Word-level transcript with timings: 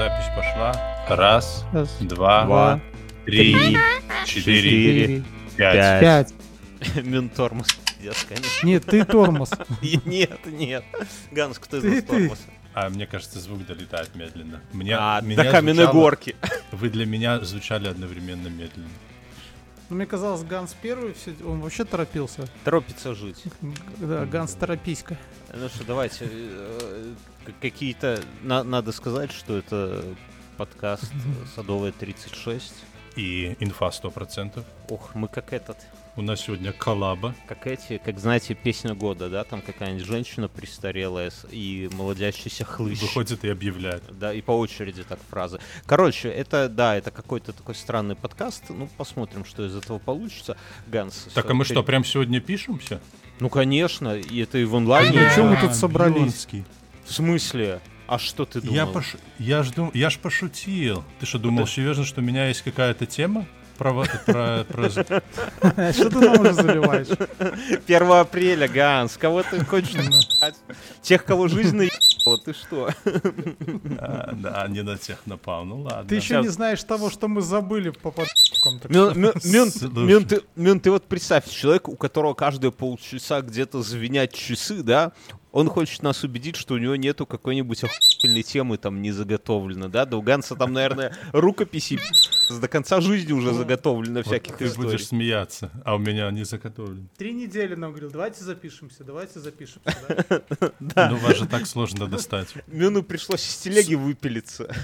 запись 0.00 0.30
пошла. 0.34 0.72
Раз, 1.10 1.66
Раз, 1.72 1.94
два, 2.00 2.44
два, 2.46 2.80
три, 3.26 3.52
три, 3.52 3.76
четыре, 4.24 4.62
четыре, 4.62 5.24
пять. 5.58 6.00
пять. 6.00 6.34
Мин 7.04 7.28
тормоз. 7.28 7.66
Пиздец, 7.98 8.24
конечно. 8.26 8.66
Нет, 8.66 8.86
ты 8.86 9.04
тормоз. 9.04 9.50
Нет, 10.06 10.40
нет. 10.46 10.84
Ганс, 11.32 11.58
кто 11.58 11.76
из 11.76 11.82
Ты- 11.82 11.90
нас 11.90 12.04
тормоз? 12.04 12.38
А 12.72 12.88
мне 12.88 13.06
кажется, 13.06 13.40
звук 13.40 13.66
долетает 13.66 14.14
медленно. 14.14 14.60
Мне, 14.72 14.96
А, 14.98 15.20
меня 15.20 15.42
до 15.44 15.50
каменной 15.50 15.84
звучало- 15.84 15.92
горки. 15.92 16.36
Вы 16.72 16.88
для 16.88 17.04
меня 17.04 17.38
звучали 17.40 17.88
одновременно 17.88 18.48
медленно. 18.48 18.88
Ну, 19.90 19.96
Мне 19.96 20.06
казалось, 20.06 20.42
Ганс 20.44 20.74
первый, 20.80 21.12
всё- 21.14 21.32
он 21.50 21.60
вообще 21.60 21.84
торопился. 21.84 22.48
Торопится 22.64 23.14
жить. 23.14 23.42
Да, 23.98 24.24
Ганс 24.24 24.54
торописька. 24.54 25.18
Ну 25.52 25.68
что, 25.68 25.84
давайте. 25.84 26.28
э, 26.30 27.12
Какие-то... 27.60 28.22
на- 28.42 28.62
Надо 28.62 28.92
сказать, 28.92 29.32
что 29.32 29.56
это 29.56 30.04
подкаст 30.56 31.10
«Садовая 31.56 31.90
36». 31.92 32.72
И 33.16 33.56
инфа 33.58 33.90
100%. 33.90 34.64
Ох, 34.88 35.14
мы 35.16 35.26
как 35.26 35.52
этот... 35.52 35.76
У 36.16 36.22
нас 36.22 36.40
сегодня 36.40 36.72
коллаба. 36.72 37.34
Как 37.46 37.66
эти, 37.66 37.98
как 38.04 38.18
знаете, 38.18 38.54
песня 38.54 38.94
года, 38.94 39.30
да? 39.30 39.44
Там 39.44 39.62
какая-нибудь 39.62 40.04
женщина 40.04 40.48
престарелая 40.48 41.30
и 41.50 41.88
молодящийся 41.92 42.64
хлыщ. 42.64 43.00
Выходит 43.00 43.44
и 43.44 43.48
объявляет. 43.48 44.02
Да, 44.18 44.34
и 44.34 44.40
по 44.42 44.50
очереди 44.50 45.04
так 45.04 45.20
фразы. 45.30 45.60
Короче, 45.86 46.28
это, 46.28 46.68
да, 46.68 46.96
это 46.96 47.10
какой-то 47.10 47.52
такой 47.52 47.74
странный 47.76 48.16
подкаст. 48.16 48.64
Ну, 48.70 48.88
посмотрим, 48.96 49.44
что 49.44 49.64
из 49.64 49.74
этого 49.76 49.98
получится. 49.98 50.56
Ганс. 50.88 51.28
Так, 51.32 51.48
а 51.48 51.54
мы 51.54 51.64
что, 51.64 51.82
прям 51.84 52.04
сегодня 52.04 52.40
пишемся? 52.40 53.00
Ну, 53.38 53.48
конечно, 53.48 54.16
и 54.16 54.40
это 54.42 54.58
и 54.58 54.64
в 54.64 54.74
онлайне. 54.74 55.20
Ну, 55.20 55.34
чё 55.34 55.44
мы 55.44 55.56
А, 55.56 55.60
тут 55.60 55.74
собрались? 55.74 56.48
В 57.04 57.12
смысле? 57.12 57.80
А 58.08 58.18
что 58.18 58.44
ты 58.44 58.60
думал? 58.60 58.74
Я, 58.74 58.86
пош... 58.86 59.16
я, 59.38 59.62
ж 59.62 59.70
дум- 59.70 59.92
я 59.94 60.10
ж 60.10 60.18
пошутил. 60.18 61.04
Ты 61.20 61.26
что, 61.26 61.38
думал, 61.38 61.68
серьезно, 61.68 62.04
что 62.04 62.20
у 62.20 62.24
меня 62.24 62.48
есть 62.48 62.62
какая-то 62.62 63.06
тема? 63.06 63.46
Про... 63.80 64.04
про... 64.26 64.64
про... 64.64 64.90
Что 65.92 66.10
ты 66.10 66.20
нам 66.20 66.40
уже 66.40 66.52
заливаешь? 66.52 67.08
1 67.86 68.12
апреля, 68.12 68.68
Ганс, 68.68 69.16
кого 69.16 69.42
ты 69.42 69.64
хочешь 69.64 69.94
наебать? 69.94 70.54
Тех, 71.00 71.24
кого 71.24 71.48
жизнь 71.48 71.74
наебала, 71.74 72.38
ты 72.44 72.52
что? 72.52 72.90
А, 73.98 74.32
да, 74.34 74.66
не 74.68 74.82
на 74.82 74.98
тех 74.98 75.16
напал. 75.24 75.64
Ну 75.64 75.80
ладно. 75.80 76.06
Ты 76.06 76.16
еще 76.16 76.28
Сейчас. 76.28 76.44
не 76.44 76.48
знаешь 76.50 76.84
того, 76.84 77.08
что 77.08 77.26
мы 77.26 77.40
забыли 77.40 77.88
по 77.88 78.10
подпискам. 78.10 78.82
Мюн, 80.56 80.80
ты 80.80 80.90
вот 80.90 81.04
представь, 81.06 81.48
человек, 81.48 81.88
у 81.88 81.96
которого 81.96 82.34
каждые 82.34 82.72
полчаса 82.72 83.40
где-то 83.40 83.80
звенят 83.80 84.34
часы, 84.34 84.82
да, 84.82 85.12
он 85.52 85.68
хочет 85.68 86.02
нас 86.02 86.22
убедить, 86.24 86.56
что 86.56 86.74
у 86.74 86.78
него 86.78 86.96
нету 86.96 87.26
какой-нибудь 87.26 87.84
охуительной 87.84 88.42
темы 88.42 88.78
там 88.78 89.02
не 89.02 89.12
заготовлено, 89.12 89.88
да, 89.88 90.04
да 90.04 90.16
у 90.16 90.22
Ганса 90.22 90.56
там, 90.56 90.72
наверное, 90.72 91.16
рукописи 91.32 91.98
до 92.60 92.68
конца 92.68 93.00
жизни 93.00 93.32
уже 93.32 93.52
заготовлено 93.52 94.16
Вот 94.20 94.26
всяких 94.26 94.56
ты 94.56 94.66
историй. 94.66 94.90
будешь 94.92 95.06
смеяться, 95.06 95.70
а 95.84 95.94
у 95.94 95.98
меня 95.98 96.30
не 96.30 96.44
заготовлен. 96.44 97.08
Три 97.16 97.32
недели 97.32 97.74
нам 97.74 97.90
говорил, 97.90 98.10
давайте 98.10 98.44
запишемся, 98.44 99.04
давайте 99.04 99.40
запишемся. 99.40 99.80
да. 100.08 100.40
Да. 100.80 101.10
Ну, 101.10 101.16
вас 101.18 101.36
же 101.36 101.46
так 101.46 101.66
сложно 101.66 102.06
достать. 102.06 102.48
Мюну 102.66 103.02
пришлось 103.02 103.46
из 103.46 103.56
телеги 103.58 103.94
выпилиться. 103.94 104.74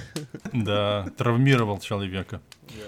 Да, 0.53 1.09
травмировал 1.17 1.81
человека. 1.81 2.41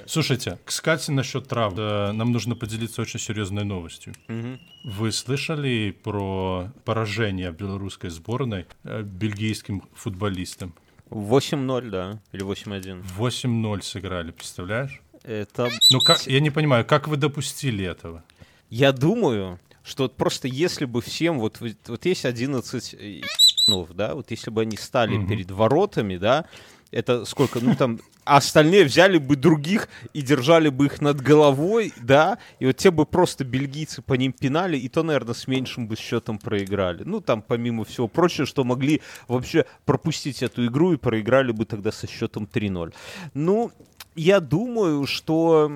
Слушайте, 0.06 0.58
кстати, 0.64 1.10
насчет 1.10 1.48
трав. 1.48 1.74
э, 1.76 2.12
Нам 2.12 2.32
нужно 2.32 2.54
поделиться 2.56 3.02
очень 3.02 3.20
серьезной 3.20 3.64
новостью. 3.64 4.14
Мгм. 4.28 4.58
Вы 4.84 5.12
слышали 5.12 5.90
про 6.02 6.70
поражение 6.84 7.50
белорусской 7.52 8.10
сборной 8.10 8.66
э, 8.84 9.02
бельгийским 9.02 9.82
футболистам? 9.94 10.74
8-0, 11.10 11.90
да, 11.90 12.20
или 12.32 12.42
8-1. 12.44 13.02
8-0 13.18 13.82
сыграли, 13.82 14.30
представляешь? 14.30 15.00
Это 15.24 15.68
Ну 15.90 16.00
как, 16.00 16.26
я 16.26 16.40
не 16.40 16.50
понимаю, 16.50 16.84
как 16.84 17.08
вы 17.08 17.16
допустили 17.16 17.84
этого? 17.84 18.22
Я 18.70 18.92
думаю, 18.92 19.58
что 19.82 20.08
просто 20.08 20.48
если 20.48 20.84
бы 20.84 21.00
всем, 21.00 21.38
вот, 21.38 21.60
вот, 21.86 22.04
есть 22.06 22.24
11 22.24 22.92
ебанов, 22.92 23.94
да, 23.94 24.14
вот 24.14 24.30
если 24.30 24.50
бы 24.50 24.62
они 24.62 24.76
стали 24.76 25.16
Мгм. 25.16 25.28
перед 25.28 25.50
воротами, 25.50 26.16
да, 26.18 26.44
это 26.90 27.24
сколько, 27.24 27.60
ну 27.60 27.74
там, 27.74 28.00
а 28.24 28.36
остальные 28.36 28.84
взяли 28.84 29.18
бы 29.18 29.36
других 29.36 29.88
и 30.12 30.22
держали 30.22 30.68
бы 30.68 30.86
их 30.86 31.00
над 31.00 31.20
головой, 31.20 31.92
да, 32.02 32.38
и 32.58 32.66
вот 32.66 32.76
те 32.76 32.90
бы 32.90 33.06
просто 33.06 33.44
бельгийцы 33.44 34.02
по 34.02 34.14
ним 34.14 34.32
пинали, 34.32 34.76
и 34.76 34.88
то, 34.88 35.02
наверное, 35.02 35.34
с 35.34 35.46
меньшим 35.48 35.86
бы 35.88 35.96
счетом 35.96 36.38
проиграли. 36.38 37.04
Ну, 37.04 37.20
там, 37.20 37.42
помимо 37.42 37.84
всего 37.84 38.08
прочего, 38.08 38.46
что 38.46 38.64
могли 38.64 39.00
вообще 39.28 39.64
пропустить 39.84 40.42
эту 40.42 40.66
игру 40.66 40.92
и 40.92 40.96
проиграли 40.96 41.52
бы 41.52 41.64
тогда 41.64 41.92
со 41.92 42.06
счетом 42.06 42.48
3-0. 42.52 42.94
Ну, 43.34 43.72
я 44.14 44.40
думаю, 44.40 45.06
что 45.06 45.70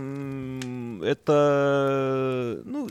это, 1.03 2.61
ну, 2.65 2.89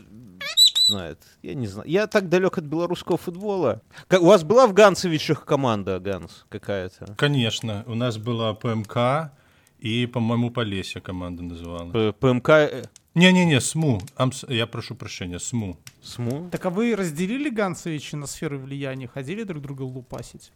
знает, 0.92 1.18
я 1.42 1.54
не 1.54 1.66
знаю. 1.66 1.88
Я 1.88 2.06
так 2.06 2.28
далек 2.28 2.58
от 2.58 2.64
белорусского 2.64 3.16
футбола. 3.18 3.80
Как- 4.08 4.20
у 4.22 4.26
вас 4.26 4.44
была 4.44 4.66
в 4.66 4.74
Ганцевичах 4.74 5.44
команда, 5.44 5.98
Ганс, 5.98 6.44
какая-то? 6.50 7.14
Конечно, 7.16 7.82
у 7.86 7.94
нас 7.94 8.18
была 8.18 8.52
ПМК 8.54 9.32
и, 9.78 10.06
по-моему, 10.06 10.50
Полесье 10.50 11.00
команда 11.00 11.42
называлась. 11.42 11.92
П- 11.92 12.12
ПМК 12.12 12.48
э, 12.50 12.84
Не-не-не, 13.14 13.60
СМУ. 13.60 14.00
Амс- 14.16 14.44
Я 14.52 14.66
прошу 14.66 14.94
прощения, 14.94 15.38
СМУ. 15.38 15.76
СМУ? 16.02 16.48
Так 16.50 16.66
а 16.66 16.70
вы 16.70 16.94
разделили 16.94 17.48
Ганцевича 17.50 18.16
на 18.18 18.26
сферы 18.26 18.58
влияния, 18.58 19.08
ходили 19.08 19.42
друг 19.44 19.62
друга 19.62 19.82
лупасить? 19.82 20.52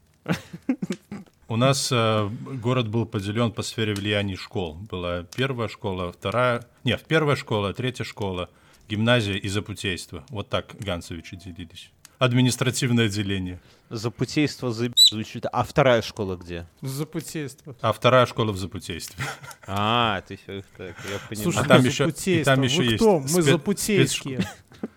У 1.48 1.56
нас 1.56 1.90
э, 1.92 2.28
город 2.62 2.88
был 2.88 3.06
поделен 3.06 3.52
по 3.52 3.62
сфере 3.62 3.94
влияний 3.94 4.36
школ. 4.36 4.74
Была 4.90 5.22
первая 5.36 5.68
школа, 5.68 6.12
вторая... 6.12 6.64
Нет, 6.84 7.04
первая 7.08 7.36
школа, 7.36 7.72
третья 7.72 8.04
школа, 8.04 8.48
гимназия 8.88 9.34
и 9.36 9.48
запутейство. 9.48 10.24
Вот 10.30 10.48
так 10.48 10.74
Ганцевичи 10.78 11.36
делились. 11.36 11.90
Административное 12.18 13.06
отделение. 13.06 13.60
Запутейство 13.90 14.72
за... 14.72 14.90
звучит. 14.96 15.44
А 15.52 15.62
вторая 15.62 16.00
школа 16.02 16.36
где? 16.36 16.66
Запутейство. 16.80 17.76
А 17.82 17.92
вторая 17.92 18.24
школа 18.26 18.52
в 18.52 18.56
запутействе. 18.56 19.22
А, 19.66 20.22
ты 20.22 20.36
всё, 20.36 20.62
так, 20.76 20.96
я 21.10 21.18
понимаю. 21.28 21.52
Слушай, 21.52 21.62
А 21.62 21.68
там 21.68 21.84
еще- 21.84 22.12
и 22.40 22.44
там 22.44 22.62
еще 22.62 22.78
Вы 22.78 22.84
есть 22.84 22.96
кто? 22.96 23.20
Мы 23.20 23.26
спец- 23.28 23.42
запутейские. 23.44 24.40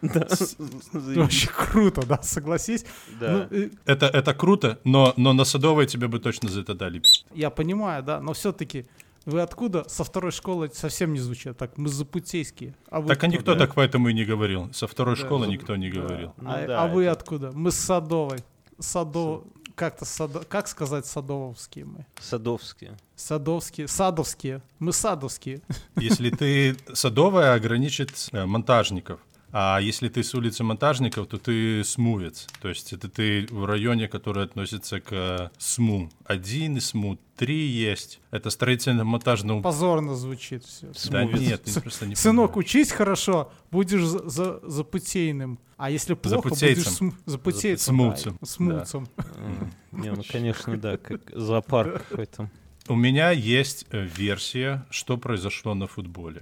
Вообще 0.01 1.47
круто, 1.47 2.05
да, 2.05 2.21
согласись. 2.21 2.85
Да. 3.19 3.47
Ну, 3.51 3.57
э, 3.57 3.69
Это, 3.85 4.07
это 4.07 4.33
круто, 4.33 4.79
но, 4.83 5.13
но 5.17 5.33
на 5.33 5.43
Садовой 5.45 5.87
тебе 5.87 6.07
бы 6.07 6.19
точно 6.19 6.49
за 6.49 6.61
это 6.61 6.73
дали. 6.73 7.01
Я 7.33 7.49
понимаю, 7.49 8.03
да, 8.03 8.21
но 8.21 8.33
все-таки 8.33 8.85
вы 9.25 9.41
откуда? 9.41 9.87
Со 9.87 10.03
второй 10.03 10.31
школы 10.31 10.69
совсем 10.73 11.13
не 11.13 11.19
звучат. 11.19 11.57
Так, 11.57 11.77
мы 11.77 11.89
запутейские. 11.89 12.73
А 12.89 13.01
вы 13.01 13.07
Так 13.09 13.17
а 13.17 13.19
кто, 13.19 13.27
никто 13.27 13.53
да? 13.53 13.59
так 13.65 13.75
поэтому 13.75 14.09
и 14.09 14.13
не 14.13 14.25
говорил. 14.25 14.73
Со 14.73 14.87
второй 14.87 15.15
Да, 15.15 15.21
школы 15.25 15.45
зап- 15.45 15.49
никто 15.49 15.75
не 15.75 15.89
да. 15.91 15.99
говорил. 15.99 16.33
Ну 16.37 16.49
а, 16.49 16.65
да, 16.67 16.83
а 16.83 16.87
вы 16.87 17.03
это- 17.03 17.11
откуда? 17.13 17.51
Мы 17.53 17.71
с 17.71 17.75
Садовой. 17.75 18.39
Садо... 18.79 19.43
Как-то 19.75 20.03
садо... 20.03 20.41
Как 20.41 20.67
сказать 20.67 21.05
садовские 21.05 21.85
мы? 21.85 22.05
Садовские. 22.19 22.97
Садовские. 23.15 23.87
Садовские. 23.87 24.61
Мы 24.79 24.91
садовские. 24.91 25.61
Если 25.95 26.31
ты 26.31 26.75
Садовая, 26.93 27.53
ограничит 27.53 28.11
э, 28.33 28.45
монтажников. 28.45 29.21
А 29.51 29.79
если 29.81 30.09
ты 30.09 30.23
с 30.23 30.35
улицы 30.35 30.63
монтажников, 30.63 31.27
то 31.27 31.37
ты 31.37 31.83
смувец. 31.83 32.45
То 32.61 32.69
есть 32.69 32.93
это 32.93 33.09
ты 33.09 33.47
в 33.49 33.65
районе, 33.65 34.07
который 34.07 34.43
относится 34.43 34.99
к 34.99 35.07
э, 35.11 35.49
СМУ. 35.57 36.09
Один 36.25 36.77
и 36.77 36.79
СМУ. 36.79 37.17
Три 37.35 37.65
есть. 37.67 38.19
Это 38.31 38.49
строительно-монтажный... 38.49 39.61
Позорно 39.61 40.15
звучит 40.15 40.65
все. 40.65 40.87
Да 40.87 40.93
Смувец. 40.93 41.39
нет, 41.39 41.63
ты 41.63 41.81
просто 41.81 42.05
не 42.05 42.15
Сынок, 42.15 42.51
понимаешь. 42.51 42.67
учись 42.69 42.91
хорошо, 42.91 43.51
будешь 43.71 44.03
за, 44.05 44.29
за, 44.29 44.59
запутейным. 44.63 45.57
А 45.77 45.89
если 45.89 46.13
плохо, 46.13 46.49
будешь 46.49 46.59
Запутейцем. 46.59 46.91
см- 46.93 47.17
запутейцем. 47.25 47.95
Смутцем, 47.95 48.37
да, 48.41 48.45
Смутцем. 48.45 49.07
М, 49.37 49.73
Не, 50.01 50.11
ну, 50.11 50.21
конечно, 50.29 50.77
да, 50.77 50.97
как 50.97 51.21
зоопарк 51.33 52.05
какой-то. 52.09 52.51
У 52.87 52.95
меня 52.95 53.31
есть 53.31 53.85
э, 53.91 54.03
версия, 54.05 54.85
что 54.89 55.17
произошло 55.17 55.73
на 55.75 55.87
футболе. 55.87 56.41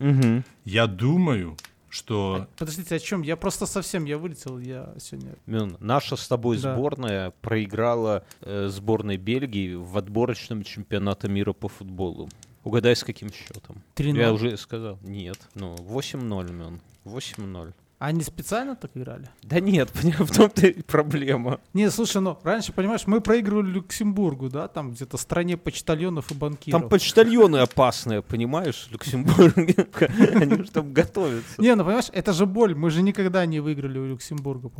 Мгм. 0.00 0.44
Я 0.64 0.86
думаю, 0.88 1.56
что... 1.92 2.46
Подождите, 2.56 2.94
о 2.94 2.98
чем? 2.98 3.22
Я 3.22 3.36
просто 3.36 3.66
совсем, 3.66 4.06
я 4.06 4.16
вылетел, 4.16 4.58
я 4.58 4.94
сегодня... 4.98 5.34
Мюн, 5.46 5.76
наша 5.78 6.16
с 6.16 6.26
тобой 6.26 6.58
Да. 6.58 6.74
сборная 6.74 7.32
проиграла 7.42 8.24
э, 8.40 8.68
сборной 8.68 9.18
Бельгии 9.18 9.74
в 9.74 9.98
отборочном 9.98 10.64
чемпионате 10.64 11.28
мира 11.28 11.52
по 11.52 11.68
футболу. 11.68 12.28
Угадай, 12.64 12.96
с 12.96 13.04
каким 13.04 13.30
счетом? 13.32 13.82
3 13.94 14.12
Я 14.12 14.32
уже 14.32 14.56
сказал. 14.56 14.98
Нет. 15.02 15.38
Ну, 15.54 15.74
8-0, 15.74 16.52
Мюн. 16.52 16.80
8-0. 17.04 17.74
А 18.02 18.06
они 18.06 18.22
специально 18.24 18.74
так 18.74 18.90
играли? 18.96 19.28
Да 19.44 19.60
нет, 19.60 19.90
в 19.94 20.36
том-то 20.36 20.66
и 20.66 20.82
проблема. 20.82 21.60
Не, 21.72 21.88
слушай, 21.88 22.20
ну, 22.20 22.36
раньше, 22.42 22.72
понимаешь, 22.72 23.06
мы 23.06 23.20
проигрывали 23.20 23.70
Люксембургу, 23.70 24.48
да, 24.48 24.66
там 24.66 24.90
где-то 24.90 25.16
стране 25.16 25.56
почтальонов 25.56 26.32
и 26.32 26.34
банкиров. 26.34 26.80
Там 26.80 26.90
почтальоны 26.90 27.58
опасные, 27.58 28.20
понимаешь, 28.20 28.88
в 28.88 28.90
Люксембурге. 28.90 29.86
Они 30.34 30.64
же 30.64 30.70
там 30.72 30.92
готовятся. 30.92 31.62
Не, 31.62 31.76
ну 31.76 31.84
понимаешь, 31.84 32.10
это 32.12 32.32
же 32.32 32.44
боль. 32.44 32.74
Мы 32.74 32.90
же 32.90 33.02
никогда 33.02 33.46
не 33.46 33.60
выиграли 33.60 34.00
у 34.00 34.06
Люксембурга. 34.08 34.72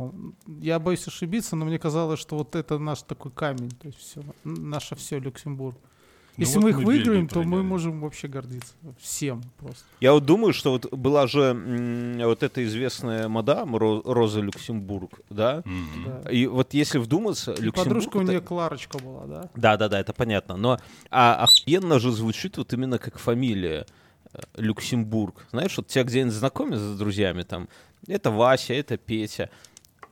Я 0.59 0.77
боюсь 0.79 1.07
ошибиться, 1.07 1.55
но 1.55 1.63
мне 1.63 1.79
казалось, 1.79 2.19
что 2.19 2.35
вот 2.35 2.57
это 2.57 2.77
наш 2.77 3.03
такой 3.03 3.31
камень. 3.31 3.71
То 3.71 3.87
есть 3.87 3.99
все, 3.99 4.21
наше 4.43 4.97
все 4.97 5.19
Люксембург. 5.19 5.77
Ну 6.35 6.41
Если 6.41 6.55
вот 6.55 6.63
мы 6.63 6.69
их 6.71 6.77
мы 6.77 6.83
выиграем, 6.85 7.27
то 7.27 7.43
мы 7.43 7.61
можем 7.61 8.01
вообще 8.01 8.27
гордиться. 8.27 8.73
Всем 8.99 9.43
просто. 9.59 9.83
Я 9.99 10.13
вот 10.13 10.25
думаю, 10.25 10.51
что 10.53 10.71
вот 10.71 10.91
была 10.91 11.27
же 11.27 11.41
м, 11.41 12.17
вот 12.25 12.41
эта 12.41 12.63
известная 12.65 13.27
мадам 13.27 13.75
Ро- 13.75 14.01
Роза 14.03 14.41
Люксембург, 14.41 15.19
да? 15.29 15.61
Мгм. 15.65 16.05
Да. 16.23 16.31
И 16.31 16.47
вот 16.47 16.73
если 16.73 16.97
вдуматься, 16.97 17.51
И 17.51 17.61
Люксембург... 17.61 17.75
подружка 17.85 18.17
у 18.17 18.21
это- 18.21 18.31
нее 18.31 18.41
Кларочка 18.41 18.97
была, 18.97 19.25
да? 19.27 19.49
Да, 19.55 19.77
да, 19.77 19.89
да, 19.89 19.99
это 19.99 20.13
понятно. 20.13 20.55
Но 20.57 20.79
а, 21.11 21.35
охуенно 21.45 21.99
же 21.99 22.11
звучит 22.11 22.57
вот 22.57 22.73
именно 22.73 22.97
как 22.97 23.19
фамилия 23.19 23.85
э, 24.33 24.39
Люксембург. 24.57 25.45
Знаешь, 25.51 25.77
вот 25.77 25.87
тебя 25.87 26.03
где-нибудь 26.03 26.33
знакомят 26.33 26.79
с 26.79 26.97
друзьями, 26.97 27.43
там, 27.43 27.69
это 28.07 28.31
Вася, 28.31 28.73
это 28.73 28.97
Петя, 28.97 29.51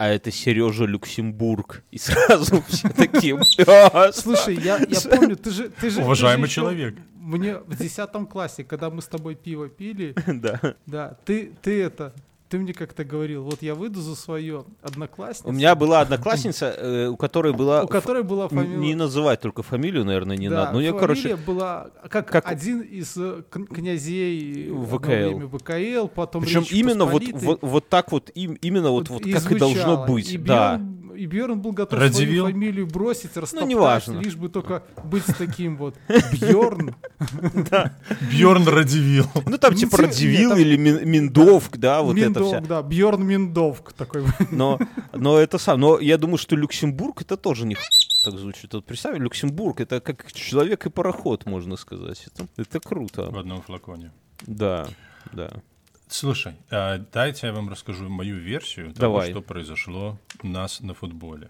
а 0.02 0.08
это 0.08 0.32
Сережа 0.32 0.86
Люксембург. 0.86 1.84
И 1.92 2.00
сразу 2.00 2.64
все 2.68 2.90
такие, 2.90 3.36
«Бля, 3.36 4.12
Слушай, 4.12 4.56
я, 4.56 4.80
я 4.80 5.00
помню, 5.00 5.36
ты 5.36 5.52
же... 5.52 5.70
Ты 5.70 5.70
же 5.70 5.70
ты 5.70 5.90
же 5.92 6.02
Уважаемый 6.02 6.50
человек. 6.50 6.96
Мне 7.14 7.58
в 7.58 7.78
десятом 7.78 8.26
классе, 8.26 8.64
когда 8.64 8.90
мы 8.90 9.04
с 9.04 9.06
тобой 9.06 9.36
пиво 9.36 9.70
пили, 9.70 10.16
да. 10.28 10.60
да, 10.88 11.18
ты, 11.24 11.52
ты 11.62 11.84
это... 11.84 12.16
Ты 12.52 12.60
мне 12.60 12.74
как-то 12.74 13.06
говорил, 13.06 13.44
вот 13.44 13.62
я 13.62 13.76
выйду 13.76 14.02
за 14.02 14.14
свою 14.14 14.66
одноклассницу, 14.82 15.48
У 15.48 15.54
меня 15.54 15.74
была 15.74 16.02
одноклассница, 16.02 16.66
э, 16.78 17.08
у 17.08 17.16
которой 17.16 17.54
была... 17.54 17.84
у 17.84 17.88
которой 17.88 18.24
была 18.24 18.50
фамилия... 18.50 18.76
Не 18.76 18.94
называть 18.94 19.40
только 19.40 19.64
фамилию, 19.64 20.04
наверное, 20.04 20.36
не 20.36 20.50
да, 20.50 20.66
надо. 20.66 20.74
Ну, 20.74 20.82
я, 20.82 20.92
фамилия 20.92 21.00
короче, 21.00 21.36
была 21.38 21.92
как, 22.10 22.46
один 22.46 22.82
из 22.82 23.16
э, 23.16 23.44
кн- 23.50 23.68
князей 23.68 24.70
ВКЛ. 24.70 24.96
одно 24.96 25.08
время 25.08 25.48
ВКЛ, 25.48 26.08
потом 26.14 26.44
причем 26.44 26.66
именно 26.70 27.06
вот, 27.06 27.24
вот, 27.32 27.60
вот 27.62 27.88
так 27.88 28.12
вот, 28.12 28.30
им, 28.36 28.56
именно 28.56 28.90
вот, 28.90 29.08
вот 29.08 29.24
как 29.24 29.50
и 29.50 29.56
должно 29.58 30.06
быть. 30.06 30.44
Да. 30.44 30.82
И 31.16 31.26
Björn 31.28 31.56
был 31.56 31.72
готов 31.72 32.00
Радзивилл? 32.00 32.44
свою 32.44 32.54
фамилию 32.54 32.88
бросить, 32.88 33.36
растоптать, 33.38 33.68
неважно. 33.70 34.20
лишь 34.20 34.36
бы 34.36 34.50
только 34.50 34.84
быть 35.04 35.24
с 35.24 35.34
таким 35.36 35.78
вот 35.78 35.96
Бьорн. 36.40 36.96
Бьорн 38.32 38.68
Радивил. 38.68 39.26
Ну, 39.46 39.58
там 39.58 39.74
Ну, 39.74 39.80
типа 39.80 39.98
там- 39.98 40.10
или 40.10 40.78
Мин- 40.78 41.06
Миндовк, 41.08 41.78
да, 41.78 42.02
вот 42.02 42.18
это 42.18 42.26
Миндовк, 42.28 42.48
вся. 42.48 42.62
да, 42.62 42.82
Бьорн 42.82 43.24
Миндовк 43.26 43.94
такой. 43.94 44.24
Но, 44.52 44.80
но 45.14 45.38
это 45.38 45.58
сам. 45.58 45.80
Но 45.80 46.00
я 46.00 46.18
думаю, 46.18 46.38
что 46.38 46.56
Люксембург 46.56 47.22
это 47.22 47.38
тоже 47.38 47.66
не 47.66 47.76
так 48.24 48.38
звучит. 48.38 48.74
Вот 48.74 48.86
представь, 48.86 49.18
Люксембург 49.18 49.82
это 49.82 50.00
как 50.00 50.32
человек 50.32 50.86
и 50.86 50.90
пароход, 50.90 51.46
можно 51.46 51.76
сказать. 51.78 52.28
Это, 52.28 52.48
это 52.58 52.80
круто. 52.80 53.30
В 53.32 53.38
одном 53.38 53.62
флаконе. 53.62 54.12
Да, 54.46 54.88
да. 55.34 55.50
Слушай, 56.12 56.56
а, 56.70 56.98
дайте 57.14 57.48
я 57.48 57.54
вам 57.54 57.70
расскажу 57.70 58.10
мою 58.10 58.38
версию 58.38 58.94
Давай. 58.94 59.30
того, 59.30 59.40
что 59.40 59.48
произошло 59.48 60.20
у 60.44 60.48
нас 60.48 60.82
на 60.82 60.94
футболе. 60.94 61.50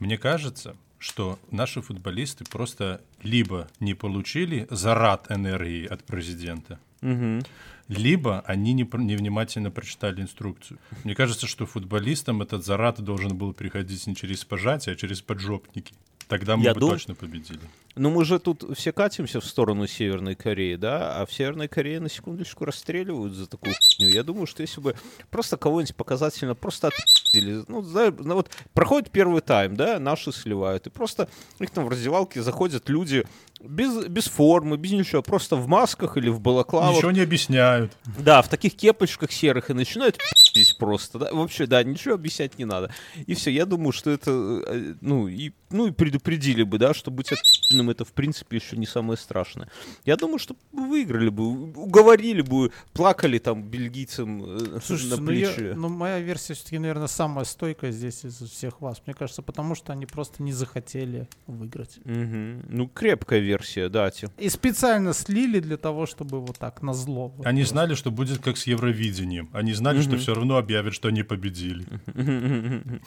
Мне 0.00 0.18
кажется, 0.18 0.74
что 0.98 1.38
наши 1.52 1.80
футболисты 1.82 2.44
просто 2.44 3.00
либо 3.22 3.68
не 3.78 3.94
получили 3.94 4.66
зарад 4.70 5.30
энергии 5.30 5.86
от 5.86 6.02
президента, 6.02 6.80
Мгм. 7.00 7.42
либо 7.86 8.40
они 8.40 8.72
не, 8.72 8.82
невнимательно 8.82 9.70
прочитали 9.70 10.20
инструкцию. 10.20 10.80
Мне 11.04 11.14
кажется, 11.14 11.46
что 11.46 11.64
футболистам 11.64 12.42
этот 12.42 12.64
зарад 12.64 13.00
должен 13.00 13.36
был 13.38 13.52
приходить 13.52 14.04
не 14.08 14.16
через 14.16 14.44
пожатие, 14.44 14.94
а 14.94 14.96
через 14.96 15.22
поджопники. 15.22 15.94
Тогда 16.28 16.56
мы 16.56 16.64
Я 16.64 16.74
бы 16.74 16.80
дум- 16.80 16.90
точно 16.90 17.14
победили. 17.14 17.60
Ну, 17.94 18.10
мы 18.10 18.26
же 18.26 18.38
тут 18.38 18.62
все 18.76 18.92
катимся 18.92 19.40
в 19.40 19.46
сторону 19.46 19.86
Северной 19.86 20.34
Кореи, 20.34 20.76
да, 20.76 21.16
а 21.16 21.24
в 21.24 21.32
Северной 21.32 21.66
Корее 21.66 21.98
на 21.98 22.10
секундочку 22.10 22.66
расстреливают 22.66 23.32
за 23.32 23.46
такую 23.46 23.74
хуйню. 23.74 24.12
Я 24.12 24.22
думаю, 24.22 24.46
что 24.46 24.60
если 24.60 24.82
бы 24.82 24.94
просто 25.30 25.56
кого-нибудь 25.56 25.96
показательно 25.96 26.54
просто 26.54 26.88
отпи***ли, 26.88 27.64
ну, 27.68 27.80
знаешь, 27.80 28.12
ну, 28.18 28.34
вот 28.34 28.50
проходит 28.74 29.10
первый 29.10 29.40
тайм, 29.40 29.76
да, 29.76 29.98
наши 29.98 30.30
сливают, 30.30 30.86
и 30.86 30.90
просто 30.90 31.28
у 31.58 31.62
них 31.62 31.70
там 31.70 31.86
в 31.86 31.88
раздевалке 31.88 32.42
заходят 32.42 32.90
люди 32.90 33.24
без, 33.60 34.06
без 34.06 34.26
формы, 34.26 34.76
без 34.76 34.92
ничего, 34.92 35.22
просто 35.22 35.56
в 35.56 35.66
масках 35.66 36.18
или 36.18 36.28
в 36.28 36.38
балаклавах. 36.40 36.96
Ничего 36.96 37.12
не 37.12 37.20
объясняют. 37.20 37.92
Да, 38.18 38.42
в 38.42 38.48
таких 38.50 38.76
кепочках 38.76 39.32
серых 39.32 39.70
и 39.70 39.72
начинают 39.72 40.18
здесь 40.50 40.74
просто, 40.74 41.18
да, 41.18 41.32
вообще, 41.32 41.66
да, 41.66 41.82
ничего 41.82 42.14
объяснять 42.14 42.58
не 42.58 42.66
надо. 42.66 42.92
И 43.26 43.34
все, 43.34 43.50
я 43.50 43.64
думаю, 43.64 43.92
что 43.92 44.10
это, 44.10 44.30
э, 44.30 44.94
ну, 45.00 45.28
и, 45.28 45.52
ну, 45.70 45.86
и 45.88 45.90
предупредили 45.90 46.62
бы, 46.62 46.78
да, 46.78 46.94
что 46.94 47.10
быть 47.10 47.32
отпи***ным 47.32 47.90
это, 47.90 48.04
в 48.04 48.12
принципе, 48.12 48.56
еще 48.56 48.76
не 48.76 48.86
самое 48.86 49.16
страшное. 49.18 49.68
Я 50.04 50.16
думаю, 50.16 50.38
что 50.38 50.56
выиграли 50.72 51.28
бы, 51.28 51.72
уговорили 51.74 52.42
бы, 52.42 52.70
плакали 52.92 53.38
там 53.38 53.62
бельгийцам 53.62 54.44
э, 54.44 54.80
Слушайте, 54.82 55.16
на 55.16 55.22
ну, 55.22 55.30
я- 55.32 55.48
плече. 55.52 55.74
ну, 55.74 55.88
моя 55.88 56.20
версия 56.20 56.54
все-таки, 56.54 56.78
наверное, 56.78 57.08
самая 57.08 57.44
стойкая 57.44 57.90
здесь 57.92 58.24
из 58.24 58.36
всех 58.50 58.80
вас. 58.80 59.02
Мне 59.06 59.14
кажется, 59.14 59.42
потому 59.42 59.74
что 59.74 59.92
они 59.92 60.06
просто 60.06 60.42
не 60.42 60.52
захотели 60.52 61.28
выиграть. 61.46 61.98
Мгм. 62.04 62.62
Ну, 62.68 62.88
крепкая 62.88 63.40
версия, 63.40 63.88
да, 63.88 64.10
Ти. 64.10 64.28
И 64.38 64.48
специально 64.48 65.12
слили 65.12 65.60
для 65.60 65.76
того, 65.76 66.06
чтобы 66.06 66.40
вот 66.40 66.58
так 66.58 66.82
на 66.82 66.94
зло. 66.94 67.34
Они 67.44 67.62
знали, 67.64 67.94
что 67.94 68.10
будет 68.10 68.38
как 68.42 68.56
с 68.56 68.66
Евровидением. 68.66 69.48
Они 69.52 69.72
знали, 69.72 70.00
что 70.00 70.10
Мгм. 70.12 70.20
все 70.20 70.34
равно 70.34 70.56
объявят, 70.56 70.94
что 70.94 71.08
они 71.08 71.22
победили. 71.22 71.86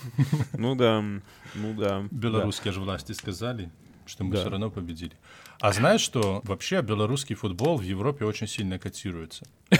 Ну 0.53 0.75
да, 0.75 1.01
ну 1.55 1.73
да. 1.77 2.03
Белорусские 2.59 2.73
же 2.73 2.81
власти 2.81 3.11
сказали, 3.13 3.69
что 4.05 4.23
мы 4.25 4.33
Да. 4.33 4.41
все 4.41 4.49
равно 4.49 4.69
победили. 4.69 5.13
А 5.61 5.71
знаешь, 5.71 6.01
что 6.01 6.41
вообще 6.43 6.81
белорусский 6.81 7.35
футбол 7.35 7.77
в 7.77 7.81
Европе 7.83 8.25
очень 8.25 8.47
сильно 8.47 8.77
котируется? 8.77 9.45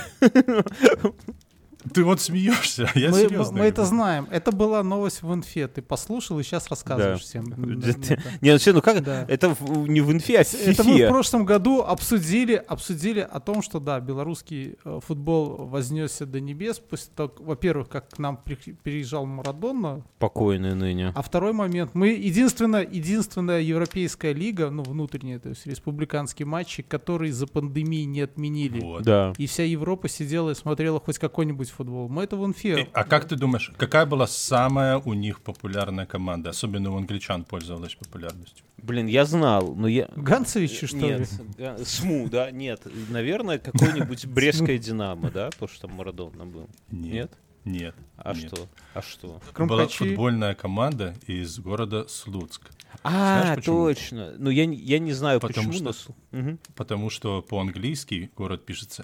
Ты 1.93 2.03
вот 2.03 2.21
смеешься, 2.21 2.89
а 2.93 2.99
я 2.99 3.09
мы, 3.09 3.19
серьезно. 3.19 3.57
мы 3.57 3.65
это 3.65 3.85
знаем. 3.85 4.27
Это 4.31 4.51
была 4.51 4.83
новость 4.83 5.21
в 5.21 5.33
инфе. 5.33 5.67
Ты 5.67 5.81
послушал 5.81 6.39
и 6.39 6.43
сейчас 6.43 6.67
рассказываешь 6.69 7.21
всем. 7.21 7.45
Не, 8.41 8.51
ну 8.51 8.57
все, 8.57 8.73
ну 8.73 8.81
как? 8.81 9.07
Это 9.07 9.55
не 9.59 10.01
в 10.01 10.11
инфе, 10.11 10.39
а 10.39 10.43
в 10.43 10.53
Это 10.53 10.83
мы 10.83 11.05
в 11.05 11.07
прошлом 11.07 11.45
году 11.45 11.81
обсудили, 11.81 12.53
обсудили 12.53 13.19
о 13.19 13.39
том, 13.39 13.61
что 13.61 13.79
да, 13.79 13.99
белорусский 13.99 14.75
э, 14.83 14.99
футбол 15.05 15.67
вознесся 15.67 16.25
до 16.25 16.39
небес. 16.39 16.79
После 16.79 17.11
того, 17.15 17.33
во-первых, 17.39 17.89
как 17.89 18.09
к 18.09 18.19
нам 18.19 18.39
переезжал 18.83 19.25
Марадона, 19.25 20.03
Покойный 20.19 20.75
ныне. 20.75 21.11
а 21.15 21.21
второй 21.21 21.53
момент, 21.53 21.91
мы 21.93 22.09
единственная, 22.09 22.83
единственная 22.83 23.61
европейская 23.61 24.33
лига, 24.33 24.69
ну 24.69 24.83
внутренняя, 24.83 25.39
то 25.39 25.49
есть 25.49 25.65
республиканские 25.65 26.45
матчи, 26.45 26.83
которые 26.83 27.33
за 27.33 27.47
пандемии 27.47 28.03
не 28.03 28.21
отменили. 28.21 29.03
Да. 29.03 29.33
И 29.37 29.47
вся 29.47 29.63
Европа 29.63 30.07
сидела 30.07 30.51
и 30.51 30.55
смотрела 30.55 30.99
хоть 30.99 31.17
какой-нибудь 31.19 31.69
футбол. 31.79 32.09
Мы 32.09 32.23
это 32.23 32.35
в 32.37 32.45
инфе. 32.45 32.87
А 32.93 33.03
как 33.03 33.25
ты 33.27 33.35
думаешь, 33.35 33.71
какая 33.77 34.05
была 34.05 34.27
самая 34.27 34.97
у 34.97 35.13
них 35.13 35.39
популярная 35.41 36.05
команда? 36.05 36.49
Особенно 36.49 36.91
у 36.91 36.97
англичан 36.97 37.43
пользовалась 37.45 37.95
популярностью. 37.95 38.65
Блин, 38.77 39.07
я 39.07 39.25
знал, 39.25 39.75
но 39.75 39.87
я... 39.87 40.07
Ганцевичи, 40.15 40.87
что 40.87 40.97
ли? 40.97 41.03
Нет, 41.19 41.29
Га- 41.57 41.77
СМУ, 41.85 42.29
да, 42.29 42.51
нет. 42.51 42.81
Наверное, 43.09 43.57
какой-нибудь 43.59 44.25
Брестская 44.25 44.77
Динамо, 44.77 45.31
да, 45.31 45.49
то, 45.51 45.67
что 45.67 45.87
там 45.87 45.95
Марадона 45.97 46.45
был. 46.45 46.67
Нет? 46.91 47.31
Нет. 47.65 47.95
А 48.17 48.33
нет. 48.33 48.47
что? 48.47 48.67
А 48.93 49.01
что? 49.01 49.27
Была 49.27 49.39
Кромпачи. 49.53 49.97
футбольная 49.97 50.55
команда 50.55 51.15
из 51.27 51.59
города 51.59 52.07
Слуцк. 52.07 52.69
А, 53.03 53.41
Знаешь, 53.43 53.57
почему? 53.57 53.85
точно. 53.85 54.33
Ну, 54.37 54.49
я, 54.49 54.65
не- 54.65 54.77
я 54.77 54.99
не 54.99 55.13
знаю, 55.13 55.39
Потому 55.39 55.69
почему. 55.69 55.93
что- 55.93 56.13
но. 56.31 56.57
Потому 56.75 57.09
что 57.09 57.41
по-английски 57.41 58.31
город 58.35 58.65
пишется 58.65 59.03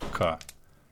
S-L-U-T-S-K. 0.00 0.38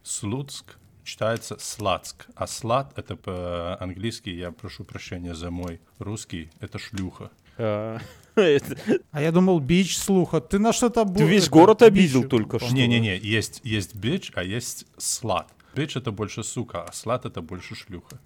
Слуцк 0.02 0.78
читается 1.04 1.56
Слацк. 1.58 2.26
А 2.34 2.46
слад 2.46 2.92
это 2.96 3.16
по-английски, 3.16 4.30
я 4.30 4.50
прошу 4.50 4.84
прощения 4.84 5.34
за 5.34 5.50
мой 5.50 5.80
русский, 5.98 6.50
это 6.60 6.78
шлюха. 6.78 7.30
А, 7.56 7.98
А 9.10 9.20
я 9.20 9.32
думал, 9.32 9.58
бич 9.60 9.98
слуха. 9.98 10.40
Ты 10.40 10.58
на 10.58 10.72
что-то... 10.72 11.04
Ты 11.04 11.24
весь 11.24 11.48
город 11.48 11.82
обидел 11.82 12.24
только 12.24 12.58
что. 12.58 12.72
Не-не-не, 12.72 13.18
есть, 13.18 13.60
есть 13.64 13.94
бич, 13.94 14.30
а 14.34 14.42
есть 14.44 14.86
слад. 14.96 15.48
Бич 15.74 15.96
это 15.96 16.12
больше 16.12 16.42
сука, 16.42 16.84
а 16.84 16.92
слад 16.92 17.24
это 17.24 17.42
больше 17.42 17.74
шлюха. 17.74 18.18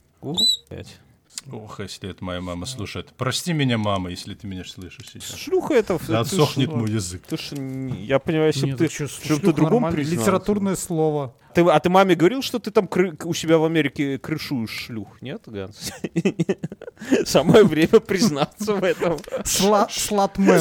Ох, 1.51 1.81
если 1.81 2.11
это 2.11 2.25
моя 2.25 2.41
мама 2.41 2.67
слушает. 2.67 3.13
Прости 3.17 3.53
меня, 3.53 3.79
мама, 3.79 4.11
если 4.11 4.35
ты 4.35 4.47
меня 4.47 4.65
слышишь 4.65 5.11
сейчас. 5.13 5.37
Шлюха 5.37 5.75
это... 5.75 5.99
Да 5.99 6.07
ты 6.07 6.15
отсохнет 6.15 6.69
что? 6.69 6.77
мой 6.79 6.91
язык. 6.91 7.23
Ты 7.27 7.37
ж 7.37 7.53
я 7.99 8.19
понимаю, 8.19 8.49
если 8.49 8.71
бы 8.71 8.77
ты 8.77 8.89
в 8.89 8.93
чем-то 8.93 9.53
другом 9.53 9.91
признался. 9.91 10.21
Литературное 10.21 10.77
слово. 10.77 11.35
Ты, 11.55 11.61
а 11.63 11.79
ты 11.81 11.91
маме 11.91 12.15
говорил, 12.15 12.41
что 12.41 12.59
ты 12.59 12.71
там 12.71 12.87
кры- 12.87 13.15
у 13.25 13.35
себя 13.35 13.59
в 13.59 13.65
Америке 13.65 14.19
крышуешь 14.19 14.71
шлюх? 14.71 15.21
Нет, 15.21 15.43
Ганс? 15.47 15.93
Самое 17.27 17.65
время 17.65 18.01
признаться 18.01 18.75
в 18.75 18.83
этом. 18.83 19.19
Сла- 19.45 19.89
Слатмен. 19.91 20.61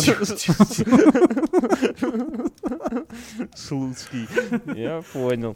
Слуцкий. 3.55 4.27
Я 4.75 5.01
понял. 5.13 5.55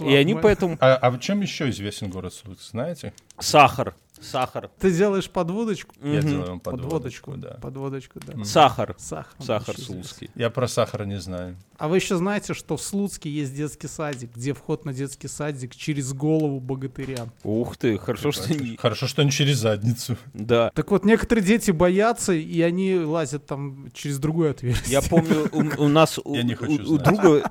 И 0.00 0.14
они 0.14 0.34
поэтому... 0.34 0.76
А, 0.80 0.96
а 0.96 1.10
в 1.10 1.18
чем 1.20 1.40
еще 1.40 1.68
известен 1.70 2.10
город 2.10 2.34
Слуцк, 2.34 2.62
знаете? 2.70 3.12
Сахар. 3.38 3.94
Сахар. 4.20 4.70
Ты 4.78 4.90
делаешь 4.92 5.30
подводочку? 5.30 5.94
Я 6.02 6.22
делаю 6.22 6.60
Подводочку, 6.60 7.32
подводочку, 7.32 7.36
да. 7.36 7.58
Подводочку, 7.62 8.20
да. 8.20 8.44
Сахар. 8.44 8.94
Сахар. 8.98 9.34
Сахар 9.44 9.76
слуцкий. 9.78 10.30
Я 10.34 10.50
про 10.50 10.68
сахар 10.68 11.06
не 11.06 11.18
знаю. 11.20 11.56
А 11.78 11.88
вы 11.88 11.96
еще 11.96 12.16
знаете, 12.16 12.52
что 12.52 12.76
в 12.76 12.82
Слуцке 12.82 13.30
есть 13.30 13.54
детский 13.56 13.88
садик, 13.88 14.36
где 14.36 14.52
вход 14.52 14.84
на 14.84 14.92
детский 14.92 15.28
садик 15.28 15.74
через 15.74 16.12
голову 16.12 16.60
богатыря. 16.60 17.26
Ух 17.42 17.76
ты, 17.78 17.96
хорошо, 17.96 18.32
что 18.32 18.52
не... 18.52 18.76
Хорошо, 18.76 19.06
что 19.06 19.22
не 19.22 19.30
через 19.30 19.56
задницу. 19.58 20.18
Да. 20.34 20.70
Так 20.74 20.90
вот, 20.90 21.06
некоторые 21.06 21.42
дети 21.42 21.70
боятся, 21.70 22.34
и 22.34 22.60
они 22.60 22.96
лазят 22.96 23.46
там 23.46 23.88
через 23.94 24.18
другое 24.18 24.50
отверстие. 24.50 24.92
Я 24.92 25.00
помню, 25.00 25.48
у, 25.78 25.88
нас 25.88 26.18
у, 26.22 26.34
Я 26.34 26.42
не 26.42 26.54
хочу 26.54 26.72
у- 26.72 26.94
у 26.94 26.98
знать. 26.98 27.04
друга 27.04 27.50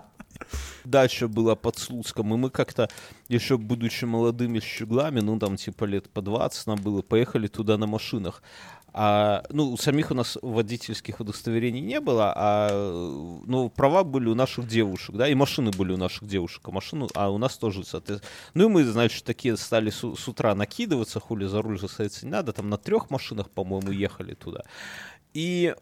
дача 0.86 1.28
была 1.28 1.56
под 1.56 1.78
Слуцком, 1.78 2.34
и 2.34 2.38
мы 2.38 2.50
как-то, 2.50 2.90
еще 3.28 3.58
будучи 3.58 4.06
молодыми 4.06 4.60
щеглами, 4.60 5.20
ну 5.20 5.40
там 5.40 5.58
типа 5.58 5.86
лет 5.86 6.10
по 6.10 6.22
20 6.22 6.68
нам 6.68 6.78
было, 6.82 7.02
поехали 7.02 7.48
туда 7.48 7.78
на 7.78 7.88
машинах. 7.88 8.42
А, 8.92 9.44
ну, 9.50 9.78
самих 9.78 10.12
у 10.12 10.16
нас 10.16 10.38
водительских 10.42 11.20
удостоверений 11.20 11.82
не 11.82 12.00
было, 12.00 12.34
а 12.36 13.42
ну, 13.46 13.70
права 13.70 14.04
были 14.04 14.30
у 14.30 14.36
наших 14.36 14.68
девушек, 14.68 15.16
да, 15.16 15.28
и 15.28 15.36
машины 15.36 15.72
были 15.72 15.94
у 15.94 15.98
наших 15.98 16.28
девушек, 16.28 16.62
а 16.68 16.72
машину, 16.72 17.08
а 17.14 17.30
у 17.30 17.38
нас 17.38 17.58
тоже, 17.58 17.84
соответственно. 17.84 18.32
Ну, 18.56 18.66
и 18.66 18.72
мы, 18.72 18.84
значит, 18.84 19.24
такие 19.24 19.58
стали 19.58 19.92
с, 19.92 20.00
с 20.00 20.28
утра 20.28 20.56
накидываться, 20.56 21.20
хули 21.20 21.46
за 21.46 21.62
руль 21.62 21.80
же 21.80 21.88
садиться 21.88 22.26
не 22.26 22.32
надо, 22.32 22.52
там 22.52 22.70
на 22.70 22.78
трех 22.78 23.10
машинах, 23.12 23.50
по-моему, 23.52 23.92
ехали 23.92 24.34
туда. 24.34 24.64
И 25.34 25.76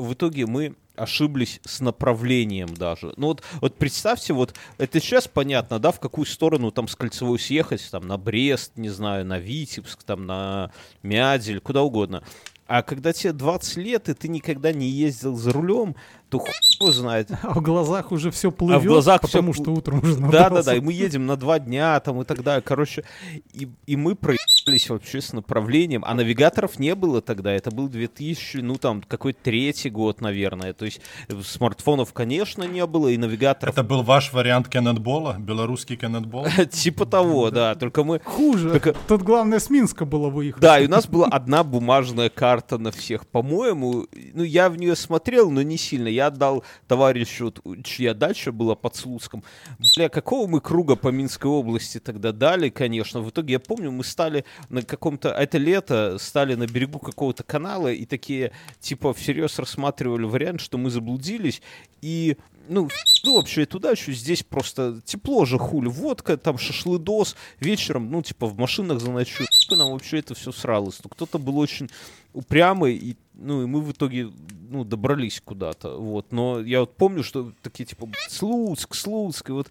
в 0.00 0.14
итоге 0.14 0.46
мы 0.46 0.74
ошиблись 0.96 1.60
с 1.64 1.80
направлением 1.80 2.74
даже. 2.74 3.12
Ну 3.16 3.28
вот, 3.28 3.42
вот 3.60 3.76
представьте, 3.76 4.32
вот 4.32 4.54
это 4.78 5.00
сейчас 5.00 5.28
понятно, 5.28 5.78
да, 5.78 5.92
в 5.92 6.00
какую 6.00 6.26
сторону 6.26 6.70
там 6.70 6.88
с 6.88 6.96
Кольцевой 6.96 7.38
съехать, 7.38 7.88
там 7.90 8.06
на 8.06 8.18
Брест, 8.18 8.72
не 8.76 8.90
знаю, 8.90 9.24
на 9.24 9.38
Витебск, 9.38 10.02
там 10.02 10.26
на 10.26 10.72
Мядель, 11.02 11.60
куда 11.60 11.82
угодно. 11.82 12.22
А 12.66 12.82
когда 12.82 13.12
тебе 13.12 13.32
20 13.32 13.76
лет, 13.78 14.08
и 14.08 14.14
ты 14.14 14.28
никогда 14.28 14.72
не 14.72 14.88
ездил 14.88 15.34
за 15.34 15.52
рулем, 15.52 15.96
то 16.30 16.38
хуй 16.38 16.50
его 16.80 16.92
знает. 16.92 17.30
А 17.42 17.52
в 17.54 17.60
глазах 17.62 18.12
уже 18.12 18.30
все 18.30 18.50
плывет, 18.50 18.84
глазах 18.84 19.20
всё 19.22 19.28
потому 19.38 19.52
пл- 19.52 19.54
что 19.62 19.72
утром 19.72 19.98
уже 20.02 20.14
Да, 20.16 20.20
да, 20.20 20.42
набрался. 20.44 20.70
да, 20.70 20.76
и 20.76 20.80
мы 20.80 20.92
едем 20.92 21.26
на 21.26 21.36
два 21.36 21.58
дня 21.58 21.98
там 22.00 22.20
и 22.20 22.24
так 22.24 22.42
далее. 22.42 22.62
Короче, 22.62 23.04
и, 23.52 23.68
и 23.86 23.96
мы 23.96 24.14
проехались 24.14 24.88
вообще 24.88 25.20
с 25.20 25.32
направлением. 25.32 26.04
А 26.06 26.14
навигаторов 26.14 26.78
не 26.78 26.94
было 26.94 27.20
тогда. 27.20 27.52
Это 27.52 27.70
был 27.70 27.88
2000, 27.88 28.58
ну 28.58 28.76
там, 28.76 29.02
какой-то 29.02 29.38
третий 29.42 29.90
год, 29.90 30.20
наверное. 30.20 30.72
То 30.72 30.84
есть 30.84 31.00
э, 31.28 31.34
смартфонов, 31.44 32.12
конечно, 32.12 32.62
не 32.64 32.86
было, 32.86 33.08
и 33.08 33.16
навигаторов... 33.16 33.74
Это 33.74 33.82
был 33.82 34.02
ваш 34.02 34.32
вариант 34.32 34.68
кеннетбола? 34.68 35.36
Белорусский 35.38 35.96
кеннетбол? 35.96 36.46
Типа 36.70 37.06
того, 37.06 37.50
да. 37.50 37.74
Только 37.74 38.04
мы... 38.04 38.20
Хуже. 38.20 38.80
Тут 39.08 39.22
главное 39.22 39.58
с 39.58 39.68
Минска 39.70 40.04
было 40.04 40.28
выехать. 40.28 40.62
Да, 40.62 40.78
и 40.78 40.86
у 40.86 40.90
нас 40.90 41.06
была 41.06 41.26
одна 41.26 41.64
бумажная 41.64 42.28
карта 42.30 42.78
на 42.78 42.92
всех. 42.92 43.26
По-моему, 43.26 44.06
ну, 44.34 44.42
я 44.44 44.70
в 44.70 44.76
нее 44.76 44.94
смотрел, 44.94 45.50
но 45.50 45.62
не 45.62 45.76
сильно. 45.76 46.08
Я 46.20 46.26
отдал 46.26 46.64
товарищу, 46.86 47.54
чья 47.82 48.12
дача 48.12 48.52
была 48.52 48.74
под 48.74 48.94
Слуцком. 48.94 49.42
Бля, 49.96 50.10
какого 50.10 50.46
мы 50.46 50.60
круга 50.60 50.94
по 50.94 51.08
Минской 51.08 51.50
области 51.50 51.98
тогда 51.98 52.32
дали, 52.32 52.68
конечно. 52.68 53.22
В 53.22 53.30
итоге, 53.30 53.52
я 53.54 53.58
помню, 53.58 53.90
мы 53.90 54.04
стали 54.04 54.44
на 54.68 54.82
каком-то... 54.82 55.30
Это 55.30 55.56
лето, 55.56 56.18
стали 56.18 56.56
на 56.56 56.66
берегу 56.66 56.98
какого-то 56.98 57.42
канала 57.42 57.90
и 57.90 58.04
такие, 58.04 58.52
типа, 58.80 59.14
всерьез 59.14 59.58
рассматривали 59.58 60.24
вариант, 60.24 60.60
что 60.60 60.76
мы 60.76 60.90
заблудились. 60.90 61.62
И 62.02 62.36
ну, 62.68 62.88
ну, 63.24 63.36
вообще 63.36 63.62
эту 63.62 63.80
дачу, 63.80 64.12
здесь 64.12 64.42
просто 64.42 65.00
тепло 65.04 65.44
же, 65.44 65.58
хули, 65.58 65.88
водка, 65.88 66.36
там 66.36 66.58
шашлыдос, 66.58 67.34
вечером, 67.58 68.10
ну, 68.10 68.22
типа, 68.22 68.46
в 68.46 68.58
машинах 68.58 69.00
заночую, 69.00 69.48
нам 69.70 69.92
вообще 69.92 70.18
это 70.18 70.34
все 70.34 70.52
сралось. 70.52 71.00
Ну, 71.02 71.10
кто-то 71.10 71.38
был 71.38 71.58
очень 71.58 71.90
упрямый, 72.32 72.94
и, 72.94 73.16
ну, 73.40 73.62
и 73.62 73.66
мы 73.66 73.80
в 73.80 73.90
итоге, 73.92 74.30
ну, 74.68 74.84
добрались 74.84 75.40
куда-то, 75.44 75.96
вот. 75.96 76.32
Но 76.32 76.60
я 76.60 76.80
вот 76.80 76.94
помню, 76.96 77.22
что 77.22 77.52
такие, 77.62 77.84
типа, 77.86 78.08
Слуцк, 78.28 78.94
Слуцк, 78.94 79.48
и 79.48 79.52
вот, 79.52 79.68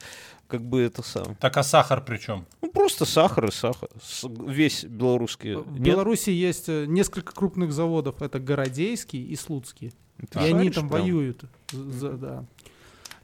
как 0.47 0.61
бы 0.61 0.81
это 0.81 1.03
сам. 1.03 1.35
Так 1.35 1.55
а 1.57 1.63
сахар 1.63 2.03
при 2.03 2.17
чем? 2.17 2.45
Ну, 2.61 2.71
просто 2.71 3.05
сахар 3.05 3.45
и 3.45 3.51
сахар. 3.51 3.89
С- 4.01 4.27
весь 4.27 4.83
белорусский. 4.83 5.55
В 5.55 5.73
Нет? 5.73 5.81
Беларуси 5.81 6.31
есть 6.31 6.67
э, 6.67 6.85
несколько 6.87 7.33
крупных 7.33 7.71
заводов. 7.71 8.21
Это 8.21 8.39
Городейский 8.39 9.23
и 9.23 9.35
Слуцкий. 9.35 9.93
Ты 10.29 10.39
и 10.39 10.51
они 10.51 10.69
там 10.71 10.89
прям? 10.89 11.01
воюют. 11.03 11.43
За- 11.71 12.13
да. 12.13 12.45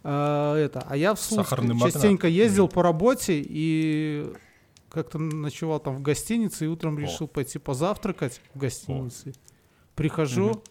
А, 0.04 0.56
это. 0.56 0.86
а 0.88 0.96
я 0.96 1.16
в 1.16 1.20
Слуцк 1.20 1.50
Сахарный 1.50 1.74
магнат. 1.74 1.94
частенько 1.94 2.28
ездил 2.28 2.68
по 2.68 2.84
работе 2.84 3.44
и 3.44 4.32
как-то 4.90 5.18
ночевал 5.18 5.80
там 5.80 5.96
в 5.98 6.02
гостинице 6.02 6.66
и 6.66 6.68
утром 6.68 6.96
О. 6.98 7.02
решил 7.02 7.28
пойти 7.28 7.58
позавтракать 7.58 8.40
в 8.54 8.60
гостинице. 8.60 9.34
Прихожу, 9.96 10.50
Мгм. 10.50 10.62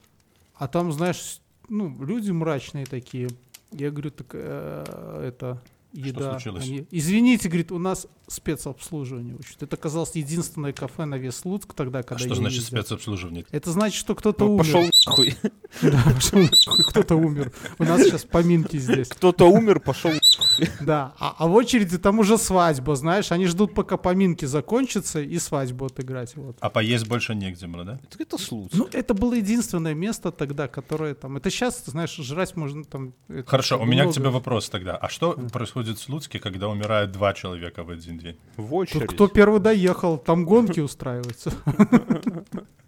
а 0.56 0.68
там, 0.68 0.92
знаешь, 0.92 1.40
ну, 1.68 1.96
люди 2.04 2.30
мрачные 2.30 2.86
такие. 2.86 3.28
Я 3.72 3.90
говорю, 3.90 4.10
так 4.10 4.28
э, 4.32 5.24
это 5.28 5.60
еда. 5.92 6.32
случилось? 6.32 6.64
Они, 6.64 6.86
Извините, 6.90 7.48
говорит, 7.48 7.72
у 7.72 7.78
нас 7.78 8.06
спецобслуживание. 8.28 9.34
учат». 9.34 9.62
Это 9.62 9.76
оказалось 9.76 10.14
единственное 10.14 10.72
кафе 10.72 11.04
на 11.06 11.16
весь 11.16 11.44
Луцк 11.44 11.72
тогда, 11.74 12.00
А 12.00 12.02
когда 12.02 12.18
что 12.20 12.28
я 12.30 12.34
значит 12.36 12.60
ездил. 12.62 12.78
спецобслуживание? 12.78 13.44
Это 13.50 13.70
значит, 13.72 13.98
что 13.98 14.14
кто-то 14.14 14.44
Ну, 14.44 14.54
умер. 14.54 14.64
пошел 14.64 14.84
нахуй. 15.06 15.36
Да, 15.82 16.02
пошел 16.14 16.38
нахуй, 16.40 16.84
кто-то 16.84 17.16
умер. 17.16 17.52
У 17.78 17.84
нас 17.84 18.02
сейчас 18.02 18.24
поминки 18.24 18.76
здесь. 18.78 19.08
Кто-то 19.08 19.46
умер, 19.46 19.80
пошел. 19.80 20.12
Да, 20.80 21.14
а, 21.18 21.34
а 21.38 21.46
в 21.46 21.54
очереди 21.54 21.98
там 21.98 22.18
уже 22.18 22.38
свадьба, 22.38 22.96
знаешь, 22.96 23.32
они 23.32 23.46
ждут, 23.46 23.74
пока 23.74 23.96
поминки 23.96 24.44
закончатся, 24.44 25.20
и 25.20 25.38
свадьбу 25.38 25.86
отыграть. 25.86 26.36
Вот. 26.36 26.56
А 26.60 26.70
поесть 26.70 27.06
больше 27.08 27.34
негде 27.34 27.66
было, 27.66 27.84
да? 27.84 27.98
Так 28.10 28.20
это 28.20 28.38
Слуцк. 28.38 28.74
Ну, 28.74 28.88
это 28.92 29.14
было 29.14 29.34
единственное 29.34 29.94
место 29.94 30.30
тогда, 30.30 30.68
которое 30.68 31.14
там... 31.14 31.36
Это 31.36 31.50
сейчас, 31.50 31.84
знаешь, 31.86 32.14
жрать 32.16 32.56
можно 32.56 32.84
там... 32.84 33.14
это 33.28 33.48
Хорошо, 33.48 33.78
у 33.80 33.84
меня 33.84 34.02
много. 34.02 34.12
к 34.12 34.14
тебе 34.14 34.28
вопрос 34.28 34.68
тогда. 34.68 34.96
А 34.96 35.08
что 35.08 35.32
происходит 35.52 35.98
в 35.98 36.02
Слуцке, 36.02 36.38
когда 36.38 36.68
умирают 36.68 37.12
два 37.12 37.32
человека 37.34 37.84
в 37.84 37.90
один 37.90 38.18
день? 38.18 38.36
В 38.56 38.68
Тут 38.68 38.72
очередь. 38.72 39.10
кто 39.10 39.28
первый 39.28 39.60
доехал, 39.60 40.18
там 40.18 40.44
гонки 40.44 40.80
устраиваются. 40.80 41.52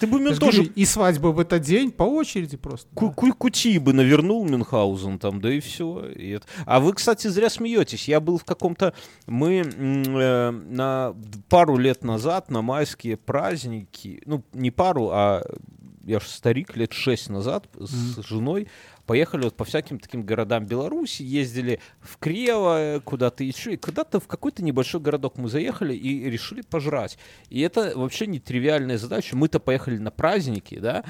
Ты 0.00 0.06
бы 0.06 0.18
же 0.26 0.38
тоже 0.38 0.64
И 0.64 0.84
свадьба 0.84 1.28
в 1.28 1.40
этот 1.40 1.62
день 1.62 1.90
по 1.90 2.02
очереди 2.04 2.56
просто. 2.56 2.88
ку- 2.94 3.08
да. 3.08 3.12
ку- 3.14 3.32
кути 3.34 3.78
бы 3.78 3.92
навернул 3.92 4.44
Мюнхгаузен 4.46 5.18
там, 5.18 5.40
да 5.40 5.52
и 5.52 5.60
все. 5.60 6.10
А 6.66 6.80
вы, 6.80 6.92
кстати, 6.92 7.28
зря 7.28 7.48
смеетесь. 7.50 8.08
Я 8.08 8.20
был 8.20 8.38
в 8.38 8.44
каком-то... 8.44 8.92
Мы 9.26 9.62
э, 9.64 10.50
на 10.50 11.14
пару 11.48 11.76
лет 11.76 12.04
назад 12.04 12.50
на 12.50 12.62
майские 12.62 13.16
праздники, 13.16 14.22
ну, 14.26 14.44
не 14.52 14.70
пару, 14.70 15.10
а 15.12 15.42
я 16.04 16.20
же 16.20 16.26
старик, 16.28 16.76
лет 16.76 16.92
шесть 16.92 17.28
назад 17.30 17.68
с 17.78 18.22
женой 18.22 18.68
поехали 19.06 19.44
вот 19.44 19.56
по 19.56 19.64
всяким 19.64 19.98
таким 19.98 20.22
городам 20.22 20.66
Беларуси, 20.66 21.22
ездили 21.22 21.80
в 22.00 22.18
Крево, 22.18 23.00
куда-то 23.04 23.44
еще, 23.44 23.74
и 23.74 23.76
куда-то 23.76 24.20
в 24.20 24.26
какой-то 24.26 24.62
небольшой 24.62 25.00
городок 25.00 25.38
мы 25.38 25.48
заехали 25.48 25.94
и 25.94 26.28
решили 26.28 26.62
пожрать. 26.62 27.18
И 27.48 27.60
это 27.60 27.92
вообще 27.94 28.26
не 28.26 28.40
тривиальная 28.40 28.98
задача. 28.98 29.36
Мы-то 29.36 29.60
поехали 29.60 29.98
на 29.98 30.10
праздники, 30.10 30.78
да, 30.78 31.04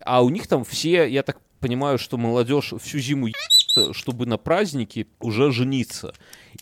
а 0.00 0.22
у 0.22 0.28
них 0.28 0.46
там 0.46 0.64
все, 0.64 1.06
я 1.06 1.22
так 1.22 1.40
понимаю, 1.60 1.98
что 1.98 2.16
молодежь 2.18 2.72
всю 2.80 2.98
зиму 2.98 3.28
чтобы 3.92 4.26
на 4.26 4.38
праздники 4.38 5.06
уже 5.20 5.52
жениться. 5.52 6.14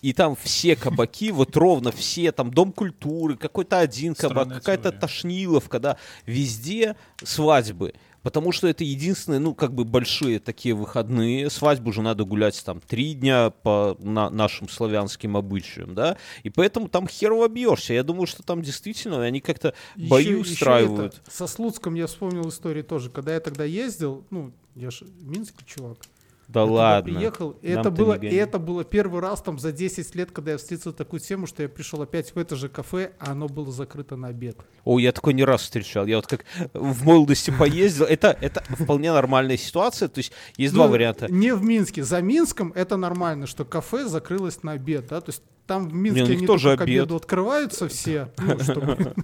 И 0.02 0.12
там 0.12 0.36
все 0.36 0.76
кабаки, 0.76 1.30
вот 1.30 1.56
ровно 1.56 1.90
все, 1.90 2.32
там 2.32 2.50
Дом 2.50 2.72
культуры, 2.72 3.36
какой-то 3.36 3.78
один 3.78 4.14
кабак, 4.14 4.48
какая-то. 4.48 4.92
Тошниловка, 4.92 5.80
да, 5.80 5.96
везде 6.26 6.96
свадьбы. 7.22 7.94
Потому 8.26 8.50
что 8.50 8.66
это 8.66 8.82
единственные, 8.82 9.38
ну, 9.38 9.54
как 9.54 9.72
бы 9.72 9.84
большие 9.84 10.40
такие 10.40 10.74
выходные. 10.74 11.48
Свадьбу 11.48 11.92
же 11.92 12.02
надо 12.02 12.24
гулять 12.24 12.60
там 12.64 12.80
три 12.80 13.14
дня 13.14 13.50
по 13.50 13.96
на- 14.00 14.30
нашим 14.30 14.68
славянским 14.68 15.36
обычаям, 15.36 15.94
да. 15.94 16.16
И 16.42 16.50
поэтому 16.50 16.88
там 16.88 17.06
херово 17.06 17.46
бьешься. 17.46 17.94
Я 17.94 18.02
думаю, 18.02 18.26
что 18.26 18.42
там 18.42 18.62
действительно 18.62 19.22
они 19.22 19.38
как-то 19.40 19.74
бои 19.94 20.24
Ещё- 20.24 20.38
ещё 20.38 20.52
устраивают. 20.54 21.14
это, 21.14 21.30
со 21.30 21.46
Слуцком 21.46 21.94
я 21.94 22.08
вспомнил 22.08 22.48
историю 22.48 22.82
тоже. 22.82 23.10
Когда 23.10 23.32
я 23.32 23.38
тогда 23.38 23.62
ездил, 23.62 24.24
ну, 24.30 24.50
я 24.74 24.90
же 24.90 25.06
минский 25.20 25.64
чувак. 25.64 25.98
Да 26.48 26.60
Я 26.60 26.66
ладно. 26.66 27.14
приехал, 27.14 27.50
и 27.62 27.72
Нам 27.72 27.80
это, 27.80 27.90
было, 27.90 28.18
не 28.18 28.28
и 28.28 28.34
это 28.34 28.58
было 28.58 28.84
первый 28.84 29.20
раз 29.20 29.42
там 29.42 29.58
за 29.58 29.72
10 29.72 30.14
лет, 30.14 30.30
когда 30.30 30.52
я 30.52 30.58
встретил 30.58 30.92
такую 30.92 31.20
тему, 31.20 31.46
что 31.46 31.62
я 31.62 31.68
пришел 31.68 32.00
опять 32.02 32.34
в 32.34 32.38
это 32.38 32.54
же 32.56 32.68
кафе, 32.68 33.12
а 33.18 33.32
оно 33.32 33.48
было 33.48 33.72
закрыто 33.72 34.16
на 34.16 34.28
обед. 34.28 34.56
О, 34.84 34.98
я 34.98 35.12
такой 35.12 35.34
не 35.34 35.44
раз 35.44 35.62
встречал. 35.62 36.06
Я 36.06 36.16
вот 36.16 36.26
как 36.26 36.44
в 36.72 37.04
молодости 37.04 37.50
поездил. 37.56 38.04
Это, 38.06 38.36
это 38.40 38.62
вполне 38.68 39.12
нормальная 39.12 39.56
ситуация. 39.56 40.08
То 40.08 40.18
есть 40.18 40.32
есть 40.56 40.72
два 40.72 40.86
Ну, 40.86 40.92
варианта. 40.92 41.30
Не 41.30 41.52
в 41.54 41.62
Минске. 41.62 42.04
За 42.04 42.20
Минском 42.20 42.72
это 42.74 42.96
нормально, 42.96 43.46
что 43.46 43.64
кафе 43.64 44.06
закрылось 44.06 44.62
на 44.62 44.72
обед, 44.72 45.06
да, 45.08 45.20
то 45.20 45.30
есть 45.30 45.42
там 45.66 45.88
в 45.88 45.94
Минске 45.94 46.22
них 46.22 46.38
они 46.38 46.46
тоже 46.46 46.68
только 46.68 46.78
к 46.78 46.86
обед. 46.86 47.00
обеду 47.02 47.16
открываются 47.16 47.88
все, 47.88 48.30
ну, 48.38 48.58
чтобы... 48.62 49.14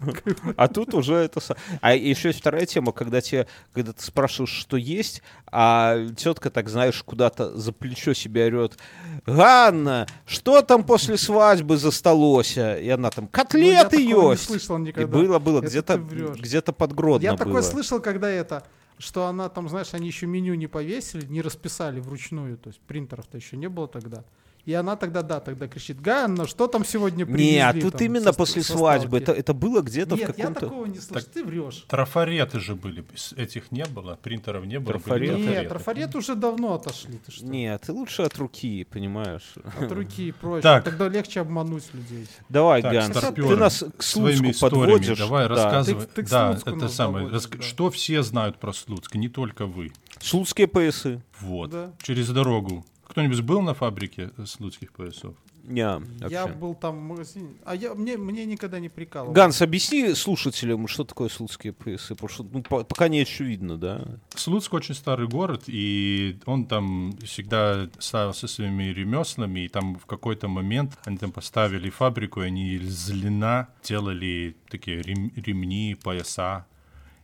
А 0.57 0.69
тут 0.69 0.93
уже 0.95 1.15
это... 1.15 1.41
А 1.81 1.95
еще 1.95 2.29
есть 2.29 2.41
вторая 2.41 2.67
тема, 2.67 2.93
когда 2.93 3.21
тебе, 3.21 3.47
когда 3.73 3.93
ты 3.93 4.03
спрашиваешь, 4.03 4.51
что 4.51 4.77
есть, 4.77 5.23
а 5.47 6.05
тетка 6.17 6.51
так, 6.51 6.69
знаешь, 6.69 7.03
куда-то 7.13 7.55
за 7.59 7.73
плечо 7.73 8.15
себе 8.15 8.47
орет, 8.47 8.79
Ганна, 9.27 10.07
что 10.25 10.63
там 10.63 10.83
после 10.83 11.19
свадьбы 11.19 11.77
засталося? 11.77 12.79
И 12.79 12.89
она 12.89 13.11
там, 13.11 13.25
Ну, 13.25 13.31
я 13.31 13.45
котлеты 13.45 13.97
не 13.99 14.31
есть. 14.31 14.45
слышал 14.47 14.79
И 14.79 14.81
никогда. 14.81 15.07
было, 15.19 15.39
было, 15.39 15.59
Это 15.59 15.67
где-то, 15.69 15.97
где-то 15.99 16.73
под 16.73 16.95
Гродно 16.95 17.23
Я 17.25 17.37
такое 17.37 17.53
было. 17.61 17.61
слышал, 17.63 18.01
когда 18.01 18.31
это, 18.31 18.65
что 18.97 19.27
она 19.27 19.51
там, 19.51 19.69
знаешь, 19.69 19.89
они 19.93 20.07
еще 20.07 20.25
меню 20.27 20.55
не 20.55 20.69
повесили, 20.69 21.27
не 21.27 21.43
расписали 21.43 22.01
вручную, 22.01 22.57
то 22.57 22.69
есть 22.69 22.81
принтеров-то 22.81 23.37
еще 23.37 23.59
не 23.59 23.69
было 23.69 23.89
тогда. 23.89 24.25
И 24.65 24.73
она 24.75 24.95
тогда, 24.95 25.23
да, 25.23 25.41
тогда 25.41 25.67
кричит, 25.67 26.01
Ганна, 26.01 26.47
что 26.47 26.69
там 26.69 26.85
сегодня 26.85 27.27
привезли? 27.27 27.53
Не, 27.55 27.59
а 27.69 27.73
тут 27.73 27.95
там, 27.95 28.03
именно 28.07 28.27
со- 28.33 28.39
после 28.39 28.63
со 28.63 28.75
свадьбы. 28.75 29.17
ставки?» 29.19 29.23
Это, 29.31 29.33
это 29.33 29.55
было 29.55 29.81
где-то 29.83 30.15
в 30.15 30.19
Нет, 30.21 30.29
я 30.29 30.35
каком-то... 30.35 30.61
такого 30.61 30.87
не 30.87 31.01
слышал, 31.01 31.29
ты 31.35 31.45
врешь. 31.45 31.85
Трафареты 31.89 32.61
же 32.61 32.77
были, 32.77 33.05
этих 33.37 33.73
не 33.73 33.85
было, 33.87 34.17
принтеров 34.23 34.65
не 34.65 34.79
было. 34.79 34.93
были 34.93 35.03
Трафарет? 35.03 35.31
Нет, 35.37 35.45
трафареты. 35.47 35.69
трафарет 35.69 36.15
уже 36.15 36.35
давно 36.37 36.75
отошли, 36.75 37.19
ты 37.19 37.33
что? 37.33 37.45
Нет, 37.45 37.83
ты 37.85 37.93
лучше 37.93 38.23
от 38.23 38.39
руки, 38.39 38.85
понимаешь? 38.85 39.55
От 39.81 39.91
руки 39.91 40.31
проще. 40.41 40.63
Так. 40.63 40.85
Тогда 40.85 41.09
легче 41.09 41.41
обмануть 41.41 41.85
людей. 41.93 42.27
Так, 42.27 42.47
Давай, 42.49 42.83
Ганс, 42.83 43.17
старпёры, 43.19 43.57
ты 43.57 43.61
нас 43.61 43.85
к 43.97 44.03
Своими 44.03 44.37
Слуцку 44.37 44.51
историями 44.53 44.81
подводишь. 44.93 45.19
давай 45.19 45.49
Да. 45.49 45.55
рассказывай. 45.57 46.01
Ты- 46.07 46.07
ты 46.15 46.23
к 46.23 46.29
да, 46.31 46.59
это 46.65 46.89
самое. 46.89 47.27
доводишь, 47.27 47.47
Раск- 47.49 47.57
да. 47.57 47.63
Что 47.65 47.91
все 47.91 48.23
знают 48.23 48.59
про 48.59 48.73
Слуцк, 48.73 49.13
не 49.17 49.29
только 49.29 49.67
вы. 49.67 49.91
Слуцкие 50.21 50.69
поясы. 50.69 51.21
Вот. 51.41 51.71
Да. 51.71 51.91
Через 52.01 52.29
дорогу. 52.29 52.85
Кто-нибудь 53.13 53.43
был 53.43 53.61
на 53.61 53.75
фабрике 53.75 54.31
слуцких 54.47 54.91
поясов? 54.93 55.35
Не, 55.65 56.01
Я 56.31 56.47
был 56.49 56.75
там 56.75 56.97
в 56.99 57.03
магазине, 57.03 57.51
а 57.65 57.77
я, 57.77 57.95
мне, 57.95 58.17
мне 58.17 58.47
никогда 58.47 58.81
не 58.81 58.89
прикалывал. 58.89 59.35
Ганс, 59.35 59.61
объясни 59.63 60.15
слушателям, 60.15 60.89
что 60.89 61.05
такое 61.05 61.29
слуцкие 61.29 61.73
поясы, 61.75 62.15
потому 62.15 62.29
что 62.31 62.43
ну, 62.51 62.63
по- 62.63 62.83
пока 62.85 63.09
не 63.09 63.21
очевидно, 63.21 63.77
да? 63.77 64.03
Слуцк 64.35 64.73
очень 64.73 64.95
старый 64.95 65.29
город, 65.29 65.65
и 65.67 66.39
он 66.47 66.65
там 66.65 67.13
всегда 67.23 67.89
славился 67.99 68.49
своими 68.49 68.85
ремеслами, 68.85 69.61
и 69.61 69.69
там 69.69 69.97
в 69.99 70.07
какой-то 70.07 70.49
момент 70.49 70.99
они 71.05 71.19
там 71.19 71.31
поставили 71.33 71.91
фабрику, 71.91 72.43
и 72.43 72.47
они 72.47 72.73
из 72.77 73.11
льна 73.11 73.69
делали 73.85 74.57
такие 74.71 75.03
рем- 75.03 75.31
ремни, 75.37 75.97
пояса 76.03 76.67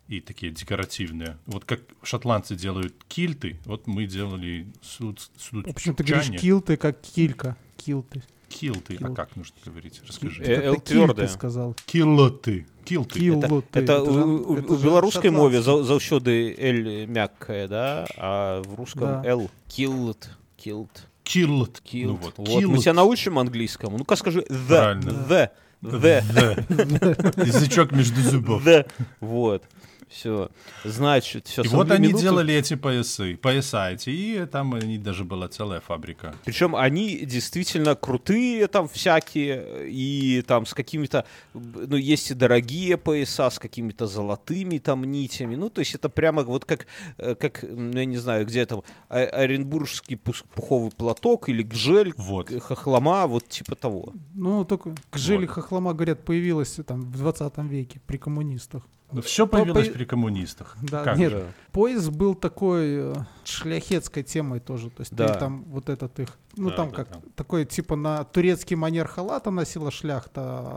и 0.09 0.21
такие 0.21 0.51
декоративные. 0.53 1.37
Вот 1.47 1.65
как 1.65 1.81
шотландцы 2.03 2.55
делают 2.57 2.95
кильты, 3.09 3.59
вот 3.67 3.87
мы 3.87 4.07
делали 4.07 4.67
слуц, 4.83 5.29
В 5.53 5.69
общем, 5.71 5.95
ты 5.95 6.03
говоришь 6.05 6.41
килты, 6.41 6.77
как 6.77 7.01
килька. 7.01 7.57
Килты. 7.77 8.23
Килты, 8.49 8.95
а 8.95 9.05
Кил- 9.05 9.15
как 9.15 9.37
нужно 9.37 9.55
говорить? 9.67 10.01
Расскажи. 10.09 10.43
Э, 10.43 10.57
Как 10.57 10.65
Л 10.65 10.75
ты 10.77 10.81
килты 10.81 10.93
твёрдая. 10.95 11.29
сказал. 11.29 11.77
Килоты. 11.85 12.67
Килты. 12.87 13.21
Килты. 13.21 13.63
Это 13.75 13.97
же- 14.05 14.11
у, 14.11 14.53
у- 14.53 14.57
это 14.57 14.73
у 14.73 14.77
белорусской 14.79 15.31
мове 15.31 15.59
шотландский. 15.59 15.83
за, 15.83 15.87
заўсёды 15.87 16.55
L 16.59 17.07
мягкая, 17.07 17.69
да, 17.69 18.07
а 18.17 18.63
в 18.63 18.75
русском 18.75 19.03
Да. 19.03 19.23
L. 19.27 19.51
Killed. 19.69 20.25
Killed. 20.57 20.89
Килт. 21.25 21.83
Killed. 21.85 22.07
Ну 22.07 22.15
вот. 22.15 22.35
Вот, 22.39 22.49
мы 22.49 22.61
Килт. 22.61 22.81
тебя 22.81 22.95
научим 22.95 23.39
английскому. 23.39 23.99
Ну-ка 23.99 24.17
скажи 24.17 24.41
the. 24.49 24.67
Правильно. 24.69 25.11
The. 25.29 25.51
The. 25.83 26.23
The. 26.33 27.45
Язычок 27.47 27.93
между 27.93 28.23
зубов. 28.23 28.67
The. 28.67 28.91
Вот. 29.21 29.63
Все. 30.11 30.51
Значит, 30.85 31.49
все. 31.49 31.63
И 31.63 31.69
вот 31.69 31.91
они 31.91 32.13
делали 32.13 32.55
эти 32.55 32.75
поясы, 32.77 33.37
пояса 33.37 33.91
эти, 33.91 34.11
и 34.11 34.47
там 34.47 34.75
они 34.75 34.99
даже 34.99 35.25
была 35.25 35.49
целая 35.49 35.81
фабрика. 35.81 36.35
Причем 36.45 36.75
они 36.75 37.19
действительно 37.25 37.95
крутые 37.95 38.67
там 38.69 38.89
всякие, 38.89 39.89
и 39.91 40.43
там 40.43 40.67
с 40.67 40.75
какими-то, 40.75 41.25
ну, 41.55 41.97
есть 41.97 42.31
и 42.31 42.35
дорогие 42.35 42.97
пояса 42.97 43.51
с 43.51 43.59
какими-то 43.59 44.07
золотыми 44.07 44.79
там 44.79 45.05
нитями. 45.05 45.57
Ну, 45.57 45.71
то 45.71 45.81
есть 45.81 45.95
это 45.95 46.09
прямо 46.09 46.43
вот 46.43 46.65
как, 46.65 46.87
э, 47.19 47.35
как 47.35 47.63
ну, 47.63 47.99
я 47.99 48.05
не 48.05 48.17
знаю, 48.17 48.47
где 48.47 48.65
там, 48.67 48.83
а- 49.09 49.25
оренбургский 49.25 50.17
пуховый 50.17 50.91
платок 50.91 51.49
или 51.49 51.63
гжель, 51.63 52.13
Вот. 52.17 52.51
хохлома, 52.63 53.27
вот 53.27 53.49
типа 53.49 53.75
того. 53.75 54.13
Ну, 54.35 54.65
только 54.65 54.95
Жили 55.13 55.47
Вот. 55.47 55.55
Хохлома, 55.55 55.93
говорят, 55.95 56.25
появилась 56.25 56.79
там 56.87 57.01
в 57.03 57.17
20 57.17 57.59
веке 57.59 58.01
при 58.07 58.17
коммунистах. 58.17 58.83
Ну, 59.11 59.23
все 59.23 59.47
По- 59.47 59.57
появилось 59.59 59.89
по- 59.89 59.95
при 59.95 60.05
коммунистах. 60.05 60.77
Да, 60.83 61.03
Как 61.03 61.17
нет, 61.17 61.31
же? 61.33 61.53
Поезд 61.73 62.11
был 62.11 62.35
такой 62.35 63.13
э, 63.13 63.15
шляхетской 63.45 64.23
темой 64.23 64.61
тоже. 64.61 64.91
То 64.91 65.01
есть 65.01 65.15
Да. 65.15 65.29
ты 65.33 65.39
там 65.39 65.65
вот 65.65 65.89
этот 65.89 66.19
их, 66.21 66.29
ну 66.57 66.69
Да, 66.71 66.77
там 66.77 66.91
да, 66.91 66.97
как 66.97 67.11
да. 67.13 67.21
такой 67.35 67.65
типа 67.65 67.97
на 67.97 68.25
турецкий 68.25 68.77
манер 68.77 69.09
халата 69.09 69.51
носила 69.51 69.91
шляхта 69.91 70.77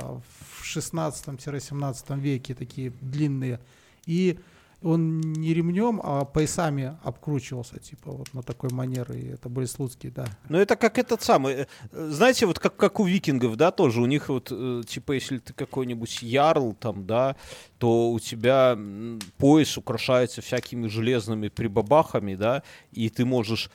в 0.60 0.64
16-17 0.66 2.18
веке 2.20 2.54
такие 2.56 2.92
длинные. 3.02 3.60
И 4.06 4.40
он 4.82 5.22
не 5.22 5.54
ремнем, 5.54 6.02
а 6.04 6.26
поясами 6.26 6.98
обкручивался, 7.04 7.80
типа 7.80 8.12
вот 8.12 8.34
на 8.34 8.42
такой 8.42 8.72
манер. 8.72 9.12
И 9.12 9.28
это 9.28 9.50
были 9.50 9.66
слуцкие, 9.66 10.12
да. 10.12 10.26
Ну, 10.50 10.58
это 10.58 10.76
как 10.76 10.98
этот 10.98 11.22
самый, 11.22 11.54
э, 11.54 11.66
знаете, 11.92 12.46
вот 12.46 12.60
как, 12.60 12.76
как 12.76 13.00
у 13.00 13.06
викингов, 13.06 13.56
да, 13.58 13.72
тоже, 13.72 14.02
у 14.02 14.06
них 14.06 14.30
вот, 14.30 14.48
э, 14.52 14.82
типа, 14.88 15.14
если 15.14 15.38
ты 15.38 15.54
какой-нибудь 15.54 16.22
ярл 16.24 16.74
там, 16.74 17.06
да, 17.06 17.36
то 17.78 18.12
у 18.12 18.20
тебя 18.20 18.78
пояс 19.38 19.78
украшается 19.78 20.42
всякими 20.42 20.88
железными 20.88 21.50
прибабахами, 21.50 22.36
да, 22.36 22.64
и 22.92 23.10
ты 23.10 23.26
можешь 23.26 23.70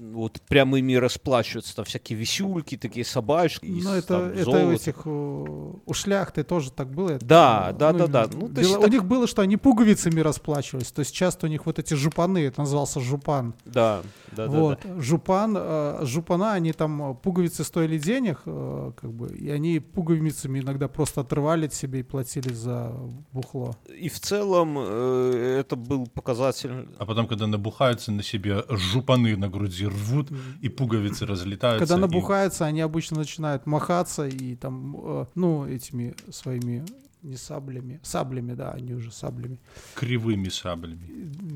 вот 0.00 0.40
прямо 0.48 0.78
ими 0.78 0.94
расплачиваться, 0.94 1.76
там 1.76 1.84
всякие 1.84 2.18
висюльки, 2.18 2.76
такие 2.76 3.04
собачки, 3.04 3.66
Ну, 3.66 3.94
это, 3.94 4.06
там, 4.06 4.22
это 4.30 4.66
у 4.66 4.72
этих 4.72 5.06
у 5.06 5.92
шляхты 5.92 6.42
тоже 6.42 6.72
так 6.72 6.90
было. 6.90 7.10
Это, 7.10 7.26
Да, 7.26 7.68
э, 7.70 7.78
да, 7.78 7.92
да, 7.92 8.06
да. 8.06 8.28
Ну, 8.32 8.48
то 8.48 8.60
есть 8.60 8.76
У 8.76 8.86
них 8.86 9.04
было, 9.04 9.26
что 9.26 9.42
они 9.42 9.56
пуговицами 9.56 10.20
расплачивались. 10.20 10.90
То 10.90 11.00
есть 11.00 11.14
часто 11.14 11.46
у 11.46 11.48
них 11.50 11.66
вот 11.66 11.78
эти 11.78 11.94
жупаны, 11.94 12.38
это 12.38 12.60
назывался 12.60 13.00
жупан. 13.00 13.54
Да, 13.64 14.02
да, 14.32 14.46
да, 14.46 14.58
вот, 14.58 14.78
да. 14.82 15.00
жупан, 15.00 15.54
э, 15.58 16.00
жупана, 16.04 16.54
они 16.54 16.72
там 16.72 17.12
э, 17.12 17.14
пуговицы 17.14 17.64
стоили 17.64 17.98
денег, 17.98 18.40
э, 18.46 18.92
как 19.00 19.12
бы, 19.12 19.28
и 19.34 19.50
они 19.50 19.80
пуговицами 19.80 20.60
иногда 20.60 20.88
просто 20.88 21.20
отрывали 21.20 21.66
от 21.66 21.74
себе 21.74 22.00
и 22.00 22.02
платили 22.02 22.52
за 22.52 22.92
бухло. 23.32 23.76
И 23.94 24.08
в 24.08 24.18
целом 24.20 24.78
это 24.78 25.76
был 25.76 26.06
показатель 26.06 26.88
А 26.98 27.04
потом, 27.04 27.26
когда 27.26 27.46
набухаются 27.46 28.12
на 28.12 28.22
себе, 28.22 28.64
жупаны 28.68 29.36
на 29.36 29.48
груди 29.48 29.89
рвут, 29.90 30.28
и 30.62 30.68
пуговицы 30.68 31.26
разлетаются. 31.26 31.86
Когда 31.86 31.98
и 31.98 32.00
набухаются, 32.08 32.64
они 32.66 32.80
обычно 32.80 33.18
начинают 33.18 33.66
махаться 33.66 34.26
и 34.26 34.56
там, 34.56 34.96
э, 34.98 35.26
ну, 35.34 35.66
этими 35.66 36.14
своими 36.30 36.84
не 37.22 37.36
саблями, 37.36 38.00
саблями, 38.02 38.54
да, 38.54 38.70
они 38.70 38.94
уже 38.94 39.12
саблями, 39.12 39.58
Кривыми 39.94 40.48
саблями. 40.48 41.00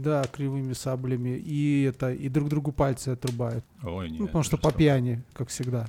да, 0.04 0.24
кривыми 0.24 0.74
саблями, 0.74 1.38
и 1.38 1.84
это, 1.84 2.12
и 2.12 2.28
друг 2.28 2.50
другу 2.50 2.70
пальцы 2.70 3.08
отрубают, 3.10 3.64
Ой, 3.82 4.10
нет. 4.10 4.20
ну, 4.20 4.26
потому 4.26 4.44
что 4.44 4.58
по 4.58 4.72
пьяни, 4.72 5.22
как 5.32 5.48
всегда. 5.48 5.88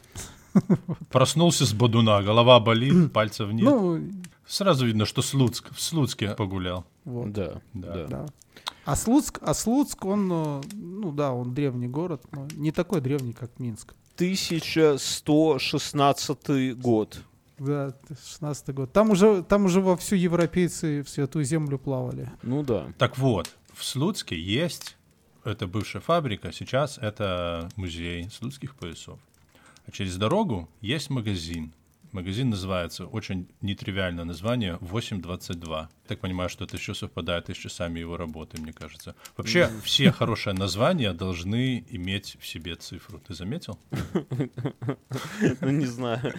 Проснулся 1.12 1.66
с 1.66 1.74
бодуна, 1.74 2.22
голова 2.24 2.60
болит, 2.62 3.12
пальцев 3.12 3.52
нет. 3.52 3.66
Ну, 3.66 4.00
Сразу 4.48 4.86
видно, 4.86 5.06
что 5.06 5.22
Слуцк, 5.22 5.74
в 5.74 5.82
Случке 5.82 6.30
погулял. 6.36 6.86
вот. 7.04 7.32
Да, 7.34 7.62
Да. 7.74 8.08
да. 8.08 8.26
А 8.86 8.96
Слуцк, 8.96 9.40
а 9.42 9.54
Слуцк, 9.54 10.06
он, 10.06 10.32
э, 10.32 10.62
ну 10.74 11.12
да, 11.12 11.34
он 11.34 11.54
древний 11.56 11.88
город, 11.88 12.24
но 12.32 12.48
не 12.54 12.72
такой 12.72 13.02
древний, 13.02 13.34
как 13.34 13.60
Минск. 13.60 13.96
1116 14.16 16.78
год. 16.78 17.20
Да, 17.58 17.94
16 18.10 18.76
год. 18.76 18.94
Там 18.94 19.10
уже, 19.10 19.42
там 19.44 19.66
уже 19.66 19.82
вовсю 19.82 20.16
европейцы 20.16 21.02
в 21.04 21.10
Святую 21.10 21.44
Землю 21.46 21.80
плавали. 21.80 22.30
Ну 22.44 22.64
да. 22.64 22.86
Так 22.98 23.18
вот, 23.18 23.50
в 23.74 23.84
Слуцке 23.84 24.40
есть, 24.40 24.96
это 25.44 25.66
бывшая 25.68 26.02
фабрика, 26.02 26.52
сейчас 26.52 27.00
это 27.00 27.70
музей 27.76 28.30
слуцких 28.30 28.76
поясов. 28.76 29.20
А 29.88 29.92
через 29.92 30.18
дорогу 30.18 30.70
есть 30.82 31.10
магазин. 31.10 31.74
Магазин 32.12 32.50
называется, 32.50 33.06
очень 33.06 33.48
нетривиальное 33.62 34.26
название, 34.26 34.78
822. 34.80 35.90
Так 36.08 36.20
понимаю, 36.20 36.50
что 36.50 36.66
это 36.66 36.78
еще 36.78 36.94
совпадает 36.94 37.50
и 37.50 37.54
с 37.54 37.58
часами 37.58 38.00
его 38.00 38.18
работы, 38.18 38.62
мне 38.62 38.74
кажется. 38.74 39.16
Вообще, 39.38 39.70
все 39.84 40.12
хорошие 40.12 40.54
названия 40.54 41.14
должны 41.14 41.84
иметь 41.90 42.38
в 42.40 42.46
себе 42.46 42.76
цифру. 42.76 43.20
Ты 43.20 43.34
заметил? 43.34 43.80
Ну, 45.62 45.70
не 45.70 45.86
знаю. 45.86 46.22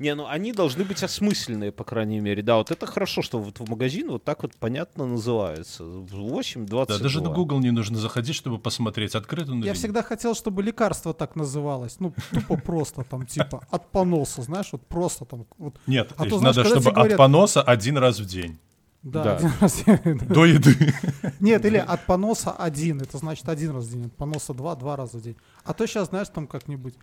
Не, 0.00 0.14
ну 0.14 0.26
они 0.26 0.52
должны 0.52 0.84
быть 0.84 1.02
осмысленные, 1.02 1.72
по 1.72 1.84
крайней 1.84 2.20
мере. 2.20 2.42
Да, 2.42 2.56
вот 2.56 2.70
это 2.70 2.86
хорошо, 2.86 3.22
что 3.22 3.38
вот 3.38 3.60
в 3.60 3.68
магазин 3.68 4.10
вот 4.10 4.24
так 4.24 4.42
вот 4.42 4.54
понятно 4.56 5.06
называется. 5.06 5.84
8, 5.84 6.66
22. 6.66 6.96
Да, 6.96 7.02
даже 7.02 7.22
на 7.22 7.30
Google 7.30 7.60
не 7.60 7.70
нужно 7.70 7.98
заходить, 7.98 8.34
чтобы 8.36 8.58
посмотреть, 8.58 9.14
открыт 9.14 9.48
он 9.48 9.62
Я 9.62 9.74
всегда 9.74 10.02
хотел, 10.02 10.34
чтобы 10.34 10.62
лекарство 10.62 11.14
так 11.14 11.36
называлось. 11.36 12.00
Ну, 12.00 12.14
тупо 12.32 12.56
просто 12.56 13.04
там, 13.04 13.26
типа, 13.26 13.66
от 13.70 13.90
поноса, 13.90 14.42
знаешь, 14.42 14.68
вот 14.72 14.86
просто 14.86 15.24
там. 15.24 15.46
Вот, 15.58 15.74
Нет, 15.86 16.12
А 16.16 16.24
то 16.24 16.38
знаешь, 16.38 16.56
надо, 16.56 16.68
чтобы 16.68 16.90
от 16.90 17.16
поноса 17.16 17.62
один 17.74 17.98
раз 17.98 18.18
в 18.20 18.24
день. 18.26 18.58
да, 19.02 19.22
Да. 19.24 19.36
один 19.36 19.50
раз. 19.60 19.82
До 20.28 20.44
еды. 20.46 20.94
Нет, 21.40 21.64
или 21.64 21.76
от 21.76 22.06
поноса 22.06 22.52
один. 22.52 23.00
Это 23.02 23.18
значит 23.18 23.48
один 23.48 23.70
раз 23.72 23.84
в 23.84 23.90
день. 23.92 24.06
От 24.06 24.12
поноса 24.16 24.54
два, 24.54 24.74
два 24.76 24.96
раза 24.96 25.18
в 25.18 25.22
день. 25.22 25.36
А 25.64 25.74
то 25.74 25.86
сейчас, 25.86 26.08
знаешь, 26.08 26.28
там 26.28 26.46
как-нибудь. 26.46 26.94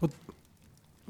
Вот 0.00 0.12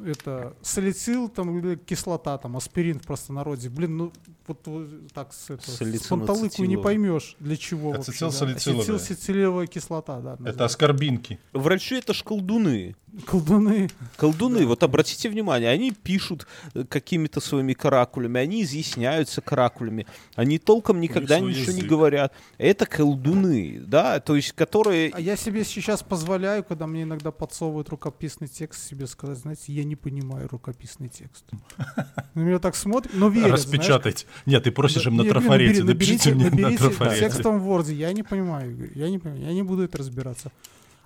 это 0.04 0.54
салицил 0.62 1.28
там 1.28 1.58
или 1.58 1.76
кислота, 1.76 2.36
там 2.38 2.56
аспирин 2.56 2.98
в 3.00 3.06
простонародье. 3.06 3.70
Блин, 3.70 3.96
ну 3.96 4.12
вот, 4.46 4.66
вот 4.66 5.12
так 5.12 5.32
с, 5.32 5.50
это, 5.50 5.70
с 5.70 6.06
панталыку 6.06 6.64
не 6.64 6.76
поймешь, 6.76 7.36
для 7.40 7.56
чего 7.56 7.90
вообще. 7.90 8.10
Ацетилсалициловая. 8.10 8.86
Да. 8.86 8.94
Ацетилсалициловая 8.94 9.66
кислота, 9.66 10.20
да. 10.20 10.32
Это 10.34 10.42
называется. 10.42 10.64
аскорбинки. 10.64 11.38
Врачи 11.52 11.96
это 11.96 12.12
ж 12.12 12.22
колдуны. 12.22 12.96
Колдуны. 13.26 13.88
Колдуны, 14.16 14.66
вот 14.66 14.82
обратите 14.82 15.28
внимание, 15.28 15.70
они 15.70 15.92
пишут 15.92 16.46
э, 16.74 16.84
какими-то 16.84 17.40
своими 17.40 17.72
каракулями, 17.72 18.40
они 18.40 18.62
изъясняются 18.64 19.40
каракулями, 19.40 20.06
они 20.34 20.58
толком 20.58 21.00
никогда 21.00 21.38
ничего 21.38 21.72
не 21.72 21.78
язык. 21.78 21.90
говорят. 21.90 22.32
Это 22.58 22.86
колдуны, 22.86 23.80
да, 23.86 24.18
то 24.18 24.34
есть 24.34 24.52
которые... 24.52 25.12
А 25.14 25.20
я 25.20 25.36
себе 25.36 25.64
сейчас 25.64 26.02
позволяю, 26.02 26.64
когда 26.64 26.88
мне 26.88 27.02
иногда 27.04 27.30
подсовывают 27.30 27.88
рукописный 27.88 28.48
текст, 28.48 28.88
себе 28.88 29.06
сказать, 29.06 29.38
знаете, 29.38 29.72
я 29.72 29.84
не 29.84 29.94
понимаю 29.94 30.48
рукописный 30.48 31.08
текст. 31.08 31.44
На 32.34 32.40
меня 32.40 32.58
так 32.58 32.74
смотрят, 32.74 33.14
но 33.14 33.28
верят. 33.28 33.52
Распечатать. 33.52 34.26
Нет, 34.46 34.64
ты 34.64 34.72
просишь 34.72 35.06
им 35.06 35.16
на 35.16 35.24
трафарете. 35.24 35.84
Напишите 35.84 36.34
мне 36.34 36.50
на 36.50 36.76
трафарете. 36.76 37.20
текстом 37.20 37.60
в 37.60 37.68
Word. 37.68 37.92
Я 37.92 38.12
не 38.12 38.22
понимаю, 38.22 38.90
я 38.94 39.10
не 39.10 39.18
понимаю, 39.18 39.42
я 39.42 39.52
не 39.52 39.62
буду 39.62 39.82
это 39.82 39.98
разбираться. 39.98 40.52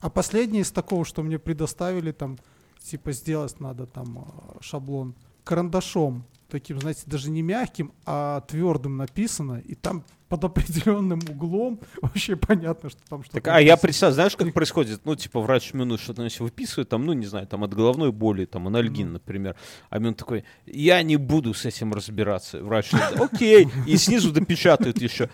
А 0.01 0.11
последнее 0.11 0.63
из 0.63 0.71
такого, 0.71 1.05
что 1.05 1.23
мне 1.23 1.39
предоставили, 1.39 2.13
там, 2.13 2.39
типа, 2.83 3.13
сделать 3.13 3.59
надо 3.61 3.87
там 3.87 4.19
а, 4.19 4.57
шаблон 4.61 5.15
карандашом, 5.43 6.25
таким, 6.49 6.81
знаете, 6.81 7.03
даже 7.07 7.31
не 7.31 7.43
мягким, 7.43 7.93
а 8.07 8.43
твердым 8.43 8.97
написано, 8.97 9.63
и 9.65 9.75
там 9.75 10.05
под 10.29 10.45
определенным 10.45 11.21
углом 11.29 11.81
вообще 12.03 12.37
понятно, 12.37 12.91
что 12.91 13.01
там 13.09 13.23
что-то 13.23 13.41
Так, 13.41 13.55
а 13.55 13.61
я 13.61 13.77
представляю, 13.77 14.15
знаешь, 14.15 14.37
как 14.37 14.53
происходит? 14.53 15.01
Ну, 15.05 15.17
типа, 15.17 15.41
врач 15.41 15.73
минут 15.73 16.01
что-то 16.01 16.23
значит, 16.23 16.41
выписывает, 16.41 16.89
там, 16.89 17.07
ну, 17.07 17.13
не 17.13 17.27
знаю, 17.27 17.47
там, 17.47 17.65
от 17.65 17.75
головной 17.75 18.13
боли, 18.13 18.45
там, 18.45 18.67
анальгин, 18.67 19.13
например. 19.13 19.57
А 19.91 19.97
он 19.97 20.15
такой, 20.15 20.45
я 20.67 21.03
не 21.03 21.17
буду 21.17 21.55
с 21.55 21.65
этим 21.65 21.93
разбираться. 21.93 22.63
Врач, 22.63 22.93
говорит, 22.93 23.21
окей. 23.21 23.69
И 23.87 23.97
снизу 23.97 24.33
допечатают 24.33 25.01
еще. 25.01 25.31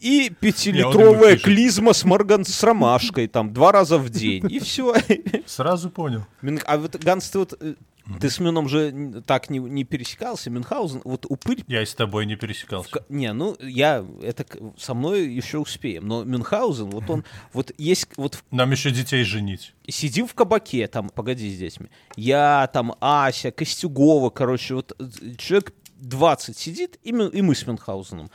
И 0.00 0.32
пятилитровая 0.40 1.36
клизма 1.36 1.92
с 1.92 2.04
морган 2.04 2.44
с 2.44 2.62
ромашкой, 2.62 3.28
там, 3.28 3.52
два 3.52 3.72
раза 3.72 3.98
в 3.98 4.10
день. 4.10 4.50
И 4.50 4.58
все. 4.58 4.94
Сразу 5.46 5.90
понял. 5.90 6.26
А 6.66 6.78
вот, 6.78 6.96
Ганс, 6.96 7.30
ты 7.30 7.38
вот, 7.38 7.58
э, 8.06 8.18
ты 8.20 8.30
с 8.30 8.38
Мином 8.40 8.68
же 8.68 9.22
так 9.26 9.50
не, 9.50 9.58
не 9.58 9.84
пересекался, 9.84 10.50
Мюнхгаузен, 10.50 11.02
вот 11.04 11.26
упырь 11.28 11.62
Я 11.66 11.82
и 11.82 11.86
с 11.86 11.94
тобой 11.94 12.26
не 12.26 12.36
пересекался. 12.36 12.90
Ка- 12.90 13.04
Не, 13.08 13.32
ну 13.32 13.56
я 13.60 14.04
это 14.22 14.46
со 14.78 14.94
мной 14.94 15.26
еще 15.28 15.58
успеем, 15.58 16.06
но 16.06 16.24
Мюнхгаузен, 16.24 16.90
вот 16.90 17.08
он, 17.10 17.24
вот 17.52 17.72
есть, 17.78 18.08
вот 18.16 18.36
в- 18.36 18.44
Нам 18.50 18.70
еще 18.72 18.90
детей 18.90 19.24
женить. 19.24 19.74
сидим 19.88 20.26
в 20.26 20.34
кабаке, 20.34 20.86
там, 20.88 21.08
погоди 21.10 21.54
с 21.54 21.58
детьми, 21.58 21.88
я, 22.16 22.68
там, 22.72 22.94
Ася, 23.00 23.50
Костюгова, 23.50 24.30
короче, 24.30 24.74
вот 24.74 24.92
э, 24.98 25.34
человек 25.38 25.72
20 25.96 26.56
сидит, 26.56 26.98
и, 27.04 27.12
мы- 27.12 27.28
и 27.28 27.42
мы 27.42 27.54
с 27.54 27.66
Мюнхгаузеном. 27.66 28.30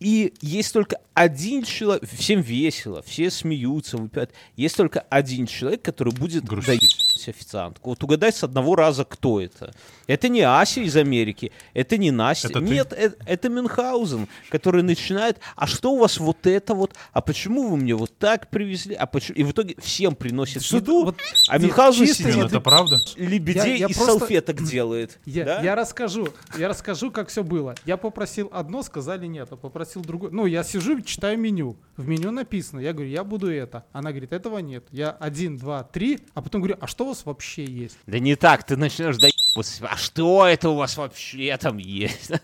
И 0.00 0.34
есть 0.42 0.72
только 0.72 0.98
один 1.14 1.62
человек, 1.62 2.06
всем 2.10 2.40
весело, 2.42 3.00
все 3.02 3.30
смеются, 3.30 3.96
выпивают. 3.96 4.32
Есть 4.54 4.76
только 4.76 5.00
один 5.00 5.46
человек, 5.46 5.82
который 5.82 6.12
будет 6.12 6.44
Грустить. 6.44 7.03
Официантку. 7.28 7.90
Вот 7.90 8.02
угадай 8.02 8.32
с 8.32 8.42
одного 8.44 8.74
раза, 8.76 9.04
кто 9.04 9.40
это. 9.40 9.72
Это 10.06 10.28
не 10.28 10.40
Ася 10.42 10.80
из 10.80 10.96
Америки, 10.96 11.52
это 11.72 11.96
не 11.96 12.10
Настя. 12.10 12.48
Это 12.48 12.60
ты? 12.60 12.66
Нет, 12.66 12.92
э- 12.92 13.12
это, 13.26 13.48
Мюнхгаузен, 13.48 14.28
который 14.50 14.82
начинает, 14.82 15.38
а 15.56 15.66
что 15.66 15.92
у 15.92 15.98
вас 15.98 16.18
вот 16.18 16.46
это 16.46 16.74
вот, 16.74 16.94
а 17.12 17.20
почему 17.20 17.68
вы 17.68 17.76
мне 17.76 17.94
вот 17.94 18.16
так 18.18 18.48
привезли, 18.50 18.94
а 18.94 19.06
почему... 19.06 19.36
И 19.38 19.44
в 19.44 19.52
итоге 19.52 19.76
всем 19.78 20.14
приносит 20.14 20.62
еду, 20.62 21.04
вот 21.04 21.16
а 21.48 21.58
Мюнхгаузен 21.58 22.06
чисто 22.06 22.30
сидит 22.30 22.44
это 22.46 22.60
правда? 22.60 22.98
лебедей 23.16 23.54
Я- 23.56 23.74
я 23.76 23.86
из 23.86 23.96
просто- 23.96 24.18
салфеток 24.18 24.62
делает. 24.70 25.18
Я, 25.24 25.44
да? 25.44 25.60
я 25.62 25.74
расскажу, 25.74 26.28
я 26.58 26.68
расскажу, 26.68 27.10
как 27.10 27.28
все 27.28 27.42
было. 27.42 27.74
Я 27.86 27.96
попросил 27.96 28.50
одно, 28.52 28.82
сказали 28.82 29.26
нет, 29.26 29.48
а 29.50 29.56
попросил 29.56 30.02
другое. 30.02 30.30
Ну, 30.30 30.46
я 30.46 30.62
сижу, 30.64 31.00
читаю 31.00 31.38
меню. 31.38 31.76
В 31.96 32.06
меню 32.08 32.30
написано, 32.30 32.80
я 32.80 32.92
говорю, 32.92 33.10
я 33.10 33.24
буду 33.24 33.50
это. 33.50 33.84
Она 33.92 34.10
говорит, 34.10 34.32
этого 34.32 34.58
нет. 34.58 34.84
Я 34.90 35.10
один, 35.10 35.56
два, 35.56 35.84
три, 35.84 36.20
а 36.34 36.42
потом 36.42 36.60
говорю, 36.60 36.76
а 36.80 36.86
что 36.86 37.03
вас 37.04 37.24
вообще 37.24 37.64
есть? 37.64 37.98
Да 38.06 38.18
не 38.18 38.36
так, 38.36 38.64
ты 38.64 38.76
начнешь 38.76 39.16
доебываться. 39.16 39.86
А 39.88 39.96
что 39.96 40.46
это 40.46 40.70
у 40.70 40.76
вас 40.76 40.96
вообще 40.96 41.56
там 41.56 41.78
есть? 41.78 42.30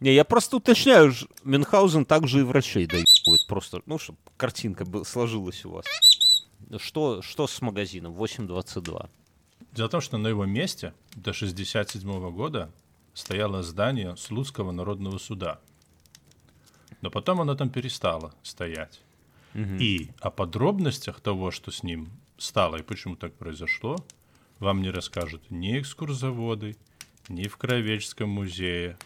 Не, 0.00 0.12
я 0.12 0.24
просто 0.24 0.58
уточняю, 0.58 1.14
Мюнхгаузен 1.44 2.04
также 2.04 2.40
и 2.40 2.42
врачей 2.42 2.86
доебывает. 2.86 3.46
Просто, 3.48 3.80
ну, 3.86 3.98
чтобы 3.98 4.18
картинка 4.36 4.84
сложилась 5.04 5.64
у 5.64 5.70
вас. 5.70 5.86
Что, 6.78 7.22
что 7.22 7.46
с 7.46 7.62
магазином? 7.62 8.12
8.22. 8.12 9.08
Дело 9.72 9.88
в 9.88 9.90
том, 9.90 10.00
что 10.00 10.18
на 10.18 10.28
его 10.28 10.44
месте 10.44 10.92
до 11.14 11.32
67 11.32 12.30
года 12.30 12.70
стояло 13.14 13.62
здание 13.62 14.16
Слуцкого 14.16 14.72
народного 14.72 15.18
суда. 15.18 15.60
Но 17.00 17.10
потом 17.10 17.40
оно 17.40 17.54
там 17.54 17.70
перестало 17.70 18.34
стоять. 18.42 19.00
И 19.56 20.10
о 20.20 20.30
подробностях 20.30 21.20
того, 21.20 21.50
что 21.50 21.70
с 21.70 21.82
ним 21.82 22.10
стало 22.36 22.76
и 22.76 22.82
почему 22.82 23.16
так 23.16 23.34
произошло, 23.34 23.96
вам 24.58 24.82
не 24.82 24.90
расскажут 24.90 25.50
ни 25.50 25.78
экскурсоводы, 25.78 26.76
ни 27.28 27.48
в 27.48 27.56
Кровеческом 27.56 28.28
музее, 28.28 28.98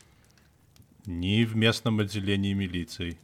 ни 1.06 1.44
в 1.44 1.56
местном 1.56 2.00
отделении 2.00 2.52
милиции. 2.52 3.18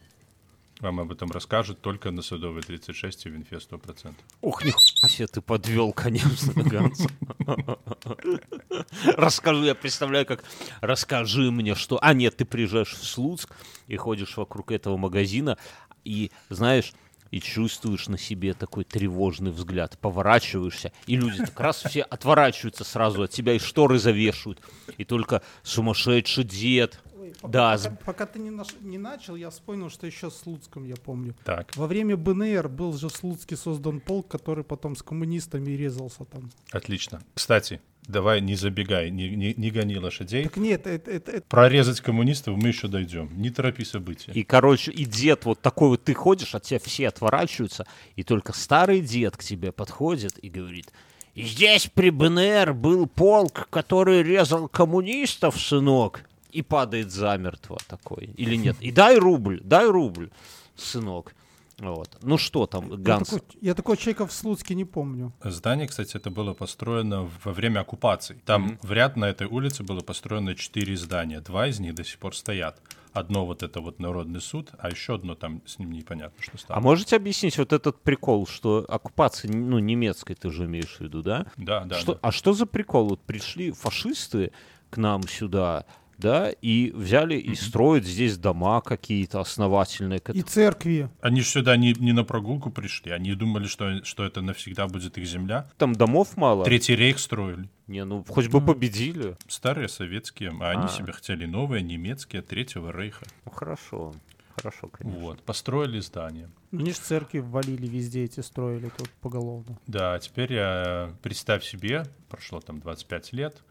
Вам 0.80 1.00
об 1.00 1.10
этом 1.10 1.30
расскажут 1.30 1.80
только 1.80 2.10
на 2.10 2.20
Садовой 2.20 2.62
36 2.62 3.26
и 3.26 3.30
в 3.30 3.36
Инфе 3.36 3.56
100%. 3.56 4.14
Ох, 4.42 4.64
нихуя 4.64 5.08
себе 5.08 5.26
ты 5.26 5.40
подвел, 5.40 5.92
конечно, 5.92 6.62
Ганс. 6.62 7.06
Расскажи, 9.16 9.64
я 9.64 9.74
представляю, 9.74 10.26
как 10.26 10.44
расскажи 10.82 11.50
мне, 11.50 11.74
что... 11.74 11.98
А 12.02 12.12
нет, 12.12 12.36
ты 12.36 12.44
приезжаешь 12.44 12.92
в 12.92 13.04
Слуцк 13.04 13.56
и 13.86 13.96
ходишь 13.96 14.36
вокруг 14.36 14.70
этого 14.70 14.98
магазина, 14.98 15.56
и, 16.04 16.30
знаешь, 16.50 16.92
и 17.30 17.40
чувствуешь 17.40 18.08
на 18.08 18.18
себе 18.18 18.54
такой 18.54 18.84
тревожный 18.84 19.50
взгляд, 19.50 19.98
поворачиваешься, 19.98 20.92
и 21.06 21.16
люди 21.16 21.38
так 21.38 21.58
раз 21.60 21.82
все 21.82 22.02
отворачиваются 22.02 22.84
сразу 22.84 23.22
от 23.22 23.30
тебя, 23.30 23.54
и 23.54 23.58
шторы 23.58 23.98
завешивают, 23.98 24.60
и 24.98 25.04
только 25.04 25.42
сумасшедший 25.62 26.44
дед, 26.44 27.00
Да, 27.42 27.76
Пока, 27.76 27.96
пока 28.04 28.26
ты 28.26 28.38
не, 28.38 28.50
наш- 28.50 28.76
не 28.80 28.98
начал, 28.98 29.34
я 29.36 29.50
вспомнил, 29.50 29.90
что 29.90 30.06
еще 30.06 30.30
с 30.30 30.38
Слуцком, 30.38 30.84
я 30.84 30.94
помню. 30.96 31.34
Так, 31.44 31.74
Во 31.76 31.86
время 31.86 32.16
БНР 32.16 32.68
был 32.68 32.96
же 32.96 33.08
в 33.08 33.12
Слуцке 33.16 33.56
создан 33.56 34.00
полк, 34.00 34.28
который 34.28 34.62
потом 34.64 34.94
с 34.96 35.02
коммунистами 35.02 35.72
резался 35.72 36.24
там. 36.24 36.50
отлично. 36.70 37.20
Кстати, 37.34 37.80
давай 38.08 38.40
не 38.40 38.54
забегай, 38.54 39.10
не, 39.10 39.30
не, 39.30 39.54
не 39.54 39.70
гони 39.70 39.96
лошадей. 39.98 40.44
Так 40.44 40.56
нет, 40.56 40.86
это, 40.86 41.10
это- 41.10 41.32
это- 41.32 41.46
Прорезать 41.48 42.00
коммунистов 42.00 42.56
мы 42.56 42.68
еще 42.68 42.88
дойдем. 42.88 43.30
Не 43.40 43.50
торопи 43.50 43.84
события. 43.84 44.32
И, 44.32 44.42
короче, 44.42 44.90
и 44.92 45.04
дед 45.04 45.44
вот 45.44 45.60
такой 45.60 45.88
вот, 45.90 46.04
ты 46.04 46.14
ходишь, 46.14 46.54
от 46.54 46.62
тебя 46.62 46.78
все 46.78 47.08
отворачиваются, 47.08 47.86
и 48.14 48.22
только 48.22 48.52
старый 48.52 49.00
дед 49.00 49.36
к 49.36 49.42
тебе 49.42 49.72
подходит 49.72 50.38
и 50.42 50.48
говорит, 50.48 50.92
«И 51.34 51.42
здесь 51.42 51.90
при 51.92 52.10
БНР 52.10 52.72
был 52.74 53.06
полк, 53.06 53.68
который 53.70 54.22
резал 54.22 54.68
коммунистов, 54.68 55.60
сынок, 55.60 56.22
и 56.52 56.62
падает 56.62 57.10
замертво 57.12 57.76
такой. 57.88 58.30
Или 58.36 58.56
нет? 58.56 58.76
И 58.80 58.90
дай 58.90 59.18
рубль, 59.18 59.60
дай 59.62 59.86
рубль, 59.86 60.30
сынок. 60.76 61.34
Вот. 61.78 62.16
Ну 62.22 62.38
что 62.38 62.66
там, 62.66 62.90
я, 62.90 62.96
Ганс? 62.96 63.28
такой, 63.28 63.42
я 63.60 63.74
такого 63.74 63.96
человека 63.96 64.26
в 64.26 64.32
Слуцке 64.32 64.74
не 64.74 64.86
помню. 64.86 65.32
Здание, 65.44 65.86
кстати, 65.86 66.16
это 66.16 66.30
было 66.30 66.54
построено 66.54 67.30
во 67.44 67.52
время 67.52 67.80
оккупации. 67.80 68.40
Там 68.46 68.78
в 68.82 68.92
ряд 68.92 69.16
на 69.16 69.26
этой 69.26 69.46
улице 69.46 69.82
было 69.82 70.00
построено 70.00 70.54
четыре 70.54 70.96
здания. 70.96 71.40
Два 71.40 71.66
из 71.68 71.78
них 71.78 71.94
до 71.94 72.02
сих 72.02 72.18
пор 72.18 72.34
стоят. 72.34 72.80
Одно 73.12 73.46
вот 73.46 73.62
это 73.62 73.80
вот 73.80 73.98
Народный 73.98 74.40
суд, 74.40 74.70
а 74.78 74.90
еще 74.90 75.14
одно 75.14 75.34
там 75.34 75.62
с 75.66 75.78
ним 75.78 75.90
непонятно, 75.92 76.42
что 76.42 76.58
стало. 76.58 76.78
А 76.78 76.82
можете 76.82 77.16
объяснить 77.16 77.56
вот 77.58 77.72
этот 77.72 78.00
прикол, 78.02 78.46
что 78.46 78.84
оккупация, 78.88 79.50
ну, 79.50 79.78
немецкой 79.78 80.34
ты 80.34 80.50
же 80.50 80.64
имеешь 80.64 80.96
в 80.96 81.00
виду, 81.00 81.22
да? 81.22 81.46
Да, 81.56 81.84
да, 81.84 81.96
Что- 81.98 82.14
да. 82.14 82.18
А 82.22 82.32
что 82.32 82.52
за 82.52 82.66
прикол? 82.66 83.08
Вот 83.08 83.20
пришли 83.22 83.70
фашисты 83.72 84.52
к 84.90 84.98
нам 84.98 85.26
сюда, 85.28 85.86
да, 86.18 86.50
и 86.50 86.90
взяли 86.92 87.36
и 87.36 87.54
строят 87.54 88.04
здесь 88.04 88.38
дома 88.38 88.80
какие-то 88.80 89.40
основательные. 89.40 90.20
И 90.32 90.42
церкви. 90.42 91.08
Они 91.20 91.40
же 91.40 91.46
сюда 91.48 91.76
не, 91.76 91.92
не 91.94 92.12
на 92.12 92.24
прогулку 92.24 92.70
пришли, 92.70 93.12
они 93.12 93.34
думали, 93.34 93.66
что, 93.66 94.04
что 94.04 94.24
это 94.24 94.40
навсегда 94.40 94.86
будет 94.86 95.18
их 95.18 95.26
земля. 95.26 95.68
Там 95.78 95.94
домов 95.94 96.36
мало. 96.36 96.64
Третий 96.64 96.96
рейх 96.96 97.18
строили. 97.18 97.68
Не, 97.86 98.04
ну 98.04 98.24
хоть 98.28 98.48
бы 98.48 98.60
победили. 98.60 99.36
Старые 99.46 99.88
советские, 99.88 100.52
а 100.60 100.70
они 100.70 100.84
А. 100.84 100.88
себе 100.88 101.12
хотели 101.12 101.46
новые, 101.46 101.82
немецкие, 101.82 102.42
третьего 102.42 102.90
рейха. 102.90 103.26
Ну 103.44 103.52
хорошо, 103.52 104.14
хорошо, 104.56 104.88
конечно. 104.88 105.20
Вот, 105.20 105.42
построили 105.42 106.00
здание. 106.00 106.48
Они 106.72 106.90
же 106.90 106.98
церкви 106.98 107.38
ввалили 107.38 107.86
везде 107.86 108.24
эти 108.24 108.40
строили 108.40 108.90
тут 108.96 109.08
поголовно. 109.20 109.78
Да, 109.86 110.14
а 110.14 110.18
теперь 110.18 110.52
э, 110.52 111.12
представь 111.22 111.64
себе, 111.64 112.04
прошло 112.28 112.60
там 112.60 112.80
25 112.80 113.32
лет, 113.32 113.62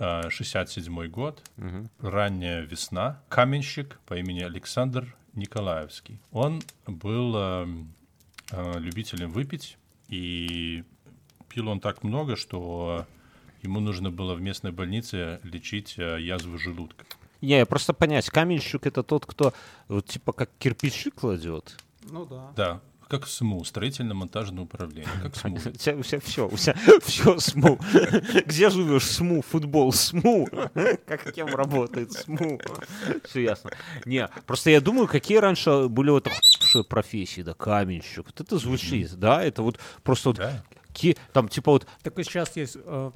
67 0.00 1.08
год, 1.08 1.42
Мгм. 1.56 1.90
ранняя 2.00 2.62
весна, 2.62 3.22
каменщик 3.28 3.98
по 4.06 4.14
имени 4.18 4.40
Александр 4.40 5.14
Николаевский. 5.34 6.20
Он 6.32 6.62
был 6.86 7.34
э, 7.36 7.66
э, 8.52 8.78
любителем 8.78 9.30
выпить 9.30 9.76
и 10.08 10.84
пил 11.48 11.68
он 11.68 11.80
так 11.80 12.02
много, 12.02 12.36
что 12.36 13.06
ему 13.62 13.80
нужно 13.80 14.10
было 14.10 14.34
в 14.34 14.40
местной 14.40 14.72
больнице 14.72 15.40
лечить 15.42 15.94
э, 15.98 16.20
язву 16.20 16.58
желудка. 16.58 17.04
Не, 17.40 17.64
просто 17.64 17.92
понять, 17.94 18.28
каменщик 18.28 18.86
это 18.86 19.02
тот, 19.02 19.24
кто 19.26 19.52
вот 19.88 20.06
типа 20.06 20.32
как 20.32 20.50
кирпичи 20.58 21.10
кладет. 21.10 21.76
Ну 22.10 22.26
да. 22.26 22.52
Да, 22.56 22.80
как 23.10 23.26
СМУ, 23.26 23.64
строительно-монтажное 23.64 24.62
управление, 24.62 25.10
как 25.20 25.34
СМУ. 25.34 25.56
У 25.56 25.58
тебя, 25.58 26.00
все, 26.00 26.46
у 26.46 26.56
тебя 26.56 26.74
все 27.02 27.38
СМУ. 27.40 27.78
Где 28.46 28.70
живешь? 28.70 29.04
СМУ, 29.04 29.42
футбол, 29.42 29.92
СМУ. 29.92 30.48
Как 31.06 31.32
кем 31.32 31.48
работает 31.48 32.12
СМУ? 32.12 32.60
Все 33.24 33.42
ясно. 33.42 33.70
Не, 34.04 34.28
просто 34.46 34.70
я 34.70 34.80
думаю, 34.80 35.08
какие 35.08 35.38
раньше 35.38 35.88
были 35.88 36.10
вот 36.10 36.28
профессии, 36.88 37.40
да, 37.42 37.54
каменщик. 37.54 38.26
Вот 38.26 38.40
это 38.40 38.58
звучит, 38.58 39.12
да, 39.14 39.42
это 39.42 39.62
вот 39.62 39.80
просто 40.04 40.30
вот 40.30 40.40
там 41.32 41.48
типа 41.48 41.72
вот 41.72 41.86
Так 42.02 42.18
и 42.18 42.22
сейчас 42.24 42.56
есть 42.56 42.76
э, 42.76 43.10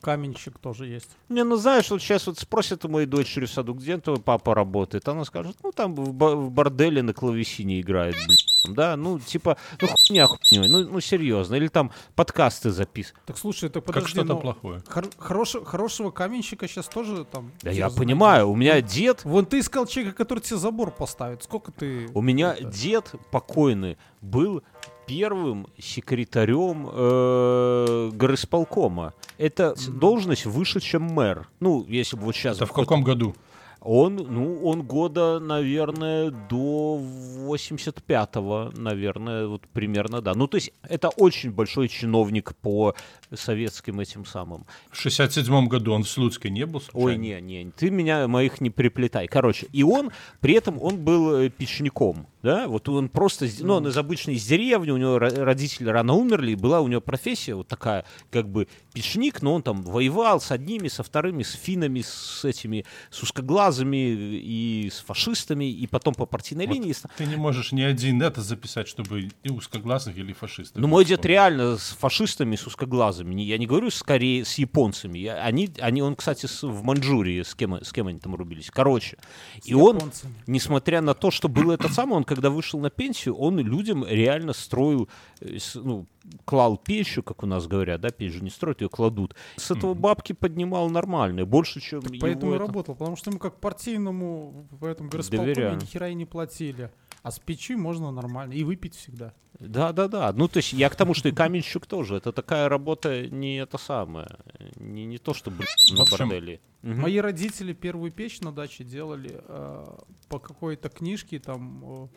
каменщик 0.00 0.58
тоже 0.58 0.86
есть. 0.86 1.10
Не, 1.28 1.44
ну 1.44 1.56
знаешь, 1.56 1.90
вот 1.90 2.02
сейчас 2.02 2.26
вот 2.26 2.38
спросят 2.38 2.84
у 2.84 2.88
моей 2.88 3.06
дочери 3.06 3.46
в 3.46 3.50
саду, 3.50 3.74
где 3.74 3.98
твой 3.98 4.20
папа 4.20 4.54
работает, 4.54 5.08
она 5.08 5.24
скажет, 5.24 5.56
ну 5.62 5.72
там 5.72 5.94
в, 5.94 6.12
ба- 6.12 6.36
в 6.36 6.50
борделе 6.50 7.02
на 7.02 7.12
клавесине 7.14 7.80
играет, 7.80 8.16
блин, 8.26 8.36
да, 8.68 8.96
ну 8.96 9.18
типа, 9.18 9.56
ну 9.80 9.88
хуйня 9.88 10.26
хуйней, 10.26 10.68
ну, 10.68 10.88
ну 10.88 11.00
серьезно, 11.00 11.54
или 11.54 11.68
там 11.68 11.90
подкасты 12.14 12.70
записывают. 12.70 13.24
Так 13.26 13.38
слушай, 13.38 13.70
Как 13.70 13.84
подожди, 13.84 14.08
что-то 14.10 14.34
ну, 14.34 14.40
плохое. 14.40 14.82
хор- 14.88 15.10
хорош- 15.18 15.64
хорошего 15.64 16.10
каменщика 16.10 16.68
сейчас 16.68 16.86
тоже 16.88 17.24
там... 17.24 17.52
Да 17.62 17.70
я 17.70 17.76
знают. 17.88 17.96
понимаю, 17.96 18.50
у 18.50 18.56
меня 18.56 18.80
дед, 18.80 19.24
Вон 19.24 19.46
ты 19.46 19.60
искал 19.60 19.86
человека, 19.86 20.16
который 20.16 20.40
тебе 20.40 20.56
забор 20.58 20.90
поставит. 20.90 21.42
Сколько 21.42 21.72
ты... 21.72 22.08
у 22.14 22.20
меня 22.22 22.52
это- 22.54 22.64
дед 22.70 23.12
покойный 23.30 23.96
был 24.20 24.62
первым 25.06 25.66
секретарем 25.78 26.88
э, 26.92 28.10
горисполкома. 28.12 29.14
Это 29.38 29.74
должность 29.88 30.46
выше, 30.46 30.80
чем 30.80 31.02
мэр. 31.02 31.48
Ну, 31.58 31.84
если 31.88 32.16
бы 32.16 32.24
вот 32.24 32.36
сейчас... 32.36 32.56
Это 32.56 32.66
в 32.66 32.72
каком 32.72 33.02
году? 33.02 33.34
Он, 33.82 34.16
ну, 34.16 34.62
он 34.64 34.82
года, 34.82 35.38
наверное, 35.40 36.30
до 36.30 37.00
85-го, 37.46 38.72
наверное, 38.76 39.46
вот 39.46 39.62
примерно, 39.72 40.20
да. 40.20 40.34
Ну, 40.34 40.46
то 40.46 40.56
есть 40.56 40.72
это 40.82 41.08
очень 41.08 41.50
большой 41.50 41.88
чиновник 41.88 42.54
по 42.56 42.94
советским 43.32 44.00
этим 44.00 44.26
самым. 44.26 44.66
В 44.90 44.96
67 44.96 45.66
году 45.68 45.92
он 45.92 46.02
в 46.02 46.08
Слуцке 46.08 46.50
не 46.50 46.66
был 46.66 46.82
Ой, 46.92 47.14
случайно? 47.14 47.20
не, 47.46 47.64
не, 47.64 47.70
ты 47.70 47.90
меня 47.90 48.28
моих 48.28 48.60
не 48.60 48.68
приплетай. 48.70 49.28
Короче, 49.28 49.66
и 49.72 49.82
он, 49.82 50.10
при 50.40 50.54
этом 50.54 50.80
он 50.82 50.98
был 50.98 51.36
э, 51.36 51.48
печником, 51.48 52.26
да, 52.42 52.68
вот 52.68 52.88
он 52.88 53.08
просто, 53.08 53.46
ну, 53.60 53.74
он 53.74 53.86
из 53.88 53.96
обычной 53.96 54.34
из 54.34 54.44
деревни, 54.46 54.90
у 54.90 54.96
него 54.96 55.16
ро- 55.18 55.42
родители 55.42 55.88
рано 55.88 56.14
умерли, 56.14 56.52
и 56.52 56.54
была 56.56 56.80
у 56.80 56.88
него 56.88 57.00
профессия 57.00 57.54
вот 57.54 57.68
такая, 57.68 58.04
как 58.30 58.48
бы 58.48 58.66
печник, 58.92 59.40
но 59.42 59.54
он 59.54 59.62
там 59.62 59.82
воевал 59.82 60.40
с 60.40 60.50
одними, 60.50 60.88
со 60.88 61.02
вторыми, 61.02 61.42
с 61.42 61.52
финами, 61.52 62.02
с 62.02 62.44
этими, 62.44 62.84
с 63.10 63.22
узкоглазыми 63.22 63.69
и 63.78 64.90
с 64.92 65.00
фашистами, 65.00 65.70
и 65.70 65.86
потом 65.86 66.14
по 66.14 66.26
партийной 66.26 66.66
Вот 66.66 66.74
линии. 66.74 66.94
Ты 67.16 67.26
не 67.26 67.36
можешь 67.36 67.72
ни 67.72 67.82
один 67.82 68.20
это 68.22 68.40
записать, 68.42 68.88
чтобы 68.88 69.28
и 69.42 69.48
узкоглазых 69.50 70.16
или 70.18 70.32
фашистов. 70.32 70.80
Ну, 70.80 70.88
мой 70.88 71.04
дед 71.04 71.24
реально 71.24 71.76
с 71.78 71.90
фашистами, 71.90 72.56
с 72.56 72.66
узкоглазыми. 72.66 73.40
Я 73.42 73.58
не 73.58 73.66
говорю 73.66 73.90
скорее 73.90 74.44
с 74.44 74.54
японцами. 74.58 75.18
Я- 75.18 75.42
они, 75.44 75.70
они, 75.80 76.02
он, 76.02 76.16
кстати, 76.16 76.46
с- 76.46 76.62
в 76.66 76.82
Маньчжурии, 76.82 77.42
с 77.42 77.54
кем, 77.54 77.74
с 77.82 77.92
кем 77.92 78.06
они 78.08 78.18
там 78.18 78.34
рубились. 78.34 78.70
Короче. 78.70 79.16
с 79.62 79.66
И 79.68 79.74
он, 79.74 79.96
японцами. 79.96 80.34
несмотря 80.46 81.00
на 81.00 81.14
то, 81.14 81.30
что 81.30 81.48
был 81.48 81.70
этот 81.70 81.92
самый, 81.92 82.14
он, 82.14 82.24
когда 82.24 82.50
вышел 82.50 82.80
на 82.80 82.90
пенсию, 82.90 83.34
он 83.36 83.58
людям 83.58 84.04
реально 84.06 84.52
строил, 84.52 85.08
э, 85.40 85.58
ну, 85.74 86.06
клал 86.44 86.76
печь, 86.76 87.18
как 87.24 87.42
у 87.42 87.46
нас 87.46 87.66
говорят, 87.66 88.00
да, 88.00 88.10
печь 88.10 88.32
же 88.34 88.42
не 88.44 88.50
строят, 88.50 88.80
ее 88.82 88.88
кладут. 88.88 89.34
С 89.56 89.70
этого 89.70 89.94
бабки 89.94 90.32
поднимал 90.32 90.90
нормально, 90.90 91.44
больше, 91.46 91.80
чем 91.80 92.02
Так 92.02 92.12
его 92.12 92.20
поэтому 92.20 92.52
и 92.52 92.56
это- 92.56 92.66
работал, 92.66 92.94
потому 92.94 93.16
что 93.16 93.30
ему 93.30 93.38
как 93.40 93.58
партийному 93.60 94.66
в 94.70 94.84
этом 94.84 95.08
горосполкоме 95.08 95.76
ни 95.80 95.84
хера 95.86 96.08
и 96.08 96.14
не 96.14 96.26
платили. 96.26 96.90
А 97.22 97.30
с 97.30 97.38
печи 97.38 97.74
можно 97.76 98.10
нормально. 98.10 98.54
И 98.54 98.64
выпить 98.64 98.94
всегда. 98.94 99.34
Да, 99.58 99.92
да, 99.92 100.08
да. 100.08 100.32
Ну, 100.32 100.48
то 100.48 100.56
есть 100.56 100.72
я 100.72 100.88
к 100.88 100.96
тому, 100.96 101.12
что 101.12 101.28
и 101.28 101.32
каменщик 101.32 101.84
тоже. 101.84 102.16
Это 102.16 102.32
такая 102.32 102.66
работа 102.70 103.28
не 103.28 103.56
это 103.58 103.76
самое. 103.76 104.38
Не, 104.76 105.04
не 105.04 105.18
то, 105.18 105.34
что 105.34 105.50
блин, 105.50 105.68
В 105.90 105.98
на 105.98 106.04
борделе. 106.10 106.60
Мгм. 106.80 107.00
Мои 107.02 107.18
родители 107.18 107.74
первую 107.74 108.10
печь 108.10 108.40
на 108.40 108.52
даче 108.52 108.84
делали 108.84 109.42
э, 109.46 109.86
по 110.30 110.38
какой-то 110.38 110.88
книжке 110.88 111.38
там. 111.40 111.84
э, 111.84 112.08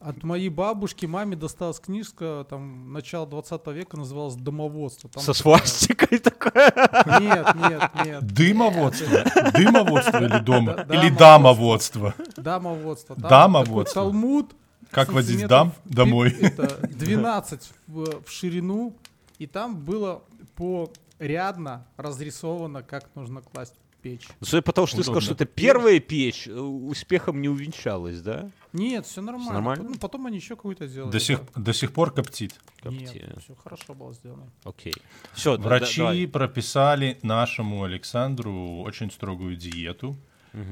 от 0.00 0.22
моей 0.22 0.48
бабушки 0.48 1.06
маме 1.06 1.36
досталась 1.36 1.80
книжка, 1.80 2.46
там, 2.48 2.92
начала 2.92 3.26
20 3.26 3.66
века, 3.68 3.96
называлась 3.96 4.34
«Домоводство». 4.36 5.08
Там 5.10 5.22
Со 5.22 5.32
такая- 5.32 5.42
свастикой 5.66 6.18
такая. 6.18 6.72
Нет, 7.20 7.54
нет, 7.54 7.90
нет. 8.04 8.26
Дымоводство? 8.26 9.24
Дымоводство 9.52 10.24
или 10.24 10.38
дома? 10.40 10.86
Или 10.90 11.08
дамоводство. 11.10 12.14
дамоводство? 12.36 13.16
Дамоводство. 13.16 14.02
Талмуд. 14.02 14.54
Как 14.90 15.12
водить 15.12 15.46
дам 15.46 15.72
домой? 15.84 16.30
Это 16.40 16.86
12 16.86 17.72
в, 17.88 18.22
в 18.24 18.30
ширину. 18.30 18.94
И 19.38 19.46
там 19.46 19.76
было 19.76 20.22
по 20.54 20.90
рядно 21.18 21.86
разрисовано, 21.96 22.82
как 22.82 23.04
нужно 23.14 23.40
класть 23.42 23.74
печь. 24.06 24.28
Судя 24.40 24.62
по 24.62 24.72
тому, 24.72 24.86
что 24.86 24.98
ты 24.98 25.02
сказал, 25.02 25.18
Удобно. 25.18 25.34
что 25.34 25.34
это 25.34 25.46
первая 25.46 26.00
печь, 26.00 26.46
э, 26.46 26.52
успехом 26.58 27.40
не 27.40 27.48
увенчалась, 27.48 28.20
да? 28.20 28.50
Нет, 28.72 29.06
все 29.06 29.20
нормально. 29.20 29.52
нормально? 29.52 29.88
Ну, 29.90 29.94
потом 29.96 30.26
они 30.26 30.36
еще 30.36 30.56
какую-то 30.56 30.86
сделали. 30.86 31.10
До 31.10 31.20
сих, 31.20 31.40
до 31.56 31.72
сих 31.72 31.92
пор 31.92 32.12
коптит. 32.12 32.54
Нет, 32.84 33.10
Копти. 33.10 33.24
все 33.40 33.54
хорошо 33.54 33.94
было 33.94 34.12
сделано. 34.14 34.50
Окей. 34.64 34.94
Все, 35.32 35.56
Врачи 35.56 36.26
прописали 36.26 37.18
нашему 37.22 37.84
Александру 37.84 38.82
очень 38.82 39.10
строгую 39.10 39.56
диету. 39.56 40.16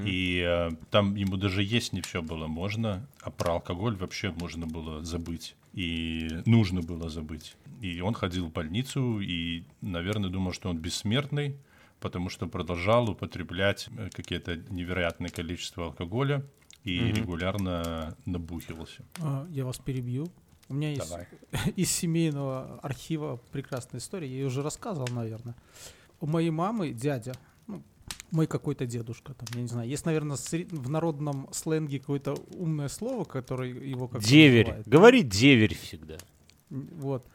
И 0.06 0.42
э, 0.42 0.70
там 0.90 1.14
ему 1.14 1.36
даже 1.36 1.62
есть 1.62 1.92
не 1.92 2.00
все 2.00 2.22
было 2.22 2.46
можно, 2.46 3.06
а 3.20 3.30
про 3.30 3.54
алкоголь 3.54 3.96
вообще 3.96 4.30
можно 4.30 4.66
было 4.66 5.04
забыть. 5.04 5.56
И 5.74 6.30
нужно 6.46 6.80
было 6.80 7.10
забыть. 7.10 7.54
И 7.82 8.00
он 8.00 8.14
ходил 8.14 8.46
в 8.46 8.52
больницу 8.52 9.20
и, 9.20 9.64
наверное, 9.82 10.30
думал, 10.30 10.52
что 10.52 10.70
он 10.70 10.78
бессмертный, 10.78 11.56
потому 12.00 12.28
что 12.28 12.46
продолжал 12.46 13.10
употреблять 13.10 13.88
э, 13.96 14.10
какие-то 14.10 14.56
невероятное 14.70 15.30
количество 15.30 15.86
алкоголя 15.86 16.44
и 16.84 16.98
регулярно 16.98 18.16
набухивался. 18.26 19.04
А, 19.20 19.46
Я 19.50 19.64
вас 19.64 19.78
перебью. 19.78 20.26
У 20.68 20.74
меня 20.74 20.90
есть 20.90 21.08
Давай. 21.08 21.26
из 21.76 21.90
семейного 21.90 22.78
архива 22.82 23.40
прекрасная 23.52 24.00
история. 24.00 24.28
Я 24.28 24.34
ее 24.34 24.46
уже 24.46 24.62
рассказывал, 24.62 25.08
наверное. 25.08 25.54
У 26.20 26.26
моей 26.26 26.50
мамы 26.50 26.92
дядя, 26.92 27.34
ну, 27.66 27.82
мой 28.30 28.46
какой-то 28.46 28.86
дедушка, 28.86 29.34
там, 29.34 29.46
я 29.54 29.62
не 29.62 29.68
знаю, 29.68 29.88
есть, 29.88 30.06
наверное, 30.06 30.36
в 30.36 30.90
народном 30.90 31.48
сленге 31.52 32.00
какое-то 32.00 32.34
умное 32.54 32.88
слово, 32.88 33.24
которое 33.24 33.70
его 33.70 34.08
как 34.08 34.22
Деверь. 34.22 34.82
Говори 34.86 35.22
деверь 35.22 35.74
всегда. 35.74 36.16
Вот. 36.70 37.26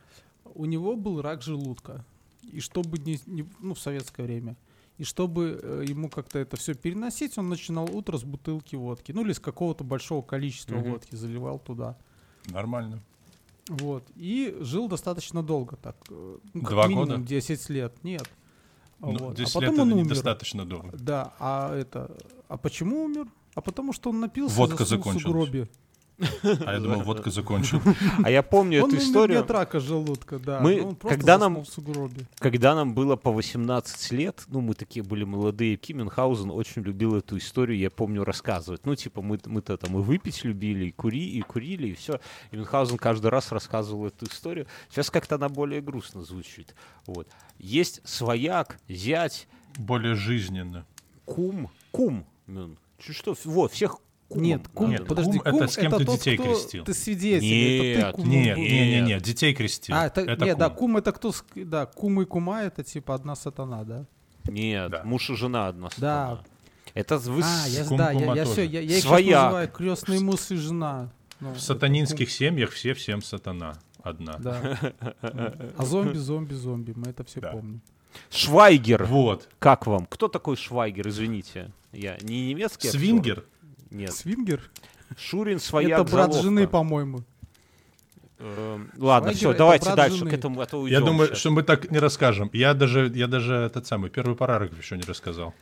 У 0.44 0.66
него 0.66 0.96
был 0.96 1.22
рак 1.22 1.42
желудка. 1.42 2.06
И 2.52 2.60
чтобы 2.60 2.98
не, 3.00 3.20
не- 3.26 3.48
ну, 3.60 3.74
в 3.74 3.80
советское 3.80 4.24
время. 4.24 4.56
И 4.98 5.04
чтобы 5.06 5.60
э, 5.64 5.86
ему 5.88 6.10
как-то 6.10 6.40
это 6.40 6.58
все 6.58 6.74
переносить, 6.74 7.38
он 7.38 7.48
начинал 7.50 7.86
утро 7.96 8.18
с 8.18 8.24
бутылки 8.24 8.76
водки. 8.76 9.12
Ну, 9.14 9.22
или 9.24 9.32
с 9.34 9.40
какого-то 9.40 9.84
большого 9.84 10.22
количества 10.22 10.76
Мгм. 10.76 10.92
водки 10.92 11.16
заливал 11.16 11.60
туда. 11.60 11.98
Нормально. 12.48 13.02
Вот. 13.68 14.04
И 14.16 14.58
жил 14.62 14.88
достаточно 14.90 15.42
долго 15.44 15.76
так. 15.78 15.96
э, 16.10 16.38
Ну, 16.54 16.62
как 16.62 16.70
Два 16.72 16.88
минимум 16.88 17.06
года? 17.08 17.24
10 17.24 17.70
лет. 17.70 18.04
Нет. 18.04 18.30
Ну, 19.00 19.16
Вот. 19.18 19.36
10 19.38 19.56
а 19.56 19.60
лет 19.62 19.70
потом 19.70 19.84
он 19.84 19.88
это 19.90 19.96
умер. 19.96 20.06
недостаточно 20.06 20.66
долго. 20.66 20.98
Да, 20.98 21.34
а 21.40 21.74
это... 21.76 22.18
А 22.50 22.58
почему 22.58 23.04
умер? 23.06 23.28
А 23.56 23.62
потому 23.62 23.94
что 23.94 24.10
он 24.10 24.20
напился 24.20 24.56
Водка 24.58 24.84
в 24.86 24.88
закончилась. 24.90 25.24
сугробе. 25.24 25.70
А 26.44 26.74
я 26.74 26.80
думал, 26.80 27.02
водка 27.02 27.30
закончил. 27.32 27.82
А 28.24 28.30
я 28.30 28.44
помню 28.44 28.84
Он 28.84 28.90
эту 28.90 28.98
историю. 29.00 29.40
от 29.42 29.52
рака 29.52 29.80
желудка, 29.80 30.40
да. 30.40 30.60
Мы- 30.60 30.78
Ну, 30.82 30.88
он 30.90 30.96
когда 30.96 31.38
нам-. 31.38 31.64
Когда 32.40 32.76
нам 32.76 32.94
было 32.94 33.16
по 33.16 33.32
18 33.32 34.12
лет, 34.12 34.44
ну, 34.48 34.62
мы 34.62 34.74
такие 34.74 35.04
были 35.04 35.24
молодые, 35.24 35.78
Кименхаузен 35.78 36.52
очень 36.52 36.82
любил 36.82 37.16
эту 37.16 37.38
историю, 37.38 37.78
я 37.78 37.90
помню, 37.90 38.24
рассказывать. 38.24 38.86
Ну, 38.86 38.96
типа, 38.96 39.22
мы, 39.22 39.40
мы-то 39.46 39.78
там 39.78 39.98
и 39.98 40.02
выпить 40.02 40.44
любили, 40.44 40.86
и, 40.86 40.92
кури, 40.92 41.30
и 41.30 41.42
курили, 41.42 41.90
и 41.90 41.94
все. 41.94 42.20
И 42.52 42.56
Мюнхгаузен 42.58 42.98
каждый 42.98 43.28
раз 43.28 43.52
рассказывал 43.52 44.08
эту 44.08 44.26
историю. 44.26 44.68
Сейчас 44.90 45.10
как-то 45.10 45.36
она 45.36 45.50
более 45.50 45.82
грустно 45.82 46.22
звучит. 46.24 46.76
Вот. 47.06 47.28
Есть 47.58 48.02
свояк, 48.08 48.80
зять, 48.88 49.48
Более 49.78 50.16
жизненно. 50.16 50.86
кум, 51.26 51.70
кум, 51.92 52.26
что, 53.00 53.36
вот, 53.46 53.72
всех 53.72 53.98
кумом 54.30 54.44
Нет, 54.46 54.68
кум, 54.74 54.90
Нет, 54.92 55.08
подожди, 55.08 55.40
кум 55.40 55.56
это 55.56 55.68
с 55.68 55.76
кем 55.76 55.92
ты 55.92 56.06
тот, 56.06 56.16
детей 56.18 56.38
кто 56.38 56.44
крестил. 56.54 56.84
Ты 56.86 56.94
свидетель, 56.94 57.48
Нет, 57.48 57.98
это 57.98 58.08
ты 58.12 58.14
кум. 58.14 58.30
Нет, 58.30 58.58
нет, 58.58 58.70
нет, 58.72 59.08
нет, 59.08 59.22
детей 59.24 59.54
крестил. 59.54 59.96
А, 59.96 60.06
это, 60.06 60.22
это 60.22 60.46
нет, 60.46 60.58
да, 60.58 60.70
кум. 60.70 60.78
кум 60.78 60.98
это 60.98 61.12
кто, 61.12 61.34
да, 61.56 61.86
кум 61.88 62.22
и 62.22 62.26
кума 62.26 62.62
это 62.64 62.84
типа 62.84 63.16
одна 63.16 63.36
сатана, 63.36 63.84
да? 63.84 64.06
Нет, 64.48 64.90
Да. 64.92 65.04
муж 65.04 65.30
и 65.30 65.36
жена 65.36 65.68
одна 65.68 65.90
Да. 65.98 66.28
сатана. 66.30 66.44
Это 66.94 67.18
вы... 67.20 67.42
А, 67.44 67.68
я, 67.68 67.86
кум 67.86 67.98
да, 67.98 68.12
я, 68.12 68.34
я 68.36 68.46
все, 68.46 68.64
я, 68.64 68.82
я 68.82 68.98
их 68.98 69.04
называю 69.06 69.70
крестный 69.70 70.20
муж 70.20 70.52
и 70.52 70.56
жена. 70.56 71.12
Ну, 71.40 71.50
В 71.50 71.52
это 71.54 71.62
сатанинских 71.62 72.30
семьях 72.32 72.72
все 72.72 72.94
всем 72.94 73.22
сатана. 73.22 73.78
одна. 74.02 74.38
Да. 74.40 74.78
А 75.78 75.86
зомби, 75.86 76.18
зомби, 76.18 76.54
зомби. 76.54 76.94
Мы 76.96 77.08
это 77.10 77.24
все 77.24 77.42
Да. 77.42 77.52
помним. 77.52 77.82
Швайгер. 78.32 79.06
Вот. 79.06 79.48
Как 79.60 79.86
вам? 79.88 80.06
Кто 80.08 80.28
такой 80.28 80.56
Швайгер? 80.58 81.08
Извините. 81.08 81.72
Я 81.92 82.18
не 82.22 82.50
немецкий 82.50 82.88
актер? 82.90 83.46
Свингер. 83.90 84.08
Нет. 84.08 84.14
Свингер? 84.14 84.62
Шурин 85.18 85.60
своя 85.60 85.96
это 85.96 86.04
брат 86.04 86.34
жены, 86.36 86.68
по-моему. 86.68 87.24
Эм, 88.40 88.90
Ладно, 88.98 89.34
все, 89.34 89.54
давайте 89.54 89.94
дальше 89.96 90.20
жены. 90.20 90.30
к 90.32 90.34
этому, 90.34 90.62
а 90.62 90.66
то 90.66 90.88
Я 90.88 91.02
думаю, 91.02 91.30
щас. 91.30 91.40
что 91.40 91.52
мы 91.52 91.62
так 91.64 91.92
не 91.92 92.00
расскажем. 92.00 92.50
Я 92.54 92.74
даже, 92.74 93.12
я 93.14 93.28
даже 93.28 93.54
этот 93.56 93.86
самый 93.86 94.10
первый 94.10 94.36
параграф 94.36 94.78
еще 94.78 94.96
не 94.96 95.04
рассказал. 95.04 95.54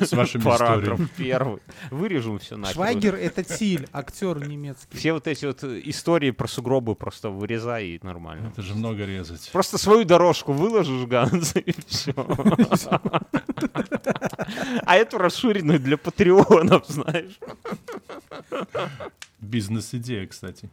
С 0.00 0.12
вашими 0.12 0.42
Параграф 0.42 1.00
историями. 1.00 1.08
первый. 1.16 1.62
Вырежем 1.90 2.38
все 2.38 2.56
нахер. 2.56 2.74
Швайгер 2.74 3.14
это 3.14 3.42
Тиль, 3.44 3.88
актер 3.92 4.46
немецкий. 4.46 4.96
Все 4.96 5.12
вот 5.12 5.26
эти 5.26 5.46
вот 5.46 5.62
э, 5.64 5.80
истории 5.84 6.30
про 6.30 6.48
сугробы 6.48 6.94
просто 6.94 7.30
вырезай 7.30 7.86
и 7.86 8.00
нормально. 8.02 8.48
Это 8.48 8.62
же 8.62 8.74
много 8.74 9.04
резать. 9.04 9.48
Просто 9.52 9.78
свою 9.78 10.04
дорожку 10.04 10.52
выложишь, 10.52 11.06
Ганс, 11.06 11.54
и 11.56 11.74
все. 11.86 12.12
А 14.84 14.96
эту 14.96 15.18
расширенную 15.18 15.80
для 15.80 15.96
патреонов, 15.96 16.84
знаешь. 16.88 17.38
Бизнес-идея, 19.40 20.26
кстати. 20.26 20.68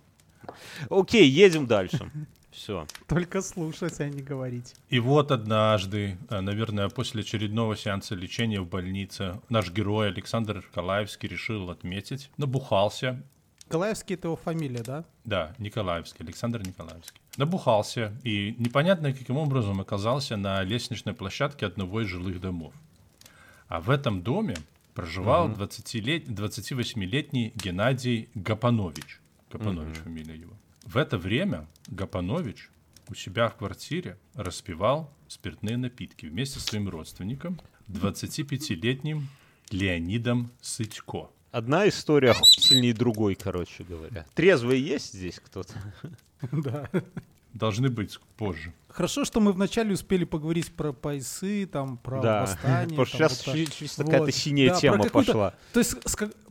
Окей, 0.90 1.28
едем 1.28 1.68
дальше. 1.68 2.10
Все. 2.54 2.86
Только 3.08 3.42
слушать, 3.42 4.00
а 4.00 4.08
не 4.08 4.22
говорить. 4.22 4.76
И 4.90 5.00
вот 5.00 5.32
однажды, 5.32 6.18
э, 6.30 6.40
наверное, 6.40 6.90
после 6.90 7.22
очередного 7.22 7.76
сеанса 7.76 8.16
лечения 8.16 8.62
в 8.62 8.68
больнице, 8.68 9.42
наш 9.50 9.72
герой 9.72 10.10
Александр 10.10 10.64
Калаевский 10.74 11.28
решил 11.28 11.70
отметить, 11.70 12.30
набухался, 12.38 13.22
Калаевский 13.70 14.16
это 14.16 14.28
его 14.28 14.36
фамилия, 14.36 14.84
да? 14.84 15.04
да, 15.24 15.56
Николаевский, 15.58 16.24
Александр 16.24 16.62
Николаевский, 16.62 17.20
набухался 17.38 18.14
и 18.24 18.54
непонятно 18.60 19.14
каким 19.14 19.38
образом 19.38 19.82
оказался 19.82 20.38
на 20.38 20.62
лестничной 20.64 21.14
площадке 21.14 21.66
одного 21.66 22.02
из 22.02 22.08
жилых 22.08 22.40
домов. 22.40 22.74
А 23.68 23.80
в 23.80 23.90
этом 23.90 24.22
доме 24.22 24.56
проживал 24.94 25.50
20-лет- 25.50 26.28
28-летний 26.28 27.52
Геннадий 27.56 28.30
Гапанович. 28.36 29.20
Гапанович 29.52 29.98
фамилия 29.98 30.36
его. 30.36 30.54
В 30.84 30.98
это 30.98 31.18
время 31.18 31.68
Гапанович 31.88 32.70
у 33.10 33.16
себя 33.16 33.50
в 33.50 33.56
квартире 33.56 34.18
распивал 34.34 35.14
спиртные 35.28 35.78
напитки 35.78 36.26
вместе 36.26 36.60
с 36.60 36.66
своим 36.66 36.90
родственником, 36.90 37.60
25-летним 37.88 39.28
Леонидом 39.72 40.52
Сытько. 40.62 41.30
Одна 41.52 41.88
история 41.88 42.32
охуительнее 42.32 42.94
другой, 42.94 43.36
короче 43.36 43.84
говоря. 43.84 44.26
Трезвый 44.34 44.80
есть 44.80 45.14
здесь 45.14 45.40
кто-то? 45.40 45.74
Да. 46.52 46.90
Должны 47.54 47.90
быть 47.90 48.20
позже. 48.38 48.74
Хорошо, 48.90 49.26
что 49.26 49.40
мы 49.40 49.54
вначале 49.54 49.94
успели 49.94 50.24
поговорить 50.24 50.72
про 50.76 50.92
поясы, 50.94 51.66
там, 51.66 51.98
про 51.98 52.22
Да. 52.22 52.42
восстание. 52.42 52.90
Потому 52.90 53.06
что 53.06 53.18
сейчас 53.18 53.46
вот 53.48 53.56
так. 53.56 53.74
чисто 53.74 54.04
какая-то 54.04 54.26
Вот. 54.26 54.34
синяя 54.36 54.70
Да, 54.70 54.76
тема 54.80 55.04
пошла. 55.10 55.54
То 55.72 55.80
есть 55.80 55.96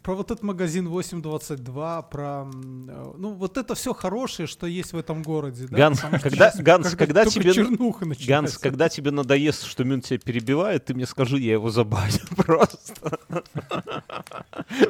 про 0.03 0.15
вот 0.17 0.31
этот 0.33 0.43
магазин 0.43 0.89
822, 0.89 2.03
про... 2.03 2.51
э, 2.53 3.13
Ну, 3.17 3.35
вот 3.35 3.57
это 3.59 3.77
все 3.77 3.95
хорошее, 3.95 4.49
что 4.49 4.67
есть 4.67 4.93
в 4.93 4.97
этом 4.97 5.23
городе. 5.23 5.69
Да? 5.69 5.77
Ганс, 5.77 6.01
Потому 6.01 6.21
когда- 6.21 6.51
щас 6.51 6.61
Ганс, 6.61 6.91
как- 6.91 6.99
когда 6.99 7.25
тебе- 7.25 8.27
Ганс, 8.27 8.59
когда 8.59 8.89
тебе 8.89 9.11
надоест, 9.13 9.63
что 9.65 9.85
Мюн 9.85 10.01
тебя 10.01 10.19
перебивает, 10.19 10.85
ты 10.87 10.95
мне 10.95 11.07
скажи, 11.07 11.39
я 11.39 11.53
его 11.53 11.71
забаню 11.71 12.19
просто. 12.37 13.19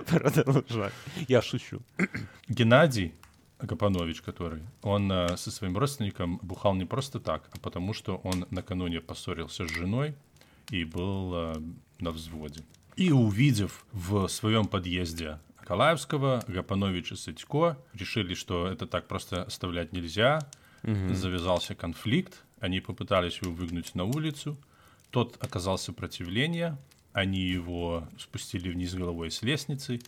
Продолжай. 0.07 0.91
Я 1.29 1.43
шучу. 1.43 1.81
Геннадий 2.49 3.15
Гапанович, 3.67 4.23
который, 4.23 4.63
он 4.83 5.11
э, 5.11 5.37
со 5.37 5.51
своим 5.51 5.77
родственником 5.77 6.39
бухал 6.43 6.75
не 6.75 6.85
просто 6.85 7.21
так, 7.21 7.49
а 7.53 7.59
потому 7.59 7.95
что 7.95 8.17
он 8.25 8.47
накануне 8.51 9.01
поссорился 9.01 9.67
с 9.67 9.71
женой 9.71 10.15
и 10.71 10.85
был 10.85 11.33
э, 11.35 11.63
на 11.99 12.11
взводе. 12.11 12.63
И 12.97 13.11
увидев 13.11 13.85
в 13.93 14.29
своем 14.29 14.67
подъезде 14.67 15.39
Калаевского, 15.65 16.45
Гапанович 16.47 17.13
и 17.13 17.17
Сытько, 17.17 17.79
решили, 17.95 18.35
что 18.35 18.67
это 18.67 18.87
так 18.87 19.09
просто 19.09 19.45
оставлять 19.45 19.93
нельзя. 19.93 20.41
Завязался 20.83 21.77
конфликт, 21.77 22.43
они 22.59 22.81
попытались 22.81 23.39
его 23.41 23.53
выгнуть 23.53 23.95
на 23.95 24.03
улицу. 24.03 24.57
Тот 25.11 25.37
оказал 25.41 25.79
сопротивление, 25.79 26.77
они 27.13 27.41
его 27.41 28.09
спустили 28.19 28.69
вниз 28.69 28.95
головой 28.95 29.31
с 29.31 29.43
лестницы 29.43 30.01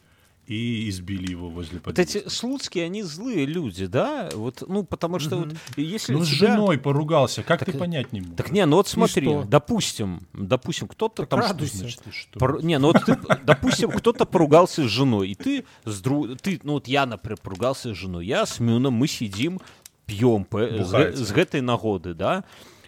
и 0.47 0.89
избили 0.91 1.31
его 1.33 1.49
возле 1.49 1.75
Вот 1.85 1.95
подъезда. 1.95 2.19
эти 2.19 2.29
слуцкие, 2.29 2.85
они 2.85 3.03
злые 3.03 3.47
люди, 3.47 3.87
да? 3.87 4.29
Вот, 4.35 4.63
ну, 4.69 4.85
потому 4.85 5.19
что 5.19 5.37
вот 5.39 5.55
если 5.77 6.13
Ну, 6.15 6.25
с 6.25 6.29
тебя- 6.29 6.55
женой 6.55 6.79
поругался, 6.79 7.43
как 7.43 7.61
Так, 7.61 7.73
ты 7.73 7.79
понять 7.79 8.13
не 8.13 8.21
можешь? 8.21 8.37
Так 8.37 8.51
не, 8.53 8.67
ну 8.67 8.77
вот 8.77 8.89
смотри, 8.89 9.27
что? 9.27 9.45
допустим, 9.45 10.21
допустим, 10.33 10.89
кто-то 10.89 11.25
там... 11.27 11.41
радуйся. 11.41 11.79
Значит, 11.79 12.01
ты 12.05 12.13
что? 12.13 12.39
Пор- 12.39 12.63
Не, 12.63 12.79
ну 12.79 12.89
вот 12.93 13.05
ты, 13.05 13.17
допустим, 13.45 13.91
кто-то 13.91 14.27
поругался 14.27 14.83
с 14.83 14.91
женой, 14.91 15.31
и 15.31 15.35
ты 15.35 15.65
с 15.85 16.01
друг... 16.01 16.39
Ты, 16.41 16.61
ну 16.63 16.75
вот 16.75 16.89
я, 16.89 17.07
например, 17.07 17.39
поругался 17.43 17.95
с 17.95 17.97
женой, 17.97 18.27
я 18.27 18.45
с 18.47 18.61
Мюном, 18.61 18.95
мы 18.95 19.09
сидим, 19.09 19.61
пьем 20.07 20.45
п- 20.45 20.85
з, 20.85 20.91
Бухаете. 20.93 21.17
з 21.25 21.33
гэтай 21.33 21.61
нагоды, 21.63 22.13
да? 22.15 22.45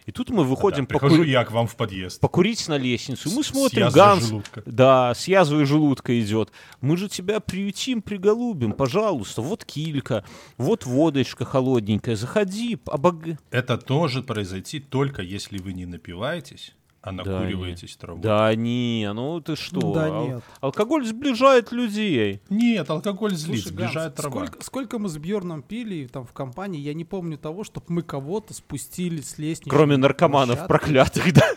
И 0.07 0.13
тут 0.13 0.31
мы 0.31 0.45
Да, 0.45 0.51
выходим 0.51 0.87
прихожу 0.87 1.25
покури- 1.25 1.31
я 1.31 1.45
к 1.45 1.51
вам 1.51 1.67
в 1.67 1.75
подъезд. 1.75 2.21
покурить 2.21 2.69
на 2.69 2.79
лестницу, 2.79 3.29
мы 3.33 3.43
смотрим, 3.43 3.89
Ганс, 3.91 4.27
желудка. 4.29 4.63
да, 4.65 5.13
с 5.13 5.27
язвой 5.27 5.65
желудка 5.65 6.19
идет. 6.21 6.53
Мы 6.81 6.97
же 6.97 7.09
тебя 7.09 7.41
приютим, 7.41 8.03
приголубим, 8.03 8.71
пожалуйста. 8.73 9.43
Вот 9.43 9.65
килька, 9.65 10.25
вот 10.59 10.87
водочка 10.87 11.45
холодненькая, 11.45 12.15
заходи, 12.15 12.79
обог... 12.87 13.17
Это 13.51 13.79
тоже 13.79 14.23
произойти 14.23 14.79
только 14.79 15.23
если 15.23 15.59
вы 15.59 15.73
не 15.73 15.87
напиваетесь, 15.87 16.76
а 17.07 17.13
накуриваетесь 17.13 17.97
травой. 17.97 18.21
Да 18.21 18.53
не, 18.57 19.09
ну 19.15 19.41
ты 19.41 19.55
что? 19.55 19.95
Да 19.95 20.07
Ал- 20.07 20.27
нет. 20.27 20.45
Алкоголь 20.61 21.07
сближает 21.07 21.71
людей. 21.71 22.41
Нет, 22.51 22.91
алкоголь 22.91 23.35
злит, 23.37 23.63
Слушай, 23.63 23.75
Ганс, 23.77 23.91
сближает 23.93 24.15
трава. 24.17 24.47
сколько, 24.47 24.65
сколько 24.65 24.99
мы 24.99 25.09
с 25.09 25.17
Бьерном 25.17 25.63
пили 25.63 26.07
там 26.09 26.27
в 26.27 26.33
компании, 26.33 26.81
я 26.81 26.95
не 26.95 27.05
помню 27.05 27.39
того, 27.39 27.63
чтобы 27.63 27.87
мы 27.91 28.03
кого-то 28.03 28.55
спустили 28.55 29.21
с 29.21 29.39
лестницы. 29.39 29.71
Кроме 29.71 29.97
наркоманов 29.97 30.67
проклятых, 30.67 31.33
да? 31.33 31.53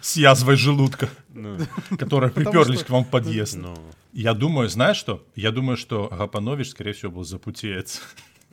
С 0.00 0.16
язвой 0.16 0.56
желудка, 0.56 1.08
Ну, 1.30 1.56
которые 1.98 2.30
приперлись 2.30 2.82
к 2.84 2.90
вам 2.90 3.04
в 3.04 3.08
подъезд. 3.08 3.56
ну. 3.56 3.74
Я 4.12 4.34
думаю, 4.34 4.68
знаешь 4.68 4.96
что? 4.96 5.24
Я 5.36 5.52
думаю, 5.52 5.76
что 5.76 6.08
Гапанович, 6.10 6.70
скорее 6.70 6.92
всего, 6.92 7.12
был 7.12 7.24
запутеец. 7.24 8.02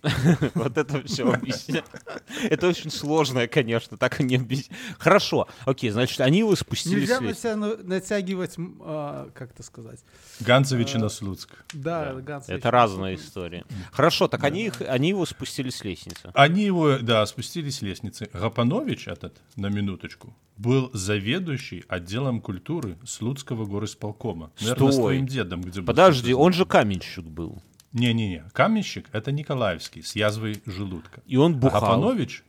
Вот 0.55 0.77
это 0.77 1.01
все 1.03 1.31
объясняет. 1.31 1.85
Это 2.49 2.67
очень 2.67 2.91
сложное, 2.91 3.47
конечно, 3.47 3.97
так 3.97 4.19
и 4.19 4.23
не 4.23 4.35
объяснить. 4.35 4.71
Хорошо, 4.99 5.47
окей, 5.65 5.89
значит, 5.89 6.19
они 6.21 6.39
его 6.39 6.55
спустили 6.55 7.01
Нельзя 7.01 7.17
с 7.17 7.19
на 7.19 7.25
лестницы. 7.25 7.41
себя 7.41 7.55
на- 7.55 7.77
натягивать, 7.77 8.55
а, 8.57 9.29
как 9.33 9.51
это 9.51 9.63
сказать. 9.63 9.99
Ганцевич 10.39 10.95
и 10.95 10.97
Наслуцк. 10.97 11.49
Да, 11.73 12.13
Ганс 12.13 12.47
Это 12.47 12.71
разная 12.71 13.15
история. 13.15 13.65
Хорошо, 13.91 14.27
так 14.27 14.43
они, 14.43 14.67
их, 14.67 14.81
они 14.81 15.09
его 15.09 15.25
спустили 15.25 15.69
с 15.69 15.83
лестницы. 15.83 16.31
Они 16.33 16.63
его, 16.63 16.99
да, 16.99 17.25
спустились 17.25 17.77
с 17.77 17.81
лестницы. 17.81 18.29
Гапанович 18.33 19.07
этот, 19.07 19.37
на 19.55 19.67
минуточку, 19.67 20.35
был 20.57 20.89
заведующий 20.93 21.83
отделом 21.87 22.41
культуры 22.41 22.97
Слуцкого 23.05 23.65
горосполкома. 23.65 24.51
Наверное, 24.59 24.91
с 24.91 24.95
твоим 24.95 25.25
дедом, 25.27 25.61
где 25.61 25.81
был 25.81 25.87
Подожди, 25.87 26.33
он 26.33 26.53
же 26.53 26.65
каменщик 26.65 27.25
был. 27.25 27.61
Не-не-не, 27.93 28.43
каменщик— 28.53 29.07
это 29.11 29.31
Николаевский, 29.31 30.03
с 30.03 30.15
язвой 30.15 30.61
желудка. 30.65 31.21
И 31.25 31.37
он 31.37 31.53
А 31.53 31.55
бухал. 31.55 31.81
Гапанович 31.81 32.43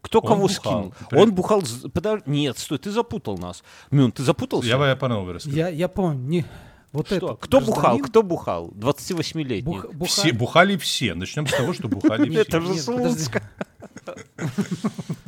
Кто 0.00 0.18
он 0.20 0.26
кого 0.26 0.42
бухал. 0.42 0.54
скинул? 0.54 0.94
При- 1.08 1.18
Он 1.18 1.32
бухал... 1.32 1.62
Подожди, 1.94 2.24
нет, 2.30 2.58
стой, 2.58 2.78
ты 2.78 2.90
запутал 2.90 3.38
нас. 3.38 3.62
Мюн, 3.90 4.10
ты 4.12 4.22
запутался? 4.22 4.68
Я 4.68 4.78
бы 4.78 4.94
по 4.98 5.08
новой 5.08 5.34
расскажу. 5.34 5.56
Я, 5.56 5.68
я 5.68 5.88
помню, 5.88 6.28
не, 6.28 6.44
вот 6.92 7.06
Что? 7.06 7.16
это. 7.16 7.34
Кто 7.36 7.60
бухал? 7.60 7.98
Кто 8.00 8.22
бухал? 8.22 8.68
28-летний. 8.72 9.62
Бух, 9.62 9.86
буха- 9.94 10.08
Все, 10.08 10.32
бухали 10.32 10.76
все. 10.76 11.14
Начнем 11.14 11.46
с 11.46 11.52
того, 11.52 11.72
что 11.72 11.88
бухали 11.88 12.28
все. 12.30 12.40
Это 12.42 12.60
же 12.60 12.68
Нет, 12.68 12.84
подожди. 12.84 13.18
Слуцк. 13.20 13.42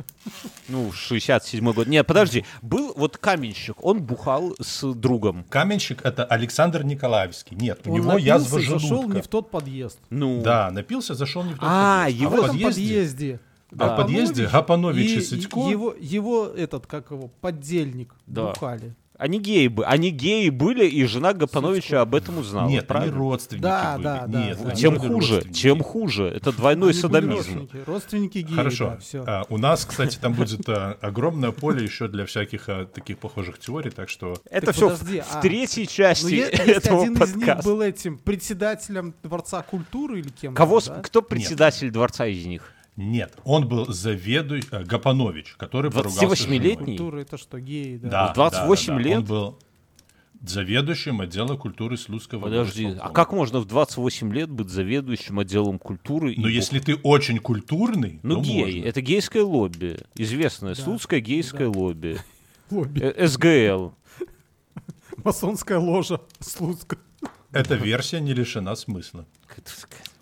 Ну, 0.67 0.89
67-й 0.91 1.59
год. 1.73 1.87
Нет, 1.87 2.07
подожди. 2.07 2.43
Был 2.61 2.93
вот 2.95 3.17
каменщик, 3.17 3.83
он 3.83 4.01
бухал 4.01 4.55
с 4.59 4.93
другом. 4.93 5.43
Каменщик— 5.49 6.01
это 6.03 6.25
Александр 6.25 6.83
Николаевский. 6.83 7.55
Нет, 7.55 7.81
у 7.85 7.89
Он 7.91 7.95
него 7.95 8.05
напился, 8.13 8.27
язва 8.27 8.59
зашел 8.61 8.79
желудка. 8.79 9.13
не 9.15 9.21
в 9.21 9.27
тот 9.27 9.51
подъезд. 9.51 9.99
Ну, 10.09 10.41
Да, 10.43 10.71
напился, 10.71 11.13
зашел 11.13 11.43
не 11.43 11.53
в 11.53 11.59
тот 11.59 11.67
А, 11.69 12.03
подъезд. 12.05 12.21
его 12.21 12.29
в 12.29 12.33
в 12.33 12.37
этом 12.45 12.47
подъезде, 12.59 12.69
подъезде. 12.83 13.39
а 13.77 13.93
в 13.93 13.97
подъезде 13.97 14.47
Гапанович 14.47 15.09
и, 15.11 15.15
и 15.17 15.21
Сытько 15.21 15.59
его, 15.59 15.93
его 15.99 16.45
этот, 16.47 16.87
как 16.87 17.11
его, 17.11 17.27
поддельник 17.41 18.15
Да. 18.25 18.47
бухали. 18.53 18.95
Они 19.17 19.39
геи, 19.39 19.67
бы, 19.67 19.85
они 19.85 20.09
геи 20.11 20.49
были, 20.49 20.85
и 20.85 21.05
жена 21.05 21.33
Гапановича 21.33 22.01
об 22.01 22.15
этом 22.15 22.37
узнала. 22.39 22.67
Нет, 22.69 22.85
правильно? 22.87 23.13
они 23.13 23.19
родственники 23.23 23.61
Да, 23.63 23.93
были. 23.95 24.03
да, 24.03 24.27
да, 24.27 24.45
Нет, 24.47 24.59
да. 24.63 24.71
Тем 24.71 24.99
хуже, 24.99 25.41
тем 25.53 25.81
хуже. 25.81 26.25
Это 26.27 26.51
двойной 26.51 26.91
Они 26.91 26.99
садомизм. 26.99 27.35
родственники, 27.35 27.77
родственники 27.87 28.37
геи, 28.39 28.55
Хорошо. 28.55 28.85
да, 28.91 28.97
все. 28.97 29.23
А, 29.25 29.45
у 29.49 29.57
нас, 29.57 29.85
кстати, 29.85 30.17
там 30.17 30.33
будет 30.33 30.67
а, 30.67 30.97
огромное 31.01 31.51
поле 31.51 31.83
еще 31.83 32.07
для 32.07 32.25
всяких 32.25 32.67
а, 32.67 32.85
таких 32.85 33.17
похожих 33.19 33.57
теорий, 33.59 33.89
так 33.91 34.09
что 34.09 34.33
Это 34.49 34.67
Так 34.67 34.75
все 34.75 34.89
подожди, 34.89 35.21
в, 35.21 35.35
а, 35.35 35.41
третьей 35.41 35.87
части 35.87 36.45
Ну, 36.57 36.63
этого 36.73 37.01
один 37.03 37.13
из 37.13 37.35
них 37.35 37.45
подкаста. 37.45 37.69
был 37.69 37.81
этим 37.81 38.17
председателем 38.17 39.13
Дворца 39.23 39.61
культуры 39.63 40.19
или 40.19 40.29
кем 40.29 40.53
Кого, 40.53 40.81
да? 40.81 41.01
кто 41.01 41.21
председатель 41.21 41.89
дворца 41.89 42.25
из 42.27 42.45
них? 42.45 42.71
Нет, 42.95 43.37
он 43.43 43.67
был 43.67 43.85
заведующий 43.91 44.67
Гапанович, 44.85 45.55
который 45.57 45.91
поругался 45.91 46.35
с 46.35 46.39
женой. 46.39 46.57
28-летний? 46.59 46.97
Культура 46.97 47.19
это 47.19 47.37
что, 47.37 47.59
геи, 47.59 47.97
да? 47.97 48.09
Да, 48.09 48.31
В 48.31 48.35
28 48.35 48.85
да, 48.87 48.93
да, 48.93 48.97
да. 49.03 49.09
лет? 49.09 49.17
Он 49.17 49.25
был 49.25 49.59
заведующим 50.41 51.21
отдела 51.21 51.57
культуры 51.57 51.97
Слуцкого 51.97 52.41
Подожди, 52.43 52.95
а 53.01 53.09
как 53.09 53.31
можно 53.33 53.59
в 53.59 53.65
28 53.65 54.31
лет 54.33 54.49
быть 54.49 54.69
заведующим 54.69 55.39
отделом 55.39 55.79
культуры? 55.79 56.35
бог- 56.37 56.47
если 56.49 56.79
ты 56.79 56.95
очень 56.95 57.39
культурный, 57.39 58.19
Ну, 58.21 58.41
гей. 58.41 58.61
можно. 58.61 58.87
Это 58.89 59.01
гейское 59.01 59.43
лобби. 59.43 59.97
Известное. 60.15 60.75
Да. 60.75 60.81
Слуцкое 60.81 61.19
гейское 61.19 61.69
Да. 61.71 61.79
лобби. 61.79 62.17
Лобби. 62.69 62.99
Э, 63.01 63.27
СГЛ. 63.27 63.93
Масонская 65.23 65.79
ложа 65.79 66.21
Слуцка. 66.39 66.97
Эта 67.51 67.75
версия 67.75 68.19
не 68.19 68.33
лишена 68.33 68.75
смысла. 68.75 69.25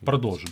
Продолжим. 0.05 0.49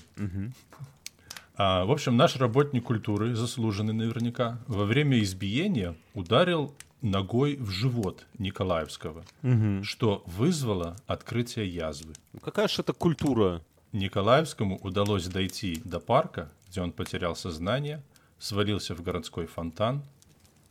А, 1.63 1.85
в 1.85 1.91
общем, 1.91 2.17
наш 2.17 2.37
работник 2.37 2.85
культуры, 2.85 3.35
заслуженный 3.35 3.93
наверняка, 3.93 4.57
во 4.65 4.83
время 4.85 5.19
избиения 5.19 5.95
ударил 6.15 6.73
ногой 7.03 7.55
в 7.57 7.69
живот 7.69 8.25
Николаевского, 8.39 9.23
Мгм. 9.43 9.83
что 9.83 10.23
вызвало 10.25 10.95
открытие 11.05 11.67
язвы. 11.71 12.13
Ну, 12.33 12.39
Какая 12.39 12.67
же 12.67 12.81
это 12.81 12.93
культура? 12.93 13.61
Николаевскому 13.91 14.79
удалось 14.79 15.27
дойти 15.27 15.79
до 15.85 15.99
парка, 15.99 16.49
где 16.67 16.81
он 16.81 16.91
потерял 16.93 17.35
сознание, 17.35 18.01
свалился 18.39 18.95
в 18.95 19.03
городской 19.03 19.45
фонтан 19.45 20.01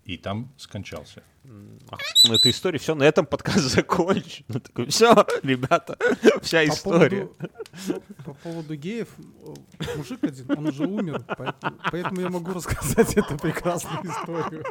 и 0.04 0.16
там 0.16 0.50
скончался. 0.56 1.22
Ну, 1.44 2.34
Эта 2.34 2.50
история, 2.50 2.78
все, 2.80 2.96
на 2.96 3.04
этом 3.04 3.26
подкаст 3.26 3.58
закончен. 3.76 4.44
Все, 4.88 5.14
ребята, 5.44 5.96
вся 6.42 6.58
По 6.64 6.68
история. 6.68 7.26
поводу, 7.26 7.36
ну, 7.40 7.59
по 8.24 8.34
поводу 8.34 8.74
геев, 8.76 9.08
э, 9.18 9.96
мужик 9.96 10.22
один, 10.24 10.50
он 10.58 10.66
уже 10.66 10.86
умер, 10.86 11.24
поэтому, 11.38 11.76
поэтому 11.90 12.20
я 12.20 12.28
могу 12.30 12.52
рассказать 12.52 13.16
эту 13.16 13.36
прекрасную 13.38 14.04
историю. 14.06 14.64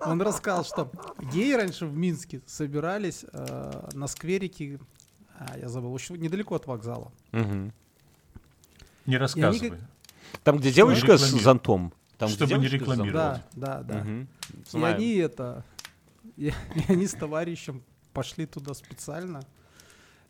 Он 0.00 0.20
рассказал, 0.22 0.64
что 0.64 0.90
геи 1.32 1.52
раньше 1.54 1.86
в 1.86 1.96
Минске 1.96 2.40
собирались 2.46 3.24
э, 3.32 3.88
на 3.94 4.06
скверике, 4.06 4.78
а, 5.38 5.58
я 5.58 5.68
забыл, 5.68 5.92
очень 5.92 6.16
недалеко 6.16 6.54
от 6.54 6.66
вокзала. 6.66 7.12
Мгм. 7.32 7.72
Не 9.06 9.16
рассказывай. 9.18 9.70
как- 9.70 9.78
Там, 10.42 10.58
где 10.58 10.72
девочка 10.72 11.16
с 11.16 11.22
зонтом. 11.22 11.92
Там, 12.18 12.28
Чтобы 12.30 12.58
не 12.58 12.66
рекламировать. 12.68 13.12
Да, 13.12 13.42
да, 13.52 13.82
да. 13.82 13.94
Мгм. 14.04 14.28
И 14.72 14.82
они 14.82 15.14
это, 15.16 15.64
и, 16.36 16.46
и 16.74 16.92
они 16.92 17.06
с 17.06 17.12
товарищем 17.12 17.82
пошли 18.12 18.46
туда 18.46 18.72
специально. 18.74 19.42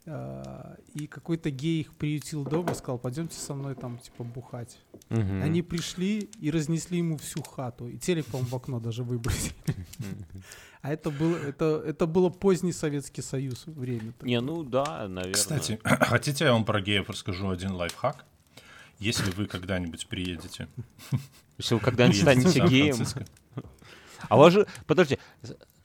Э, 0.06 0.76
И 0.94 1.06
какой-то 1.06 1.50
гей 1.50 1.80
их 1.80 1.94
приютил 1.94 2.44
дома, 2.44 2.74
сказал, 2.74 2.98
пойдемте 2.98 3.38
со 3.38 3.54
мной 3.54 3.74
там, 3.74 3.98
типа, 3.98 4.24
бухать. 4.24 4.78
Мгм. 5.08 5.42
Они 5.42 5.62
пришли 5.62 6.30
и 6.40 6.50
разнесли 6.50 6.98
ему 6.98 7.16
всю 7.18 7.42
хату. 7.42 7.88
И 7.88 7.98
телек, 7.98 8.26
по-моему, 8.26 8.50
в 8.50 8.54
окно 8.54 8.80
даже 8.80 9.02
выбросили. 9.02 9.54
А 10.82 10.92
это 10.92 11.10
было, 11.10 11.36
это, 11.36 11.82
это 11.84 12.06
было 12.06 12.28
поздний 12.28 12.72
Советский 12.72 13.20
Союз 13.20 13.64
время. 13.66 14.14
Не, 14.22 14.40
ну 14.40 14.62
да, 14.62 15.08
наверное. 15.08 15.32
Кстати, 15.32 15.80
хотите, 15.84 16.44
я 16.44 16.52
вам 16.52 16.64
про 16.64 16.80
геев 16.80 17.10
расскажу 17.10 17.50
один 17.50 17.72
лайфхак? 17.72 18.24
Если 19.00 19.32
вы 19.32 19.46
когда-нибудь 19.46 20.06
приедете 20.06 20.68
Если 21.58 21.74
вы 21.74 21.80
когда-нибудь 21.80 22.20
станете 22.20 22.64
геем. 22.68 23.04
А 24.28 24.36
у 24.36 24.38
вас 24.38 24.52
же, 24.52 24.66
подожди, 24.86 25.18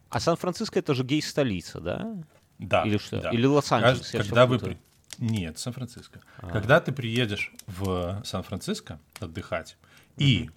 а 0.09 0.19
Сан-Франциско 0.19 0.77
это 0.77 0.93
же 0.93 1.03
гей-столица, 1.03 1.79
да? 1.79 2.23
Да. 2.61 2.83
Или 2.85 2.97
что? 2.97 3.19
да. 3.21 3.31
Или 3.31 3.45
Лос-Анджелес? 3.45 3.97
Когда, 4.11 4.17
я 4.17 4.23
всё 4.23 4.29
когда 4.29 4.45
вы 4.45 4.59
при- 4.59 4.77
Нет, 5.17 5.57
Сан-Франциско. 5.59 6.21
А. 6.37 6.47
Когда 6.49 6.79
ты 6.79 6.91
приедешь 6.93 7.51
в 7.67 8.21
Сан-Франциско 8.23 8.99
отдыхать, 9.19 9.77
и 10.17 10.49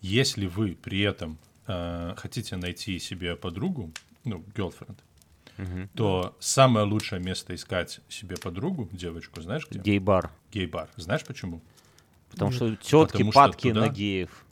если 0.00 0.46
вы 0.46 0.76
при 0.80 1.00
этом 1.00 1.38
э, 1.66 2.14
хотите 2.16 2.56
найти 2.56 2.98
себе 2.98 3.36
подругу, 3.36 3.92
ну, 4.24 4.44
girlfriend, 4.54 4.96
Мгм. 5.58 5.88
то 5.94 6.36
самое 6.40 6.86
лучшее 6.86 7.20
место 7.22 7.54
искать 7.54 8.00
себе 8.08 8.36
подругу, 8.36 8.88
девочку, 8.92 9.40
знаешь 9.42 9.66
где? 9.70 9.78
Гей-бар. 9.78 10.30
Гей-бар. 10.52 10.88
Знаешь 10.96 11.24
почему? 11.24 11.60
Потому 12.30 12.50
что 12.52 12.74
тетки 12.76 13.12
Потому 13.12 13.32
что 13.32 13.40
падки 13.40 13.68
туда- 13.68 13.80
на 13.82 13.88
геев. 13.88 14.44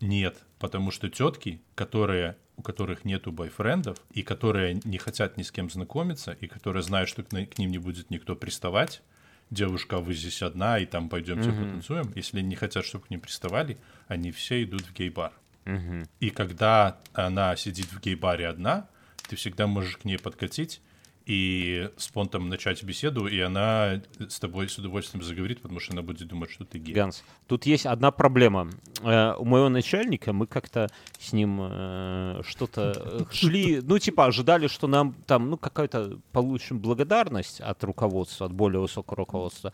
Нет, 0.00 0.36
потому 0.58 0.90
что 0.90 1.08
тетки, 1.08 1.60
которые, 1.74 2.36
у 2.56 2.62
которых 2.62 3.04
нету 3.04 3.32
бойфрендов, 3.32 3.98
и 4.12 4.22
которые 4.22 4.80
не 4.84 4.98
хотят 4.98 5.36
ни 5.36 5.42
с 5.42 5.50
кем 5.50 5.70
знакомиться, 5.70 6.32
и 6.40 6.46
которые 6.46 6.82
знают, 6.82 7.08
что 7.08 7.22
к, 7.22 7.28
к 7.28 7.58
ним 7.58 7.70
не 7.70 7.78
будет 7.78 8.10
никто 8.10 8.34
приставать, 8.36 9.02
девушка, 9.50 9.98
вы 9.98 10.14
здесь 10.14 10.42
одна, 10.42 10.78
и 10.78 10.86
там 10.86 11.08
пойдемте 11.08 11.50
Мгм. 11.50 11.64
потанцуем, 11.64 12.12
если 12.14 12.38
они 12.38 12.48
не 12.48 12.56
хотят, 12.56 12.84
чтобы 12.84 13.06
к 13.06 13.10
ним 13.10 13.20
приставали, 13.20 13.78
они 14.08 14.32
все 14.32 14.62
идут 14.62 14.82
в 14.82 14.92
гей-бар. 14.92 15.32
Мгм. 15.64 16.06
И 16.20 16.30
когда 16.30 16.98
она 17.12 17.54
сидит 17.56 17.86
в 17.92 18.00
гей-баре 18.00 18.46
одна, 18.46 18.88
ты 19.28 19.36
всегда 19.36 19.66
можешь 19.66 19.96
к 19.96 20.04
ней 20.04 20.18
подкатить 20.18 20.80
и 21.26 21.90
спонтом 21.96 22.48
начать 22.48 22.82
беседу, 22.84 23.26
и 23.26 23.40
она 23.40 24.00
с 24.28 24.38
тобой 24.38 24.68
с 24.68 24.78
удовольствием 24.78 25.24
заговорит, 25.24 25.60
потому 25.60 25.80
что 25.80 25.92
она 25.92 26.02
будет 26.02 26.28
думать, 26.28 26.50
что 26.52 26.64
ты 26.64 26.78
гей. 26.78 26.94
Ганс, 26.94 27.24
тут 27.48 27.66
есть 27.66 27.84
одна 27.84 28.12
проблема. 28.12 28.70
Э, 29.02 29.34
у 29.36 29.44
моего 29.44 29.68
начальника 29.68 30.32
мы 30.32 30.46
как-то 30.46 30.88
с 31.18 31.32
ним 31.32 31.58
э, 31.60 32.42
что-то 32.46 32.92
э, 32.94 33.24
шли, 33.32 33.80
ну, 33.82 33.98
типа, 33.98 34.26
ожидали, 34.26 34.68
что 34.68 34.86
нам 34.86 35.16
там, 35.26 35.50
ну, 35.50 35.56
какая-то 35.58 36.20
получим 36.30 36.78
благодарность 36.78 37.60
от 37.60 37.82
руководства, 37.82 38.46
от 38.46 38.52
более 38.52 38.80
высокого 38.80 39.16
руководства. 39.16 39.72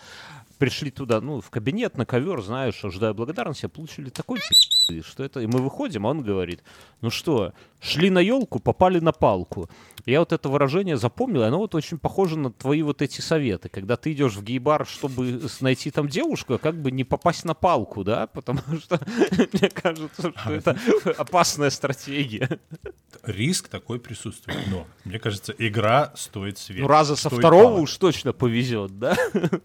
Пришли 0.57 0.91
туда, 0.91 1.21
ну, 1.21 1.43
в 1.43 1.51
кабинет, 1.51 1.99
на 1.99 2.07
ковер, 2.07 2.41
знаешь, 2.41 2.83
ожидая 2.83 3.13
благодарности, 3.13 3.67
получили 3.67 4.09
такой 4.09 4.39
пи***, 4.39 4.72
что 5.05 5.25
это... 5.25 5.41
И 5.41 5.47
мы 5.47 5.61
выходим, 5.61 6.07
а 6.07 6.11
он 6.11 6.23
говорит, 6.23 6.63
ну 7.01 7.11
что, 7.11 7.53
шли 7.81 8.11
на 8.11 8.21
елку, 8.21 8.59
попали 8.59 9.01
на 9.01 9.13
палку. 9.13 9.69
Я 10.05 10.19
вот 10.19 10.33
это 10.33 10.49
выражение 10.49 10.97
запомнил, 10.97 11.43
и 11.43 11.47
оно 11.47 11.59
вот 11.59 11.75
очень 11.75 11.99
похоже 11.99 12.37
на 12.37 12.51
твои 12.51 12.83
вот 12.83 13.03
эти 13.03 13.21
советы. 13.21 13.69
Когда 13.69 13.97
ты 13.97 14.13
идешь 14.13 14.35
в 14.35 14.43
гей-бар, 14.43 14.87
чтобы 14.87 15.41
найти 15.61 15.91
там 15.91 16.09
девушку, 16.09 16.55
а 16.55 16.59
как 16.59 16.81
бы 16.81 16.91
не 16.91 17.05
попасть 17.05 17.45
на 17.45 17.55
палку, 17.55 18.03
да? 18.03 18.27
Потому 18.33 18.61
что 18.81 19.01
мне 19.53 19.71
кажется, 19.71 20.33
что 20.37 20.53
это 20.53 20.77
опасная 21.19 21.71
стратегия. 21.71 22.59
Риск 23.23 23.69
такой 23.69 24.01
присутствует, 24.01 24.59
но, 24.69 24.87
мне 25.05 25.21
кажется, 25.21 25.55
игра 25.57 26.13
стоит 26.17 26.59
света. 26.59 26.83
Ну, 26.83 26.89
раза 26.89 27.15
со 27.15 27.31
второго 27.31 27.79
уж 27.79 27.97
точно 27.97 28.33
повезет, 28.33 28.99
да? 28.99 29.17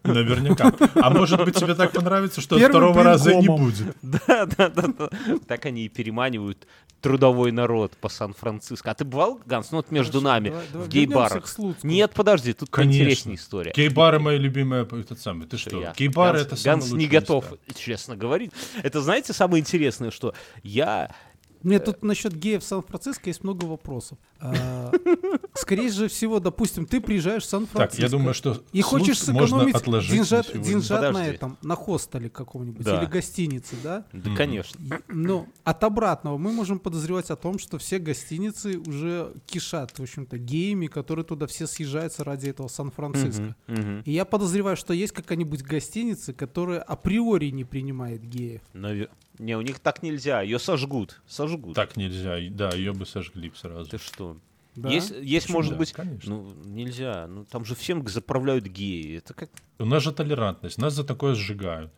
Наверняка. 0.04 0.72
А 0.94 1.10
может 1.10 1.44
быть, 1.44 1.56
тебе 1.56 1.74
так 1.74 1.90
понравится, 1.92 2.40
что 2.40 2.58
второго 2.58 3.02
раза 3.02 3.34
не 3.34 3.48
будет. 3.48 3.96
Да, 4.02 4.46
да, 4.46 4.68
да. 4.68 5.07
Так 5.46 5.66
они 5.66 5.84
и 5.86 5.88
переманивают 5.88 6.66
трудовой 7.00 7.52
народ 7.52 7.96
по 7.96 8.08
Сан-Франциско. 8.08 8.90
А 8.90 8.94
ты 8.94 9.04
бывал, 9.04 9.40
Ганс, 9.46 9.70
ну 9.70 9.76
вот 9.76 9.92
между 9.92 10.20
Хорошо, 10.20 10.24
нами, 10.34 10.48
давай- 10.48 10.66
давай 10.72 10.86
в 10.88 10.90
гей-барах? 10.90 11.56
Нет, 11.84 12.12
подожди, 12.12 12.52
тут 12.52 12.70
Конечно. 12.70 12.98
поинтереснее 12.98 13.36
история. 13.36 13.72
Гей-бары 13.72 14.18
мои 14.18 14.36
любимые, 14.36 14.82
этот 14.82 15.20
самый. 15.20 15.46
Ты 15.46 15.58
что? 15.58 15.80
Я- 15.80 15.94
Гей-бары 15.96 16.38
Ганс- 16.38 16.46
это 16.48 16.56
самые 16.56 16.80
Ганс 16.80 16.92
не 16.92 17.06
готов, 17.06 17.44
честно 17.76 18.16
говорить. 18.16 18.50
Это 18.82 19.00
знаете 19.00 19.32
самое 19.32 19.60
интересное, 19.60 20.10
что 20.10 20.34
я 20.64 21.14
Мне 21.62 21.78
тут 21.78 22.02
насчет 22.02 22.34
геев 22.34 22.62
в 22.62 22.66
Сан-Франциско 22.66 23.30
есть 23.30 23.42
много 23.44 23.64
вопросов. 23.64 24.18
А, 24.40 24.92
Скорее 25.54 25.90
же 25.90 26.08
всего, 26.08 26.38
допустим, 26.40 26.86
ты 26.86 27.00
приезжаешь 27.00 27.42
в 27.42 27.46
Сан-Франциско. 27.46 28.00
Так, 28.02 28.10
я 28.10 28.16
думаю, 28.16 28.34
что 28.34 28.62
И 28.72 28.80
хочешь 28.80 29.20
сэкономить 29.20 29.74
деньжат, 30.08 30.54
на 30.54 30.60
деньжат 30.60 31.12
на 31.12 31.26
этом, 31.26 31.58
на 31.62 31.74
хостеле 31.74 32.30
каком-нибудь 32.30 32.84
Да. 32.84 32.98
или 33.02 33.06
гостинице, 33.06 33.74
да? 33.82 34.04
Да, 34.12 34.34
конечно. 34.36 34.78
Но 35.08 35.46
от 35.64 35.82
обратного 35.84 36.38
мы 36.38 36.52
можем 36.52 36.78
подозревать 36.78 37.30
о 37.30 37.36
том, 37.36 37.58
что 37.58 37.78
все 37.78 37.98
гостиницы 37.98 38.78
уже 38.78 39.32
кишат, 39.46 39.98
в 39.98 40.02
общем-то, 40.02 40.38
геями, 40.38 40.86
которые 40.86 41.24
туда 41.24 41.46
все 41.46 41.66
съезжаются 41.66 42.22
ради 42.24 42.48
этого 42.48 42.68
Сан-Франциско. 42.68 43.56
И 44.04 44.12
я 44.12 44.24
подозреваю, 44.24 44.76
что 44.76 44.92
есть 44.94 45.12
какая-нибудь 45.12 45.62
гостиница, 45.62 46.32
которая 46.32 46.80
априори 46.80 47.46
не 47.50 47.64
принимает 47.64 48.22
геев. 48.22 48.60
Наве- 48.74 49.08
Не, 49.38 49.56
у 49.56 49.60
них 49.60 49.78
так 49.78 50.02
нельзя, 50.02 50.42
ее 50.42 50.58
сожгут, 50.58 51.20
сожгут. 51.26 51.74
Так 51.74 51.96
нельзя. 51.96 52.36
Да, 52.50 52.70
ее 52.70 52.92
бы 52.92 53.06
сожгли 53.06 53.52
сразу. 53.54 53.88
Ты 53.90 53.98
что? 53.98 54.36
Да? 54.74 54.90
Есть, 54.90 55.10
есть 55.10 55.46
Почему 55.46 55.58
может 55.58 55.72
да? 55.72 55.78
быть, 55.78 55.92
Конечно. 55.92 56.36
ну 56.36 56.54
нельзя, 56.64 57.26
ну 57.26 57.44
там 57.44 57.64
же 57.64 57.74
всем 57.74 58.06
заправляют 58.06 58.66
геи. 58.66 59.18
Это 59.18 59.34
как 59.34 59.50
У 59.78 59.84
нас 59.84 60.02
же 60.02 60.12
толерантность, 60.12 60.78
нас 60.78 60.94
за 60.94 61.04
такое 61.04 61.34
сжигают. 61.34 61.92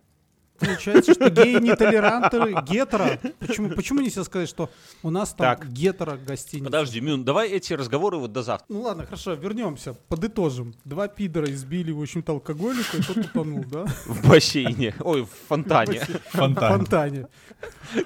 Получается, 0.61 1.15
что 1.15 1.31
геи 1.31 1.59
нетолерантны 1.61 2.63
гетеро. 2.67 3.19
Почему, 3.39 3.71
почему 3.71 4.01
нельзя 4.01 4.25
сказать, 4.25 4.49
что 4.49 4.71
у 5.03 5.11
нас 5.11 5.31
там 5.31 5.57
Так. 5.57 5.69
гетеро 5.73 6.17
гостиница? 6.17 6.67
Подожди, 6.67 7.01
Мюн, 7.01 7.25
давай 7.25 7.49
эти 7.51 7.73
разговоры 7.73 8.19
вот 8.19 8.33
до 8.33 8.43
завтра. 8.43 8.67
Ну 8.69 8.83
ладно, 8.83 9.05
хорошо, 9.05 9.35
вернемся, 9.35 9.95
подытожим. 10.09 10.75
Два 10.85 11.09
пидора 11.09 11.51
избили, 11.51 11.91
в 11.93 12.01
общем-то, 12.01 12.33
алкоголика, 12.33 12.97
и 12.97 13.03
тот 13.03 13.17
утонул, 13.17 13.65
да? 13.65 13.87
В 14.07 14.29
бассейне. 14.29 14.95
Ой, 15.01 15.23
в 15.25 15.31
фонтане. 15.49 16.01
В 16.01 16.37
Фонтан. 16.37 16.79
фонтане. 16.79 17.27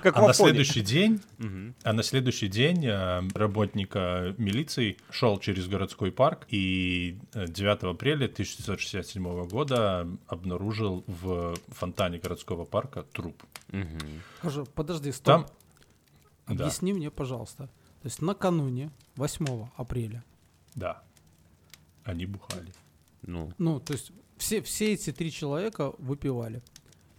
Как 0.02 0.16
в 0.16 0.18
А 0.18 0.26
на 0.28 0.32
следующий 0.32 0.80
день, 0.80 1.20
а 1.82 1.92
на 1.92 2.02
следующий 2.02 2.48
день 2.48 2.84
э, 2.86 3.22
работник 3.34 3.92
э, 3.94 4.34
милиции 4.38 4.96
шел 5.10 5.38
через 5.38 5.66
городской 5.68 6.10
парк 6.10 6.46
и 6.48 7.18
э, 7.34 7.46
9 7.48 7.84
апреля 7.84 8.24
1967 8.26 9.44
года 9.48 10.06
обнаружил 10.26 11.04
в 11.06 11.54
фонтане 11.68 12.18
городского 12.18 12.43
парка 12.44 13.02
труп. 13.02 13.42
Хорошо, 14.40 14.66
подожди, 14.74 15.12
стоп. 15.12 15.24
Там, 15.24 15.46
да, 16.46 16.64
Объясни 16.64 16.92
мне, 16.92 17.10
пожалуйста. 17.10 17.66
То 18.02 18.06
есть 18.06 18.20
накануне 18.22 18.90
8 19.16 19.68
апреля, 19.76 20.24
да, 20.74 21.02
они 22.04 22.26
бухали. 22.26 22.72
Ну, 23.22 23.52
ну, 23.58 23.80
то 23.80 23.94
есть 23.94 24.12
все, 24.36 24.60
все 24.60 24.92
эти 24.92 25.12
три 25.12 25.30
человека 25.32 25.92
выпивали. 25.98 26.62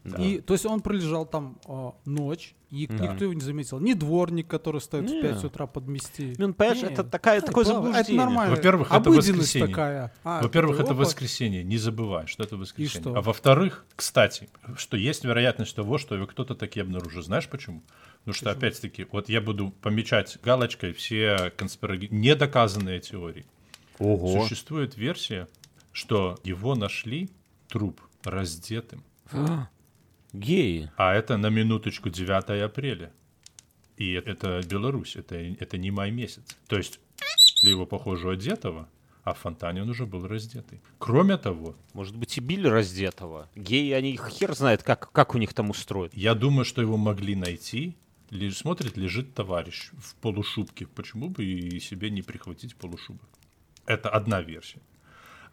да. 0.03 0.21
И, 0.21 0.39
то 0.41 0.53
есть 0.53 0.65
он 0.65 0.81
пролежал 0.81 1.25
там 1.25 1.57
а, 1.65 1.95
ночь, 2.05 2.55
и 2.83 2.87
Да. 2.87 3.07
никто 3.07 3.23
его 3.25 3.33
не 3.33 3.41
заметил. 3.41 3.79
Ни 3.79 3.93
дворник, 3.93 4.47
который 4.47 4.81
стоит 4.81 5.05
Не. 5.09 5.19
в 5.19 5.21
5 5.21 5.43
утра 5.45 5.65
под 5.67 5.87
мести. 5.87 6.35
Мюн, 6.37 6.53
понимаешь, 6.53 6.81
Не. 6.83 6.89
это 6.89 7.03
такая, 7.03 7.41
Да, 7.41 7.47
такое 7.47 7.65
заблуждение. 7.65 8.01
Это 8.03 8.13
нормально. 8.15 8.55
Во-первых, 8.55 8.87
это 8.87 8.95
Обыденность 8.97 9.29
воскресенье. 9.29 9.67
такая. 9.67 10.13
А, 10.23 10.41
Во-первых, 10.41 10.75
это 10.79 10.91
опа. 10.91 10.93
воскресенье, 11.01 11.63
не 11.63 11.77
забывай, 11.77 12.27
что 12.27 12.43
это 12.43 12.57
воскресенье. 12.57 13.01
что? 13.01 13.15
А 13.15 13.21
во-вторых, 13.21 13.85
кстати, 13.95 14.49
что 14.77 14.97
есть 14.97 15.23
вероятность 15.23 15.75
того, 15.75 15.97
что 15.97 16.15
его 16.15 16.27
кто-то 16.27 16.55
таки 16.55 16.79
обнаружит. 16.79 17.25
Знаешь 17.25 17.47
почему? 17.47 17.81
Потому 18.19 18.33
что, 18.35 18.45
Почему? 18.45 18.57
опять-таки, 18.59 19.07
вот 19.11 19.29
я 19.29 19.39
буду 19.39 19.69
помечать 19.81 20.37
галочкой 20.43 20.93
все 20.93 21.51
конспираги... 21.57 22.07
недоказанные 22.09 22.99
теории. 22.99 23.45
Ого. 23.99 24.41
Существует 24.43 24.97
версия, 24.97 25.47
что 25.91 26.37
его 26.43 26.75
нашли 26.75 27.29
труп 27.69 28.01
раздетым. 28.23 29.03
Геи. 30.35 30.91
А 30.97 31.13
это 31.13 31.37
на 31.37 31.49
минуточку 31.49 32.09
9 32.09 32.63
апреля. 32.63 33.11
И 33.97 34.11
это 34.11 34.61
Беларусь, 34.69 35.15
это, 35.15 35.35
это 35.35 35.77
не 35.77 35.91
май 35.91 36.11
месяц. 36.11 36.43
То 36.67 36.77
есть 36.77 36.99
его, 37.61 37.85
похоже, 37.85 38.29
одетого, 38.29 38.89
а 39.23 39.33
в 39.33 39.39
фонтане 39.39 39.81
он 39.81 39.89
уже 39.89 40.05
был 40.05 40.27
раздетый. 40.27 40.81
Кроме 40.99 41.37
того, 41.37 41.75
Может 41.93 42.15
быть, 42.15 42.37
и 42.37 42.41
били 42.41 42.67
раздетого. 42.67 43.49
Геи, 43.55 43.91
они 43.91 44.17
хер 44.17 44.53
знает, 44.53 44.83
как, 44.83 45.11
как 45.11 45.33
у 45.33 45.37
них 45.37 45.53
там 45.53 45.69
устроено. 45.69 46.11
я 46.13 46.35
думаю, 46.35 46.65
что 46.65 46.81
его 46.81 46.97
могли 46.97 47.35
найти. 47.35 47.95
Лежит, 48.31 48.57
смотрит, 48.57 48.97
лежит 48.97 49.33
товарищ 49.33 49.91
в 49.93 50.15
полушубке. 50.15 50.87
Почему 50.87 51.29
бы 51.29 51.45
и 51.45 51.79
себе 51.79 52.09
не 52.09 52.21
прихватить 52.21 52.75
полушубок? 52.75 53.29
Это 53.85 54.09
одна 54.09 54.41
версия. 54.41 54.79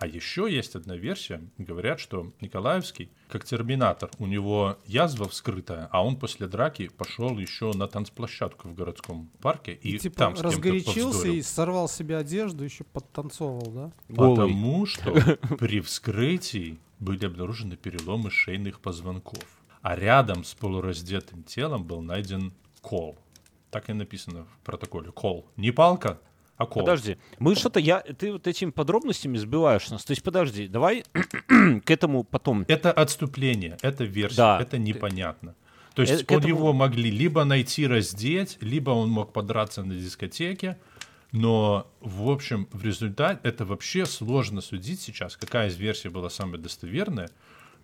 А 0.03 0.07
еще 0.09 0.53
есть 0.53 0.74
одна 0.74 0.96
версия. 0.96 1.40
Говорят, 1.59 2.00
что 2.00 2.32
Николаевский, 2.40 3.12
как 3.28 3.44
терминатор, 3.44 4.11
у 4.18 4.26
него 4.26 4.76
язва 4.84 5.28
вскрытая, 5.28 5.88
а 5.92 6.05
он 6.05 6.16
после 6.16 6.48
драки 6.48 6.88
пошел 6.88 7.38
еще 7.38 7.72
на 7.72 7.86
танцплощадку 7.86 8.66
в 8.66 8.74
городском 8.74 9.30
парке 9.40 9.74
и, 9.74 9.94
И, 9.94 9.98
типа 10.00 10.16
там 10.16 10.36
с 10.36 10.40
разгорячился 10.40 11.28
и 11.28 11.40
сорвал 11.40 11.88
себе 11.88 12.16
одежду, 12.16 12.64
еще 12.64 12.82
подтанцовывал, 12.82 13.70
да? 13.70 13.92
Голый. 14.09 14.48
Потому 14.48 14.86
что 14.86 15.12
при 15.61 15.80
вскрытии 15.80 16.80
были 16.98 17.24
обнаружены 17.24 17.76
переломы 17.76 18.32
шейных 18.32 18.80
позвонков. 18.80 19.46
А 19.82 19.94
рядом 19.94 20.42
с 20.42 20.53
полураздетым 20.55 21.44
телом 21.44 21.84
был 21.84 22.00
найден 22.00 22.53
кол. 22.80 23.20
Так 23.70 23.88
и 23.88 23.92
написано 23.92 24.46
в 24.46 24.64
протоколе. 24.64 25.12
Кол. 25.12 25.46
Не 25.57 25.70
палка, 25.70 26.18
а 26.57 26.66
кол. 26.66 26.82
Подожди, 26.82 27.16
мы 27.38 27.55
что-то, 27.55 27.80
я, 27.80 28.00
ты 28.00 28.32
вот 28.32 28.46
этими 28.46 28.70
подробностями 28.70 29.36
сбиваешь 29.38 29.90
нас. 29.90 30.05
То 30.05 30.12
есть, 30.12 30.22
подожди, 30.22 30.68
давай 30.68 31.05
к 31.84 31.90
этому 31.90 32.24
потом. 32.24 32.64
Это 32.68 32.92
отступление, 32.92 33.76
это 33.82 34.05
версия, 34.05 34.36
Да. 34.36 34.59
это 34.61 34.78
непонятно. 34.78 35.55
То 35.94 36.03
есть 36.03 36.22
Э, 36.22 36.24
он 36.28 36.38
этому- 36.38 36.48
его 36.48 36.72
могли 36.72 37.11
либо 37.11 37.44
найти, 37.44 37.86
раздеть, 37.86 38.59
либо 38.61 38.90
он 38.90 39.11
мог 39.11 39.32
подраться 39.32 39.82
на 39.82 39.94
дискотеке. 39.94 40.78
Но, 41.32 41.86
в 42.00 42.28
общем, 42.30 42.68
в 42.72 42.84
результате 42.84 43.40
это 43.42 43.64
вообще 43.64 44.05
сложно 44.07 44.61
судить 44.61 45.00
сейчас, 45.00 45.36
какая 45.36 45.68
из 45.68 45.76
версий 45.76 46.09
была 46.11 46.28
самая 46.30 46.59
достоверная. 46.59 47.30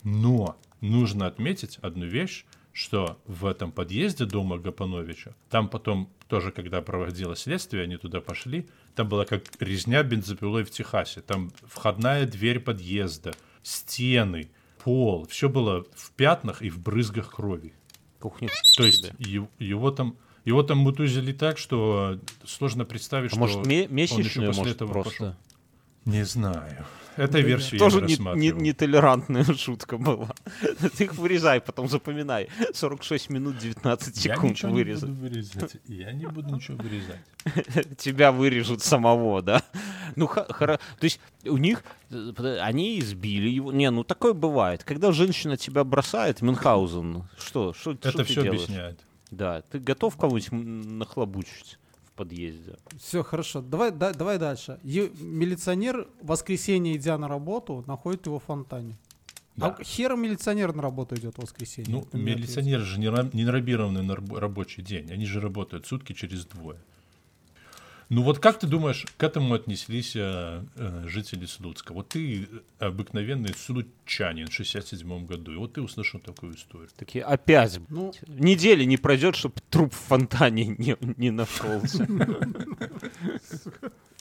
Но 0.05 0.57
нужно 0.81 1.27
отметить 1.27 1.79
одну 1.83 2.07
вещь, 2.07 2.45
что 2.73 3.19
в 3.27 3.47
этом 3.47 3.73
подъезде 3.73 4.25
дома 4.25 4.59
Гапановича, 4.59 5.35
там 5.51 5.69
потом 5.69 6.09
тоже, 6.29 6.53
когда 6.53 6.81
проводилось 6.83 7.41
следствие, 7.41 7.85
они 7.85 7.97
туда 7.97 8.21
пошли, 8.21 8.69
там 8.95 9.09
была 9.09 9.25
как 9.25 9.43
резня 9.61 10.03
бензопилой 10.03 10.65
в 10.65 10.71
Техасе. 10.71 11.21
Там 11.23 11.51
входная 11.67 12.27
дверь 12.27 12.61
подъезда, 12.61 13.35
стены, 13.63 14.51
пол, 14.85 15.27
все 15.29 15.49
было 15.49 15.85
в 15.95 16.11
пятнах 16.13 16.63
и 16.63 16.71
в 16.71 16.79
брызгах 16.79 17.35
крови. 17.35 17.73
Кухня. 18.21 18.49
То 18.77 18.85
есть 18.85 19.13
ев- 19.19 19.49
его 19.59 19.91
там 19.91 20.17
его 20.45 20.63
там 20.63 20.79
мутузили 20.79 21.33
так, 21.33 21.59
что 21.59 22.19
сложно 22.45 22.85
представить, 22.85 23.29
А 23.33 23.35
что 23.35 23.39
может, 23.39 23.67
ме- 23.67 23.87
он 23.89 23.97
еще 23.97 24.41
после 24.41 24.43
может, 24.47 24.67
этого 24.77 24.93
просто? 24.93 25.11
пошел. 25.11 25.35
Не 26.05 26.25
знаю. 26.25 26.87
Эту 27.19 27.33
Да, 27.33 27.41
версию 27.41 27.81
Тоже 27.81 28.01
я 28.01 28.07
не, 28.07 28.17
не 28.37 28.51
нетолерантная 28.53 29.45
шутка 29.45 29.99
была. 29.99 30.33
Ты 30.97 31.05
их 31.05 31.15
вырезай, 31.15 31.61
потом 31.61 31.89
запоминай. 31.89 32.49
46 32.73 33.31
минут 33.31 33.59
19 33.59 34.25
Я 34.25 34.35
секунд 34.35 34.53
ничего 34.53 34.73
вырезать. 34.73 35.09
не 35.09 35.15
буду 35.15 35.21
вырезать. 35.29 35.77
Я 35.87 36.13
не 36.13 36.27
буду 36.27 36.55
ничего 36.55 36.77
вырезать. 36.79 37.97
Тебя 37.99 38.31
вырежут 38.31 38.83
самого, 38.83 39.43
да? 39.43 39.63
Ну, 40.15 40.27
хоро- 40.27 40.79
То 40.79 41.05
есть 41.05 41.21
у 41.45 41.57
них, 41.57 41.83
э, 42.11 42.59
они 42.61 43.01
избили 43.01 43.49
его. 43.49 43.73
Не, 43.73 43.91
ну 43.91 44.05
такое 44.05 44.33
бывает. 44.33 44.85
Когда 44.85 45.11
женщина 45.11 45.57
тебя 45.57 45.83
бросает, 45.83 46.41
Мюнхгаузен, 46.41 47.25
что, 47.39 47.73
что, 47.75 47.95
что 47.95 48.09
Это 48.09 48.19
ты 48.19 48.25
все 48.25 48.43
объясняет. 48.49 49.01
Да, 49.33 49.63
ты 49.63 49.81
готов 49.81 50.17
кого-нибудь 50.17 50.53
нахлобучить 50.53 51.79
подъезде? 52.19 52.73
Все, 52.99 53.23
хорошо. 53.23 53.61
Давай, 53.63 53.91
да- 53.91 54.13
давай 54.13 54.39
дальше. 54.39 54.79
Е- 54.85 55.11
милиционер 55.21 56.07
в 56.23 56.27
воскресенье, 56.27 56.97
идя 56.97 57.19
на 57.19 57.29
работу, 57.29 57.85
находит 57.87 58.27
его 58.27 58.39
в 58.39 58.43
фонтане. 58.45 58.97
Да. 59.57 59.67
А 59.81 59.85
хер 59.85 60.17
милиционер 60.17 60.75
на 60.75 60.83
работу 60.83 61.15
идет 61.17 61.35
в 61.37 61.43
воскресенье? 61.43 61.91
Ну, 61.93 62.19
милиционеры 62.19 62.83
же 62.85 63.01
не, 63.01 63.07
ра- 63.07 63.31
не 63.33 63.45
нормированный 63.45 64.03
на 64.03 64.15
раб- 64.17 64.39
рабочий 64.39 64.83
день. 64.85 65.11
Они 65.13 65.27
же 65.27 65.41
работают 65.41 65.87
сутки 65.87 66.13
через 66.13 66.45
двое. 66.47 66.77
Ну 68.11 68.23
вот 68.23 68.39
как 68.39 68.59
ты 68.59 68.67
думаешь, 68.67 69.07
к 69.19 69.23
этому 69.23 69.53
отнеслись 69.55 70.17
э, 70.17 70.65
э, 70.77 71.05
жители 71.07 71.45
Слуцка? 71.45 71.93
Вот 71.93 72.09
ты 72.09 72.45
э, 72.45 72.47
обыкновенный 72.79 73.53
случанин 73.55 74.47
в 74.47 74.53
67 74.53 75.27
году, 75.27 75.53
и 75.53 75.57
вот 75.57 75.75
ты 75.75 75.83
услышал 75.83 76.19
такую 76.19 76.55
историю. 76.57 76.89
Такие, 76.97 77.23
опять, 77.23 77.79
Ну, 77.91 78.15
недели 78.27 78.85
не 78.85 78.97
пройдет, 78.97 79.37
чтобы 79.37 79.57
труп 79.69 79.93
в 79.93 79.97
фонтане 79.97 80.65
не, 80.79 80.97
не 81.19 81.31
нашелся. 81.31 82.09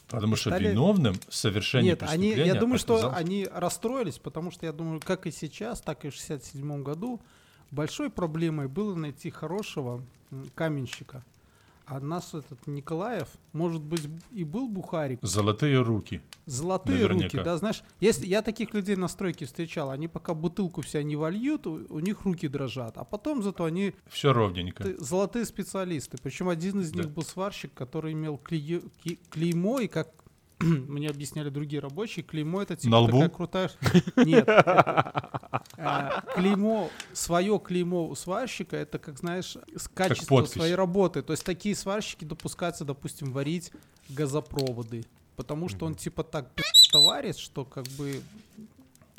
Потому 0.09 0.35
что 0.35 0.49
Стали- 0.49 0.69
виновным 0.69 1.15
в 1.27 1.35
совершении 1.35 1.89
Нет, 1.89 2.03
они, 2.03 2.29
я 2.31 2.55
думаю, 2.55 2.79
что 2.79 2.95
оказался- 2.95 3.17
они 3.17 3.47
расстроились, 3.49 4.17
потому 4.19 4.51
что 4.51 4.65
я 4.65 4.73
думаю, 4.73 4.99
как 4.99 5.27
и 5.27 5.31
сейчас, 5.31 5.81
так 5.81 6.03
и 6.03 6.09
в 6.09 6.13
67 6.13 6.83
году 6.83 7.21
большой 7.71 8.09
проблемой 8.09 8.67
было 8.67 8.95
найти 8.95 9.29
хорошего 9.29 10.01
каменщика. 10.55 11.23
А 11.89 12.01
нас 12.01 12.33
этот 12.33 12.67
Николаев, 12.67 13.29
может 13.53 13.81
быть, 13.81 14.09
и 14.31 14.43
был 14.43 14.67
бухарик, 14.67 15.19
Золотые 15.21 15.79
руки. 15.81 16.21
золотые 16.45 16.97
Наверняка. 16.99 17.37
руки, 17.37 17.45
да, 17.45 17.57
знаешь, 17.57 17.81
если 18.01 18.25
я 18.25 18.41
таких 18.41 18.73
людей 18.73 18.97
на 18.97 19.07
стройке 19.07 19.45
встречал, 19.45 19.89
они 19.89 20.09
пока 20.09 20.33
бутылку 20.33 20.81
вся 20.81 21.01
не 21.01 21.15
вольют, 21.15 21.65
у, 21.65 21.85
у 21.89 21.99
них 21.99 22.23
руки 22.25 22.49
дрожат, 22.49 22.97
а 22.97 23.05
потом 23.05 23.41
зато 23.41 23.63
они 23.63 23.93
Все 24.09 24.33
ровненько. 24.33 24.83
ты- 24.83 24.97
золотые 25.01 25.45
специалисты. 25.45 26.17
Причем 26.21 26.49
один 26.49 26.81
из 26.81 26.91
Да. 26.91 27.03
них 27.03 27.09
был 27.11 27.23
сварщик, 27.23 27.73
который 27.73 28.11
имел 28.11 28.37
ки- 28.37 28.83
клеймо, 29.29 29.79
и 29.79 29.87
как 29.87 30.09
мне 30.59 31.09
объясняли 31.09 31.49
другие 31.49 31.79
рабочие, 31.81 32.23
клеймо 32.23 32.61
это 32.63 32.75
типа 32.75 32.91
На 32.91 32.99
лбу? 32.99 33.11
такая 33.11 33.29
крутая... 33.29 33.71
Нет. 34.15 34.47
а, 34.47 36.21
Клеймо, 36.33 36.89
свое 37.13 37.59
клеймо 37.59 38.07
у 38.07 38.15
сварщика, 38.15 38.75
это, 38.75 38.99
как 38.99 39.17
знаешь, 39.17 39.55
подпись. 40.27 40.51
своей 40.53 40.75
работы. 40.75 41.21
То 41.21 41.33
есть 41.33 41.43
такие 41.43 41.75
сварщики 41.75 42.25
допускаются, 42.25 42.85
допустим, 42.85 43.31
варить 43.31 43.71
газопроводы. 44.09 45.05
Потому 45.35 45.69
что 45.69 45.85
он 45.85 45.93
типа 45.95 46.23
так 46.23 46.49
товарищ, 46.91 47.35
что 47.37 47.63
как 47.63 47.85
бы 47.89 48.21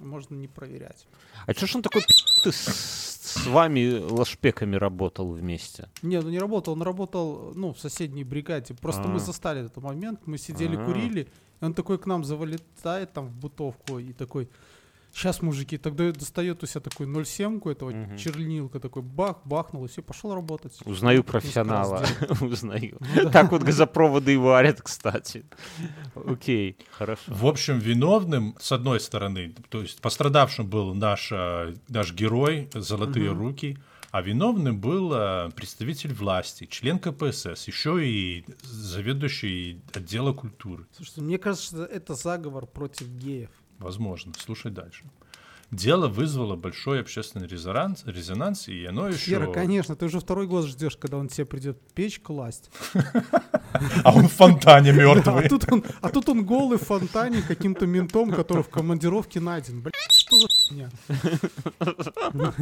можно 0.00 0.34
не 0.34 0.48
проверять. 0.48 1.06
А 1.46 1.52
что 1.52 1.66
ж 1.66 1.76
он 1.76 1.82
такой 1.82 2.02
ты 2.42 2.52
с, 2.52 3.46
вами 3.46 3.98
лошпеками 3.98 4.76
работал 4.76 5.32
вместе? 5.32 5.88
Не, 6.02 6.20
ну 6.20 6.30
не 6.30 6.38
работал, 6.38 6.72
он 6.72 6.82
работал, 6.82 7.52
ну, 7.54 7.72
в 7.72 7.78
соседней 7.78 8.24
бригаде. 8.24 8.74
Просто 8.74 9.02
А. 9.02 9.08
мы 9.08 9.20
застали 9.20 9.60
этот 9.60 9.82
момент, 9.82 10.20
мы 10.26 10.38
сидели, 10.38 10.76
А. 10.76 10.84
курили, 10.84 11.28
и 11.60 11.64
он 11.64 11.74
такой 11.74 11.98
к 11.98 12.06
нам 12.06 12.24
завалетает 12.24 13.12
там 13.12 13.28
в 13.28 13.36
бытовку 13.36 13.98
и 13.98 14.12
такой, 14.12 14.48
Сейчас 15.12 15.42
мужики, 15.42 15.78
тогда 15.78 16.10
достает 16.12 16.62
у 16.62 16.66
себя 16.66 16.80
такой 16.80 17.06
0,7 17.06 17.70
этого 17.70 17.90
Мгм. 17.90 18.16
чернилка 18.16 18.78
такой 18.78 19.02
бах, 19.02 19.38
бахнул 19.44 19.84
и 19.84 19.88
все, 19.88 20.02
пошел 20.02 20.34
работать. 20.34 20.78
Узнаю 20.84 21.24
профессионала. 21.24 22.04
Узнаю. 22.40 22.98
Ну. 23.14 23.30
Так 23.30 23.50
вот 23.50 23.62
газопроводы 23.62 24.34
и 24.34 24.36
варят, 24.36 24.82
кстати. 24.82 25.44
Окей, 26.14 26.76
хорошо. 26.90 27.22
В 27.26 27.46
общем, 27.46 27.78
виновным, 27.78 28.54
с 28.60 28.70
одной 28.72 29.00
стороны, 29.00 29.54
то 29.70 29.82
есть 29.82 30.00
пострадавшим 30.00 30.66
был 30.68 30.94
наш, 30.94 31.30
э, 31.32 31.74
наш 31.88 32.12
герой 32.12 32.68
«Золотые 32.74 33.32
руки», 33.32 33.78
а 34.10 34.22
виновным 34.22 34.80
был 34.80 35.12
э, 35.12 35.50
представитель 35.54 36.14
власти, 36.14 36.64
член 36.66 36.98
КПСС, 36.98 37.66
еще 37.68 38.06
и 38.06 38.44
заведующий 38.62 39.82
отдела 39.94 40.32
культуры. 40.32 40.86
Слушайте, 40.96 41.20
мне 41.20 41.38
кажется, 41.38 41.84
это 41.84 42.14
заговор 42.14 42.66
против 42.66 43.08
геев. 43.08 43.50
Возможно. 43.78 44.32
Слушай 44.38 44.72
дальше. 44.72 45.04
Дело 45.70 46.08
вызвало 46.08 46.56
большой 46.56 47.00
общественный 47.00 47.46
резонанс, 47.46 48.02
резонанс 48.06 48.68
и 48.68 48.86
оно 48.86 49.08
еще... 49.08 49.32
Хера, 49.32 49.52
конечно, 49.52 49.94
ты 49.96 50.06
уже 50.06 50.18
второй 50.18 50.46
год 50.46 50.64
ждешь, 50.64 50.96
когда 50.96 51.18
он 51.18 51.28
тебе 51.28 51.44
придет 51.44 51.78
печь 51.94 52.20
класть. 52.20 52.70
А 54.02 54.14
он 54.14 54.28
в 54.28 54.32
фонтане 54.32 54.92
мертвый. 54.92 55.44
а, 55.44 55.48
тут 55.48 55.70
он, 55.70 55.84
а 56.00 56.08
тут 56.08 56.28
он 56.30 56.44
голый 56.46 56.78
в 56.78 56.82
фонтане 56.84 57.42
каким-то 57.42 57.86
ментом, 57.86 58.30
который 58.32 58.62
в 58.62 58.70
командировке 58.70 59.40
найден. 59.40 59.82
Блин, 59.82 59.92
что 60.08 60.38
за 60.38 60.48
хуйня? 60.48 60.90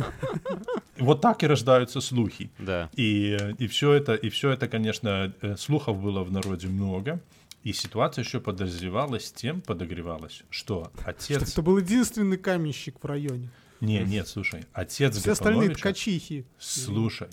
Вот 0.99 1.21
так 1.21 1.45
и 1.45 1.47
рождаются 1.47 2.01
слухи. 2.01 2.51
Да. 2.59 2.91
И, 2.97 3.37
и 3.59 3.67
все 3.69 3.93
это, 3.93 4.15
и 4.15 4.31
все 4.31 4.51
это, 4.51 4.67
конечно, 4.67 5.33
э, 5.43 5.57
слухов 5.57 6.03
было 6.03 6.25
в 6.25 6.33
народе 6.33 6.67
много. 6.67 7.21
И 7.67 7.73
ситуация 7.73 8.23
еще 8.23 8.39
подозревалась 8.39 9.33
тем, 9.33 9.61
подогревалась, 9.61 10.45
что 10.51 10.93
Что 11.01 11.03
отец... 11.05 11.51
это 11.51 11.63
был 11.63 11.79
единственный 11.79 12.39
каменщик 12.39 13.03
в 13.03 13.05
районе. 13.05 13.51
Не, 13.81 14.05
нет, 14.05 14.29
слушай, 14.29 14.65
отец 14.73 15.17
Все 15.17 15.33
остальные 15.33 15.71
ткачихи. 15.71 16.47
Слушай, 16.61 17.27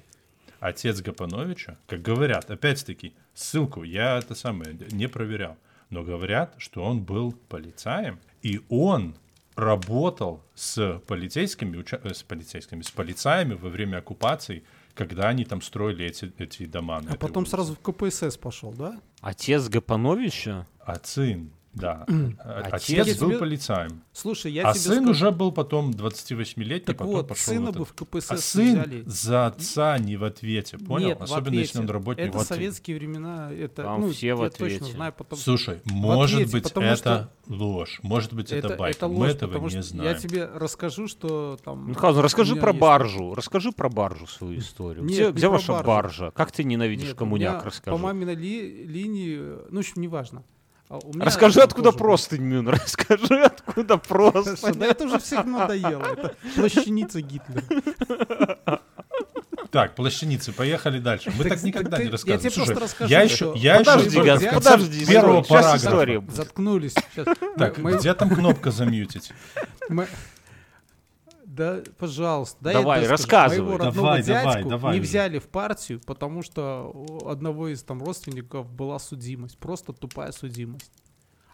отец 0.59 1.01
Гапоновича, 1.01 1.77
как 1.85 2.01
говорят, 2.01 2.49
опять-таки, 2.49 3.13
ссылку 3.35 3.83
я 3.83 4.17
это 4.17 4.33
самое 4.33 4.75
не 4.89 5.07
проверял, 5.07 5.55
но 5.91 6.01
говорят, 6.01 6.55
что 6.57 6.83
он 6.83 7.03
был 7.03 7.33
полицаем, 7.47 8.19
и 8.41 8.59
он 8.69 9.15
работал 9.55 10.43
с 10.55 10.99
полицейскими, 11.05 11.85
э, 11.91 12.11
с 12.11 12.23
полицейскими, 12.23 12.81
с 12.81 12.89
полицаями 12.89 13.53
во 13.53 13.69
время 13.69 13.97
оккупации, 13.97 14.63
когда 14.93 15.29
они 15.29 15.45
там 15.45 15.61
строили 15.61 16.05
эти, 16.05 16.31
эти 16.37 16.65
дома. 16.65 17.01
на 17.01 17.13
А 17.13 17.15
потом 17.15 17.43
улице. 17.43 17.51
сразу 17.51 17.75
в 17.75 17.79
КПСС 17.79 18.37
пошел, 18.37 18.71
да? 18.71 18.99
Отец 19.21 19.67
Гапановича? 19.69 20.67
А 20.79 20.95
сын, 21.03 21.51
да. 21.73 22.05
А- 22.39 22.61
Отец 22.71 22.99
Отец 23.01 23.19
был 23.19 23.29
тебе- 23.29 23.39
полицаем. 23.39 24.03
Слушай, 24.13 24.51
я 24.51 24.69
А 24.69 24.73
тебе 24.73 24.81
сын 24.81 24.95
скажу, 25.03 25.09
уже 25.11 25.31
был 25.31 25.51
потом 25.51 25.91
28-летний, 25.91 26.85
так 26.85 26.97
потом 26.97 27.13
вот, 27.13 27.27
пошел 27.27 27.53
сына 27.53 27.65
в 27.65 27.69
этот- 27.69 27.79
бы 27.79 27.85
в 27.85 27.93
КПСС 27.93 28.31
А 28.31 28.37
сын 28.37 28.71
взяли. 28.81 29.03
за 29.05 29.47
отца 29.47 29.97
не 29.97 30.15
в 30.17 30.23
ответе, 30.23 30.77
понял? 30.77 31.07
Нет, 31.09 31.19
в 31.19 31.23
Особенно 31.23 31.55
если 31.55 31.79
он 31.79 31.89
работает 31.89 32.29
Это 32.29 32.37
в 32.37 32.41
ответе. 32.41 32.53
советские 32.55 32.97
времена, 32.97 33.51
это, 33.51 33.83
Там 33.83 34.01
ну, 34.01 34.11
все 34.11 34.35
в 34.35 34.41
я 34.41 34.47
ответе. 34.47 34.79
точно 34.79 34.93
знаю, 34.93 35.13
потом... 35.17 35.39
Слушай, 35.39 35.81
может 35.85 36.35
ответе, 36.35 36.51
быть, 36.51 36.63
потому 36.63 36.85
это 36.87 37.31
ложь, 37.47 37.99
может 38.03 38.33
быть, 38.33 38.51
это, 38.51 38.75
байка. 38.75 39.07
Мы 39.07 39.15
ложь, 39.15 39.31
этого 39.31 39.47
потому 39.49 39.65
не 39.65 39.71
что 39.71 39.81
знаем. 39.81 40.11
Я 40.11 40.17
тебе 40.17 40.45
расскажу, 40.45 41.07
что 41.07 41.57
там... 41.65 41.87
Мюнхгаузен, 41.87 42.19
у 42.19 42.23
расскажи 42.23 42.53
меня 42.53 42.61
про 42.61 42.71
есть- 42.71 42.81
баржу. 42.81 43.33
Расскажи 43.33 43.71
про 43.71 43.89
баржу 43.89 44.27
свою 44.27 44.59
историю. 44.59 45.03
Нет, 45.03 45.33
где 45.33 45.47
ваша 45.47 45.71
баржу. 45.73 45.87
баржа? 45.87 46.31
Как 46.31 46.51
ты 46.51 46.63
ненавидишь 46.63 47.09
Нет, 47.09 47.17
коммуняк, 47.17 47.65
расскажи. 47.65 47.95
По 47.95 48.01
маминой 48.01 48.35
ли- 48.35 48.85
линии, 48.85 49.37
ну, 49.69 49.77
в 49.77 49.79
общем, 49.79 50.01
неважно. 50.01 50.43
А 50.93 51.07
меня 51.13 51.25
Расскажи, 51.25 51.61
откуда 51.61 51.91
тоже 51.91 51.97
просто, 51.97 52.37
Мюн, 52.37 52.67
расскажи, 52.69 53.41
откуда 53.43 53.97
просто. 53.97 54.73
Да 54.73 54.85
это 54.85 55.05
уже 55.05 55.19
всех 55.19 55.45
надоело. 55.45 56.03
Это 56.03 56.35
плащаница 56.55 57.21
Гитлера. 57.21 57.63
Так, 59.71 59.95
плащаницы, 59.95 60.51
поехали 60.51 60.99
дальше. 60.99 61.31
Мы 61.35 61.43
так 61.45 61.53
Так, 61.53 61.63
никогда 61.63 61.97
ты- 61.97 62.03
не 62.03 62.05
я 62.07 62.11
рассказываем. 62.11 62.39
тебе 62.41 62.51
Слушай, 62.51 62.67
просто 62.75 62.83
расскажу, 62.85 63.11
я 63.11 63.21
еще, 63.23 63.53
я 63.55 63.77
Подожди, 63.79 64.09
еще 64.09 64.23
Газ, 64.23 64.43
подожди, 64.53 65.05
первого. 65.07 65.43
Сейчас 65.43 65.49
параграфа. 65.49 65.77
история. 65.77 66.23
Заткнулись. 66.31 66.93
Сейчас. 67.15 67.27
Так, 67.57 67.77
Мы- 67.79 67.97
где 67.97 68.13
там 68.13 68.29
кнопка 68.29 68.69
замьютить? 68.69 69.31
мы- 69.89 70.07
Да, 71.55 71.83
пожалуйста. 71.99 72.57
Да 72.61 72.73
Давай, 72.73 73.03
я 73.03 73.09
рассказывай. 73.09 73.61
Моего 73.61 73.77
родного 73.77 73.95
Давай, 73.95 74.23
давай, 74.23 74.53
дядьку 74.55 74.69
давай 74.69 74.93
не 74.95 74.99
уже. 75.01 75.09
взяли 75.09 75.37
в 75.39 75.47
партию, 75.49 76.01
потому 76.03 76.41
что 76.41 76.91
у 76.93 77.27
одного 77.27 77.67
из 77.67 77.83
там 77.83 78.01
родственников 78.03 78.71
была 78.71 78.97
судимость. 78.97 79.57
Просто 79.59 79.93
тупая 79.93 80.31
судимость. 80.31 80.91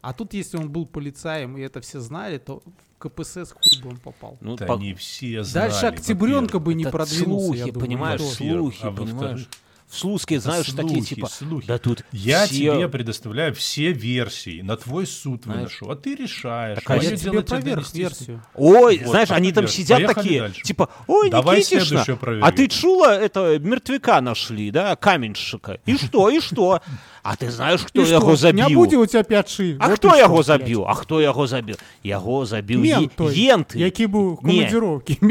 А 0.02 0.14
тут, 0.14 0.34
если 0.34 0.56
он 0.56 0.70
был 0.72 0.86
полицаем, 0.86 1.58
и 1.58 1.62
это 1.62 1.82
все 1.82 2.00
знали, 2.00 2.38
то 2.38 2.62
в 2.98 2.98
КПСС 3.00 3.52
хуй 3.52 3.82
бы 3.84 3.90
он 3.90 3.98
попал. 3.98 4.38
Ну, 4.40 4.56
Да 4.56 4.66
по- 4.66 4.78
не 4.78 4.94
все 4.94 5.44
знали. 5.44 5.70
Дальше 5.70 5.86
октябренка 5.88 6.60
бы 6.60 6.74
не 6.74 6.84
Это 6.84 6.92
продвинулся, 6.94 7.46
слухи, 7.48 7.58
я 7.60 7.66
думаю, 7.66 7.80
понимаешь, 7.82 8.22
слухи, 8.22 8.86
А 8.86 8.92
понимаешь. 8.92 9.50
В 9.90 9.98
Слуцке, 9.98 10.40
знаешь, 10.40 10.68
такие 10.68 10.98
слухи, 10.98 11.16
типа, 11.16 11.28
слухи. 11.28 11.68
да 11.68 11.80
тут 11.80 12.06
Я 12.12 12.46
все- 12.46 12.56
тебе 12.76 12.88
предоставляю 12.88 13.56
все 13.56 13.92
версии, 13.92 14.62
на 14.62 14.78
твой 14.78 15.08
суд 15.08 15.46
Знаешь, 15.46 15.82
выношу, 15.82 15.90
а 15.90 15.96
ты 15.96 16.14
решаешь. 16.14 16.78
так 16.78 16.90
А 16.92 16.98
я 17.04 17.16
тебе 17.18 17.42
проверх 17.42 17.92
версию. 17.96 18.44
Ой, 18.54 19.00
Вот, 19.00 19.10
знаешь, 19.10 19.32
они 19.32 19.52
там 19.52 19.68
сидят 19.68 19.98
Поехали 19.98 20.14
такие, 20.24 20.42
дальше. 20.42 20.62
типа, 20.62 20.90
ой, 21.08 21.32
Давай 21.32 21.58
Никитишна, 21.58 22.06
а 22.42 22.52
ты 22.52 22.68
чула, 22.68 23.18
это 23.20 23.58
мертвяка 23.58 24.22
нашли, 24.22 24.70
да, 24.70 24.96
каменщика. 24.96 25.80
И 25.88 25.98
что, 25.98 26.30
и 26.30 26.40
что? 26.40 26.82
А 27.24 27.36
ты 27.36 27.50
знаешь 27.52 27.82
хто 27.86 28.02
яго 28.02 28.36
забіў 28.36 28.76
будзе 28.76 28.98
у 28.98 29.06
тебя 29.06 29.24
пячы 29.24 29.78
А 29.80 29.90
вот 29.90 29.98
хто 30.00 30.16
яго 30.16 30.44
забіў 30.44 30.86
А 30.88 30.94
хто 30.94 31.22
яго 31.22 31.48
забіў 31.48 31.76
яго 32.04 32.46
забіў 32.46 32.84
енты 32.84 33.80
які 33.80 34.06
быў 34.08 34.38
командировки 34.38 35.18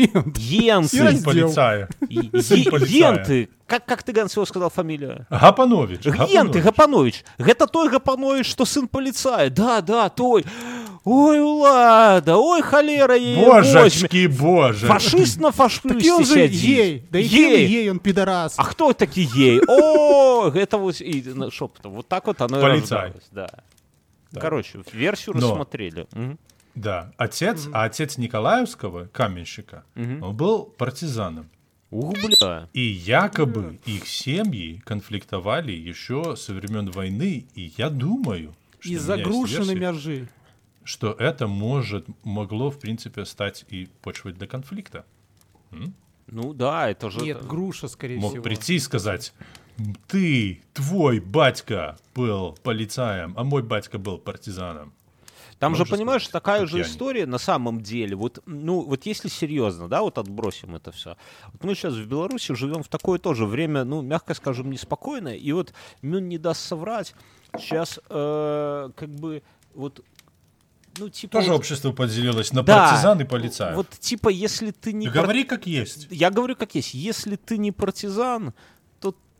енты 3.08 3.48
как 3.68 3.84
как 3.84 4.02
ты 4.02 4.12
ганцёў 4.12 4.46
сказал 4.46 4.70
фамілія 4.70 5.26
гапанович 5.30 6.06
енты 6.06 6.60
гапанович. 6.60 7.24
Гэта 7.38 7.66
той 7.66 7.88
гапанович 7.88 8.46
что 8.46 8.64
сын 8.64 8.88
паліцая 8.88 9.50
да 9.50 9.80
да 9.80 10.08
той. 10.08 10.44
Ой, 11.04 11.40
лада, 11.40 12.36
ой, 12.36 12.60
халера 12.60 13.16
ей 13.16 13.46
Божачки, 13.46 14.26
боже. 14.26 14.86
Фашист 14.86 15.40
на 15.40 15.48
так 15.48 15.56
фашисте 15.56 15.88
так 15.88 16.18
он 16.18 16.24
же 16.24 16.34
сядзіць. 16.34 16.62
ей. 16.62 17.02
Да 17.10 17.18
ей. 17.18 17.66
ей, 17.66 17.90
он 17.90 17.98
пидорас. 17.98 18.54
А 18.58 18.64
кто 18.64 18.92
такі 18.92 19.26
ей? 19.34 19.60
О, 19.66 20.17
это 20.56 20.78
вот 20.78 21.00
и 21.00 21.22
ну, 21.22 21.50
шепотом. 21.50 21.92
Вот 21.92 22.08
так 22.08 22.26
вот 22.26 22.40
оно 22.40 22.58
и 22.58 22.62
Полицай. 22.62 23.02
рождалось, 23.02 23.28
Да. 23.32 23.48
Да. 24.30 24.40
Короче, 24.40 24.82
версию 24.92 25.36
Но. 25.36 25.50
рассмотрели. 25.52 26.06
Мгм. 26.12 26.38
Да, 26.74 27.12
отец, 27.16 27.66
а 27.72 27.84
отец 27.84 28.18
Николаевского, 28.18 29.06
каменщика, 29.06 29.84
Мгм. 29.94 30.22
он 30.22 30.36
был 30.36 30.64
партизаном. 30.64 31.48
Ух, 31.90 32.14
бля. 32.22 32.68
И 32.74 32.80
якобы 32.82 33.78
их 33.86 34.06
семьи 34.06 34.82
конфликтовали 34.84 35.72
еще 35.72 36.36
со 36.36 36.52
времен 36.52 36.90
войны, 36.90 37.46
и 37.54 37.72
я 37.78 37.88
думаю, 37.88 38.54
что, 38.80 38.90
версия, 38.92 39.74
мяжи. 39.74 40.28
что 40.84 41.12
это 41.12 41.46
может, 41.46 42.06
могло, 42.22 42.70
в 42.70 42.78
принципе, 42.78 43.24
стать 43.24 43.64
и 43.70 43.88
почвой 44.02 44.34
для 44.34 44.46
конфликта. 44.46 45.06
Ну 46.30 46.52
да, 46.52 46.90
это 46.90 47.10
же... 47.10 47.20
Нет, 47.20 47.46
груша, 47.46 47.88
скорее 47.88 48.18
Мог 48.20 48.32
всего. 48.32 48.42
прийти 48.44 48.74
и 48.74 48.78
сказать, 48.78 49.32
ты, 50.06 50.62
твой 50.74 51.20
батька 51.20 51.96
был 52.14 52.56
полицаем, 52.62 53.34
а 53.36 53.44
мой 53.44 53.62
батька 53.62 53.98
был 53.98 54.18
партизаном. 54.18 54.92
Там 55.58 55.74
же, 55.74 55.80
Можно 55.80 55.96
понимаешь, 55.96 56.22
сказать, 56.22 56.32
такая 56.32 56.66
же 56.66 56.82
история 56.82 57.26
на 57.26 57.38
самом 57.38 57.80
деле. 57.80 58.14
Вот, 58.14 58.40
ну, 58.46 58.82
вот 58.82 59.06
если 59.06 59.28
серьезно, 59.28 59.88
да, 59.88 60.02
вот 60.02 60.16
отбросим 60.16 60.76
это 60.76 60.92
все. 60.92 61.16
Вот 61.52 61.64
мы 61.64 61.74
сейчас 61.74 61.94
в 61.94 62.06
Беларуси 62.06 62.54
живем 62.54 62.84
в 62.84 62.88
такое 62.88 63.18
тоже 63.18 63.44
время, 63.44 63.82
ну, 63.82 64.00
мягко 64.00 64.34
скажем, 64.34 64.70
неспокойное. 64.70 65.34
И 65.34 65.50
вот 65.50 65.72
Мюн 66.00 66.28
не 66.28 66.38
даст 66.38 66.60
соврать. 66.60 67.12
Сейчас, 67.56 67.98
э, 68.08 68.90
как 68.94 69.08
бы, 69.08 69.42
вот, 69.74 70.04
ну, 70.96 71.08
типа... 71.08 71.38
Тоже 71.38 71.50
вот- 71.50 71.58
общество 71.58 71.90
поделилось 71.90 72.52
на 72.52 72.62
Да, 72.62 72.90
партизан 72.90 73.20
и 73.20 73.24
полицаев. 73.24 73.76
Вот, 73.76 73.90
типа, 73.90 74.28
если 74.28 74.70
ты 74.70 74.92
не... 74.92 75.06
Ты 75.08 75.12
пар- 75.12 75.22
говори 75.24 75.42
как 75.42 75.66
есть. 75.66 76.06
Я 76.10 76.30
говорю 76.30 76.54
как 76.54 76.76
есть. 76.76 76.94
Если 76.94 77.34
ты 77.34 77.58
не 77.58 77.72
партизан, 77.72 78.54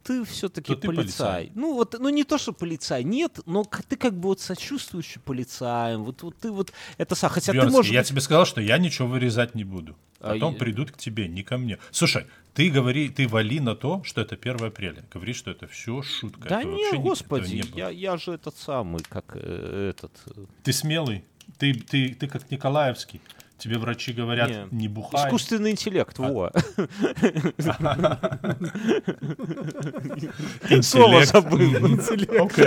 ты 0.09 0.25
все-таки 0.25 0.75
ты 0.75 0.87
полицай. 0.89 1.03
полицай. 1.05 1.53
Ну 1.55 1.75
вот, 1.75 1.97
ну 2.01 2.09
не 2.09 2.25
то, 2.25 2.39
что 2.39 2.53
полицай, 2.53 3.05
нет, 3.05 3.39
но 3.47 3.65
ты 3.89 3.97
как 3.97 4.15
бы 4.15 4.29
вот 4.29 4.41
сочувствующий 4.41 5.21
полицаем. 5.21 6.03
Вот, 6.05 6.23
вот 6.23 6.37
ты 6.39 6.51
вот 6.51 6.73
это 6.97 7.15
сам. 7.15 7.31
Хотя 7.31 7.53
ты 7.53 7.59
Бёрнский, 7.59 7.77
можешь. 7.77 7.93
я 7.93 8.03
тебе 8.03 8.21
сказал, 8.21 8.47
что 8.47 8.61
я 8.61 8.79
ничего 8.79 9.09
вырезать 9.09 9.55
не 9.55 9.65
буду. 9.65 9.97
А 10.21 10.33
Потом 10.33 10.55
я- 10.55 10.59
придут 10.59 10.91
к 10.91 10.97
тебе, 10.97 11.29
не 11.29 11.43
ко 11.43 11.59
мне. 11.59 11.79
Слушай, 11.91 12.27
ты 12.55 12.71
говори, 12.71 13.09
ты 13.09 13.29
вали 13.29 13.61
на 13.61 13.77
то, 13.77 14.03
что 14.05 14.21
это 14.21 14.35
1 14.37 14.65
апреля. 14.67 15.05
Говори, 15.15 15.33
что 15.35 15.51
это 15.51 15.67
все 15.69 16.03
шутка. 16.03 16.49
Да 16.49 16.61
Это 16.61 16.69
не, 16.69 16.99
господи, 16.99 17.55
не 17.57 17.63
было. 17.63 17.79
я, 17.79 17.89
я 17.91 18.17
же 18.17 18.33
этот 18.33 18.57
самый, 18.57 19.01
как 19.09 19.25
э, 19.35 19.91
этот. 19.95 20.13
э, 20.37 20.45
Ты 20.65 20.73
смелый. 20.73 21.25
Ты, 21.59 21.73
ты, 21.75 22.15
ты 22.15 22.27
как 22.27 22.51
Николаевский. 22.51 23.21
Тебе 23.59 23.77
врачи 23.79 24.13
говорят, 24.13 24.49
Не. 24.49 24.67
не, 24.71 24.89
бухай. 24.89 25.27
Искусственный 25.27 25.73
интеллект, 25.73 26.15
А. 26.21 26.23
во. 26.23 26.53
Слово 30.83 31.25
забыл. 31.25 32.01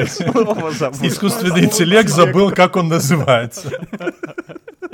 Слово 0.07 0.71
забыл. 0.71 1.07
Искусственный 1.07 1.63
интеллект 1.63 2.09
забыл, 2.09 2.51
как 2.51 2.75
он 2.75 2.89
называется. 2.89 3.71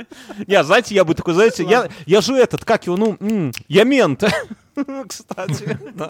Не, 0.46 0.62
знаете, 0.64 0.94
я 0.94 1.04
бы 1.04 1.14
такой, 1.14 1.34
знаете, 1.34 1.64
я, 1.64 1.88
я 2.06 2.20
же 2.20 2.34
этот, 2.34 2.64
как 2.64 2.86
его, 2.86 2.96
ну, 2.96 3.52
я 3.68 3.84
мент. 3.84 4.24
Кстати, 5.08 5.78
да. 5.94 6.08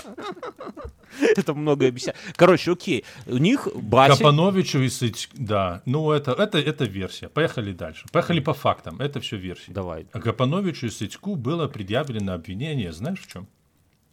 Это 1.20 1.54
много 1.54 1.88
объясняет. 1.88 2.16
Короче, 2.36 2.72
окей. 2.72 3.04
У 3.26 3.38
них 3.38 3.68
Бася... 3.74 4.16
Капановичу 4.16 4.80
и 4.80 4.88
Сыч... 4.88 5.30
Да, 5.34 5.82
ну 5.86 6.12
это, 6.12 6.32
это, 6.32 6.58
это 6.58 6.84
версия. 6.84 7.28
Поехали 7.28 7.72
дальше. 7.72 8.06
Поехали 8.12 8.40
по 8.40 8.52
фактам. 8.52 9.00
Это 9.00 9.20
все 9.20 9.36
версии. 9.36 9.72
Давай. 9.72 10.06
А 10.12 10.20
Капановичу 10.20 10.86
и 10.86 10.90
Сычку 10.90 11.34
было 11.34 11.66
предъявлено 11.66 12.34
обвинение, 12.34 12.92
знаешь 12.92 13.20
в 13.20 13.32
чем? 13.32 13.48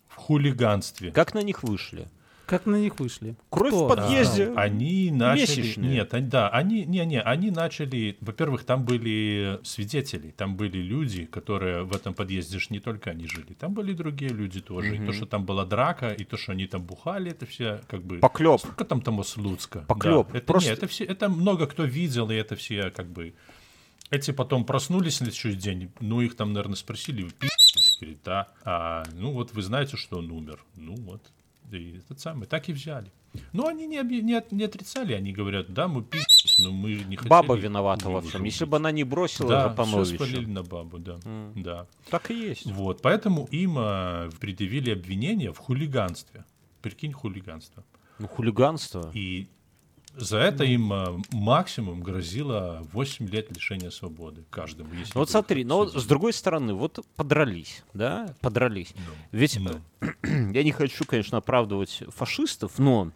В 0.07 0.15
хулиганстве. 0.15 1.11
Как 1.11 1.33
на 1.33 1.43
них 1.43 1.63
вышли? 1.63 2.07
Как 2.45 2.65
на 2.67 2.75
них 2.75 2.99
вышли? 2.99 3.35
Кровь 3.49 3.69
Кто? 3.71 3.85
в 3.85 3.89
подъезде. 3.89 4.53
Они 4.55 5.09
начали... 5.11 5.61
Месячные. 5.61 5.91
Нет, 5.91 6.13
они- 6.13 6.27
да, 6.27 6.49
они... 6.49 6.85
Не-не, 6.85 7.21
они 7.21 7.49
начали... 7.51 8.17
Во-первых, 8.21 8.63
там 8.63 8.85
были 8.85 9.59
свидетели, 9.63 10.31
там 10.31 10.55
были 10.55 10.77
люди, 10.77 11.25
которые 11.25 11.83
в 11.83 11.95
этом 11.95 12.13
подъезде 12.13 12.59
же 12.59 12.67
не 12.69 12.79
только 12.79 13.11
они 13.11 13.27
жили, 13.27 13.53
там 13.53 13.73
были 13.73 13.93
другие 13.93 14.31
люди 14.31 14.61
тоже. 14.61 14.95
И 14.95 15.05
то, 15.05 15.11
что 15.11 15.25
там 15.25 15.45
была 15.45 15.65
драка, 15.65 16.09
и 16.09 16.23
то, 16.23 16.37
что 16.37 16.51
они 16.51 16.67
там 16.67 16.83
бухали, 16.83 17.31
это 17.31 17.45
все 17.45 17.81
как 17.87 18.03
бы... 18.03 18.19
Поклёп. 18.19 18.59
Сколько 18.61 18.85
там 18.85 19.01
там 19.01 19.23
Слуцка? 19.23 19.79
Поклёп. 19.87 20.31
Да, 20.31 20.37
это, 20.37 20.47
Просто- 20.47 20.69
не, 20.69 20.73
это, 20.73 20.87
все, 20.87 21.03
это 21.03 21.29
много 21.29 21.65
кто 21.65 21.83
видел, 21.83 22.29
и 22.29 22.35
это 22.35 22.55
все 22.55 22.91
как 22.91 23.07
бы... 23.07 23.33
Эти 24.11 24.29
потом 24.31 24.65
проснулись 24.65 25.19
на 25.19 25.31
следующий 25.31 25.59
день, 25.59 25.91
ну 25.99 26.21
их 26.21 26.35
там, 26.35 26.53
наверное, 26.53 26.75
спросили, 26.75 27.23
вы 27.23 27.31
пи***лись? 27.31 27.97
Говорит, 27.99 28.19
да. 28.23 28.49
А, 28.63 29.03
ну 29.13 29.31
вот 29.31 29.53
вы 29.53 29.63
знаете, 29.63 29.97
что 29.97 30.19
он 30.19 30.29
умер. 30.31 30.63
Ну 30.75 30.95
вот. 30.95 31.21
И 31.71 31.97
этот 31.97 32.19
самый, 32.19 32.47
так 32.47 32.69
и 32.69 32.73
взяли. 32.73 33.11
Но 33.53 33.67
они 33.67 33.85
не, 33.87 34.01
не, 34.01 34.43
не 34.51 34.63
отрицали, 34.63 35.13
они 35.13 35.33
говорят, 35.33 35.73
да, 35.73 35.87
мы 35.87 36.03
пи***лись, 36.03 36.59
но 36.59 36.71
мы 36.71 36.93
не 36.95 37.15
хотели. 37.17 37.29
Баба 37.29 37.55
виновата 37.55 38.09
во 38.09 38.21
всем. 38.21 38.43
Если 38.43 38.65
бы 38.65 38.77
она 38.77 38.91
не 38.91 39.03
бросила 39.03 39.49
Да, 39.49 39.59
все 39.61 39.69
Гапановича. 39.69 40.15
спалили 40.15 40.45
на 40.45 40.63
бабу, 40.63 40.99
да. 40.99 41.17
да. 41.55 41.87
Так 42.09 42.31
и 42.31 42.33
есть. 42.33 42.65
Вот, 42.65 43.01
поэтому 43.01 43.47
им 43.51 43.75
а, 43.77 44.29
предъявили 44.39 44.91
обвинение 44.91 45.51
в 45.51 45.57
хулиганстве. 45.57 46.45
Прикинь, 46.81 47.11
хулиганство. 47.11 47.83
Ну, 48.19 48.27
хулиганство. 48.27 49.11
И 49.13 49.47
за 50.17 50.37
это 50.37 50.63
им 50.63 50.91
а, 50.93 51.17
максимум 51.31 52.01
грозило 52.01 52.85
8 52.93 53.27
лет 53.29 53.55
лишения 53.55 53.89
свободы 53.89 54.43
каждому. 54.49 54.93
Если 54.93 55.11
Ну 55.15 55.21
вот 55.21 55.29
смотри, 55.29 55.63
но 55.63 55.85
судили. 55.85 56.01
с 56.01 56.05
другой 56.05 56.33
стороны, 56.33 56.73
вот 56.73 57.05
подрались, 57.15 57.83
да, 57.93 58.33
подрались. 58.41 58.93
Ведь 59.31 59.59
Ну. 59.59 59.71
э, 60.01 60.07
я 60.53 60.63
не 60.63 60.71
хочу, 60.71 61.05
конечно, 61.05 61.37
оправдывать 61.37 62.03
фашистов, 62.09 62.79
но 62.79 63.11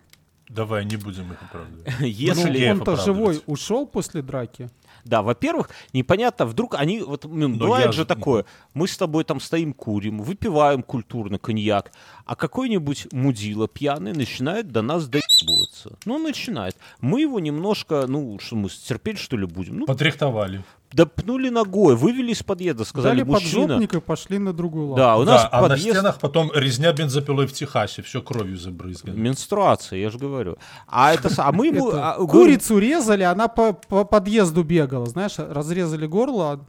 Давай, 0.50 0.84
не 0.84 0.98
будем 0.98 1.32
их 1.32 1.42
оправдывать. 1.44 1.94
если... 2.00 2.66
Ну, 2.66 2.72
он-то 2.72 2.96
живой 2.96 3.42
ушел 3.46 3.86
после 3.86 4.24
драки. 4.24 4.70
Да, 5.06 5.22
во-первых, 5.22 5.70
непонятно, 5.94 6.46
вдруг 6.46 6.76
они, 6.76 7.02
вот 7.02 7.26
ну, 7.26 7.50
бывает 7.56 7.88
я 7.88 7.92
же 7.92 8.06
такое, 8.06 8.46
мы 8.74 8.88
с 8.88 8.98
тобой 8.98 9.24
там 9.24 9.40
стоим, 9.40 9.74
курим, 9.74 10.22
выпиваем 10.22 10.84
культурно 10.84 11.40
коньяк, 11.40 11.92
а 12.26 12.36
какой-нибудь 12.36 13.12
мудила 13.12 13.68
пьяный 13.68 14.14
начинает 14.14 14.72
до 14.72 14.82
нас 14.82 15.08
доебываться. 15.08 15.98
Ну, 16.06 16.18
начинает. 16.18 16.76
Мы 17.02 17.22
его 17.22 17.40
немножко, 17.40 18.06
ну, 18.08 18.38
что 18.40 18.56
мы 18.56 18.70
терпеть, 18.70 19.18
что 19.18 19.38
ли, 19.38 19.46
будем? 19.46 19.80
Ну, 19.80 19.86
Потряхтовали. 19.86 20.64
Допнули 20.92 21.50
ногой, 21.50 21.96
вывели 21.96 22.32
из 22.32 22.42
подъезда, 22.44 22.84
сказали, 22.84 23.20
Дали 23.20 23.30
мужчина... 23.30 23.80
и 23.82 23.88
пошли 24.00 24.40
на 24.40 24.54
другую 24.54 24.88
лавку. 24.88 24.98
Да, 24.98 25.18
у 25.18 25.24
нас 25.24 25.44
да, 25.44 25.50
а 25.52 25.62
на 25.62 25.70
подъезд... 25.70 25.98
стенах 25.98 26.20
потом 26.20 26.52
резня 26.54 26.92
бензопилой 26.94 27.48
в 27.48 27.54
Техасе, 27.54 28.02
все 28.02 28.22
кровью 28.22 28.58
забрызгано. 28.58 29.16
Менструация, 29.16 30.00
я 30.00 30.10
же 30.10 30.18
говорю. 30.18 30.58
А 30.88 31.14
это, 31.14 31.30
а 31.38 31.52
мы 31.52 31.68
ему 31.68 31.92
а, 31.94 32.16
курицу 32.26 32.80
резали, 32.80 33.24
она 33.24 33.48
по, 33.48 33.74
по 33.74 34.04
подъезду 34.04 34.64
бегала, 34.64 35.06
знаешь, 35.06 35.36
разрезали 35.38 36.08
горло. 36.08 36.66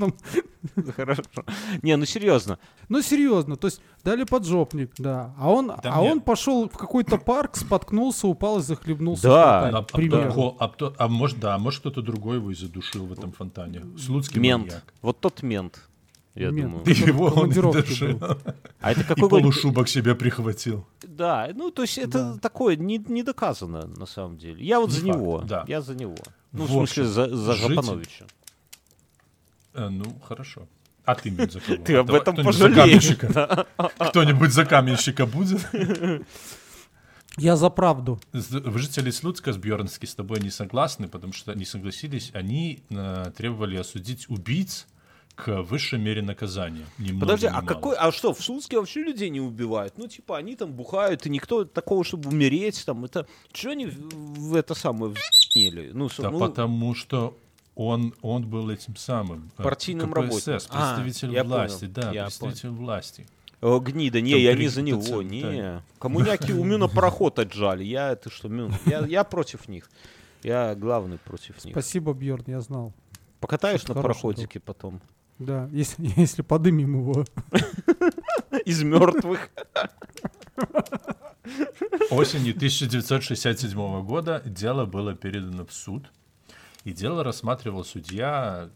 а- 0.00 0.08
Хорошо. 0.96 1.22
Не, 1.82 1.96
ну 1.96 2.04
серьезно. 2.04 2.58
Ну 2.88 3.00
серьезно, 3.02 3.56
то 3.56 3.68
есть 3.68 3.80
дали 4.04 4.24
поджопник, 4.24 4.92
да. 4.98 5.34
А 5.38 5.50
он, 5.50 5.68
Да 5.68 5.94
а 5.94 6.00
мне- 6.00 6.12
он 6.12 6.20
пошел 6.20 6.68
в 6.68 6.76
какой-то 6.76 7.16
парк, 7.16 7.56
споткнулся, 7.56 8.26
упал 8.26 8.58
и 8.58 8.62
захлебнулся. 8.62 9.22
Да. 9.22 9.68
А, 9.68 9.78
а 9.78 10.64
а 10.68 10.92
а 10.98 11.08
может, 11.08 11.40
да, 11.40 11.58
может 11.58 11.80
кто-то 11.80 12.02
другой 12.02 12.36
его 12.36 12.50
и 12.50 12.54
задушил 12.54 12.97
в 13.06 13.12
этом 13.12 13.32
фонтане. 13.32 13.82
Слуцкий 13.98 14.40
Мент. 14.40 14.64
маньяк. 14.64 14.84
Вот 15.02 15.20
тот 15.20 15.42
мент, 15.42 15.80
я 16.34 16.50
Мент. 16.50 16.70
думаю. 16.84 16.86
И 16.86 16.92
его 16.92 17.26
он 17.26 17.50
был. 17.50 17.74
А 18.80 18.92
это 18.92 19.00
И 19.00 19.04
какой 19.04 19.28
год? 19.28 19.40
полушубок 19.40 19.88
себе 19.88 20.14
прихватил. 20.14 20.86
Да, 21.02 21.48
ну 21.54 21.70
то 21.70 21.82
есть 21.82 21.98
это 21.98 22.38
такое 22.38 22.76
не, 22.76 22.98
не 22.98 23.22
доказано 23.22 23.86
на 23.86 24.06
самом 24.06 24.38
деле. 24.38 24.64
Я 24.64 24.80
вот 24.80 24.90
Не 24.90 24.94
за 24.96 25.06
факт, 25.06 25.18
него. 25.18 25.40
да. 25.42 25.64
Я 25.68 25.80
за 25.80 25.94
него. 25.94 26.16
Ну, 26.52 26.64
в 26.64 26.68
В 26.68 26.72
смысле, 26.72 27.04
за, 27.04 27.36
за 27.36 27.52
жить- 27.54 27.68
Гапановича. 27.76 28.24
Э, 29.74 29.88
ну, 29.90 30.04
хорошо. 30.26 30.66
А 31.04 31.14
ты 31.14 31.30
Мин, 31.30 31.50
за 31.50 31.60
кого? 31.60 31.76
Ты 31.84 31.94
об 31.96 32.06
Давай, 32.06 32.20
этом 32.22 32.36
пожалеешь. 32.36 32.76
каменщика? 32.76 33.66
Кто-нибудь 33.98 34.52
за 34.52 34.64
каменщика 34.66 35.26
будет? 35.26 35.60
Я 37.38 37.56
за 37.56 37.70
правду. 37.70 38.20
Жители 38.32 39.10
Слуцка 39.10 39.52
с 39.52 39.56
Бьернски 39.56 40.06
с 40.06 40.14
тобой 40.14 40.40
не 40.40 40.50
согласны, 40.50 41.08
потому 41.08 41.32
что 41.32 41.54
не 41.54 41.64
согласились. 41.64 42.30
Они 42.34 42.82
э, 42.90 43.30
требовали 43.36 43.76
осудить 43.76 44.28
убийц 44.28 44.86
к 45.34 45.62
высшей 45.62 46.00
мере 46.00 46.20
наказания. 46.20 46.84
Ни 46.98 47.12
много, 47.12 47.20
Подожди, 47.20 47.46
ни 47.46 47.50
а 47.50 47.54
мало. 47.54 47.66
какой, 47.66 47.96
а 47.96 48.10
что, 48.10 48.34
в 48.34 48.42
Слуцке 48.42 48.78
вообще 48.78 49.04
людей 49.04 49.30
не 49.30 49.40
убивают? 49.40 49.96
Ну, 49.96 50.08
типа, 50.08 50.36
они 50.36 50.56
там 50.56 50.72
бухают, 50.72 51.26
и 51.26 51.30
никто 51.30 51.64
такого, 51.64 52.02
чтобы 52.02 52.30
умереть, 52.30 52.84
там, 52.84 53.04
это... 53.04 53.26
Что 53.52 53.70
они 53.70 53.86
в, 53.86 54.56
это 54.56 54.74
самое 54.74 55.12
в***ли? 55.12 55.90
Ну, 55.94 56.10
Да 56.18 56.30
ну, 56.30 56.40
потому 56.40 56.94
что 56.96 57.38
он, 57.76 58.14
он 58.22 58.48
был 58.48 58.68
этим 58.68 58.96
самым 58.96 59.52
э, 59.56 59.62
Партийным 59.62 60.10
КПСС, 60.10 60.48
работником. 60.48 60.60
А, 60.70 60.94
представитель 60.96 61.34
я 61.34 61.44
власти, 61.44 61.80
понял, 61.80 61.92
да, 61.94 62.12
я 62.12 62.24
представитель 62.24 62.70
власти. 62.70 63.26
О, 63.60 63.80
гнида, 63.80 64.20
не, 64.20 64.32
Там 64.32 64.40
я 64.40 64.54
не 64.54 64.68
за 64.68 64.82
него, 64.82 65.22
не. 65.22 65.82
Коммуняки 65.98 66.52
у 66.52 66.64
Мюна 66.64 66.88
пароход 66.88 67.38
отжали, 67.38 67.84
я 67.84 68.12
это 68.12 68.30
что, 68.30 68.48
Мюн, 68.48 68.74
я, 68.86 69.04
я 69.06 69.24
против 69.24 69.68
них. 69.68 69.90
Я 70.42 70.74
главный 70.76 71.18
против 71.18 71.64
них. 71.64 71.74
Спасибо, 71.74 72.12
Бьорн, 72.12 72.44
я 72.46 72.60
знал. 72.60 72.92
Покатаешь 73.40 73.80
Что-то 73.80 73.94
на 73.94 74.02
пароходике 74.02 74.60
потом. 74.60 75.00
Да, 75.38 75.68
если, 75.72 76.12
если 76.20 76.42
подымем 76.42 77.00
его. 77.00 77.24
Из 78.64 78.82
мертвых. 78.82 79.50
Осенью 82.10 82.54
1967 82.54 84.04
года 84.04 84.42
дело 84.44 84.84
было 84.84 85.14
передано 85.14 85.64
в 85.64 85.72
суд. 85.72 86.10
И 86.88 86.92
дело 86.94 87.22
рассматривал 87.22 87.84
судья, 87.84 88.70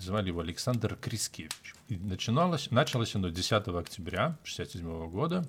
звали 0.00 0.28
его 0.28 0.42
Александр 0.42 0.94
Крискевич. 0.94 1.74
И 1.88 1.96
начиналось, 1.96 2.70
началось 2.70 3.16
оно 3.16 3.30
10 3.30 3.52
октября 3.66 4.26
1967 4.44 5.10
года, 5.10 5.44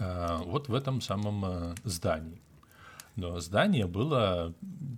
э, 0.00 0.38
вот 0.44 0.66
в 0.66 0.74
этом 0.74 1.00
самом 1.00 1.44
э, 1.44 1.74
здании. 1.84 2.42
Но 3.14 3.38
здание 3.38 3.86
было 3.86 4.54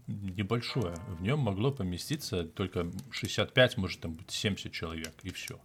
небольшое, 0.07 0.95
в 1.07 1.21
нем 1.21 1.41
могло 1.41 1.71
поместиться 1.71 2.45
только 2.45 2.91
65, 3.11 3.77
может 3.77 4.01
там 4.01 4.15
быть 4.15 4.31
70 4.31 4.73
человек, 4.73 5.13
и 5.23 5.31
все. 5.31 5.61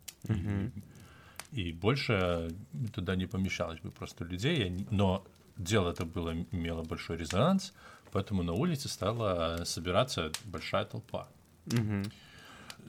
И 1.53 1.71
больше 1.71 2.51
туда 2.93 3.15
не 3.15 3.27
помещалось 3.27 3.79
бы 3.79 3.89
просто 3.89 4.25
людей. 4.25 4.85
Но 4.91 5.25
дело 5.55 5.91
это 5.91 6.03
было, 6.03 6.33
имело 6.51 6.83
большой 6.83 7.15
резонанс, 7.15 7.73
поэтому 8.13 8.43
на 8.43 8.53
улице 8.53 8.87
стала 8.89 9.63
собираться 9.65 10.31
большая 10.45 10.85
толпа. 10.85 11.27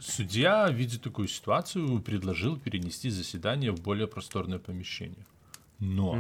Судья, 0.01 0.69
видя 0.71 0.99
такую 0.99 1.29
ситуацию, 1.29 2.01
предложил 2.01 2.59
перенести 2.59 3.11
заседание 3.11 3.71
в 3.71 3.81
более 3.81 4.07
просторное 4.07 4.59
помещение. 4.59 5.25
Но 5.79 6.15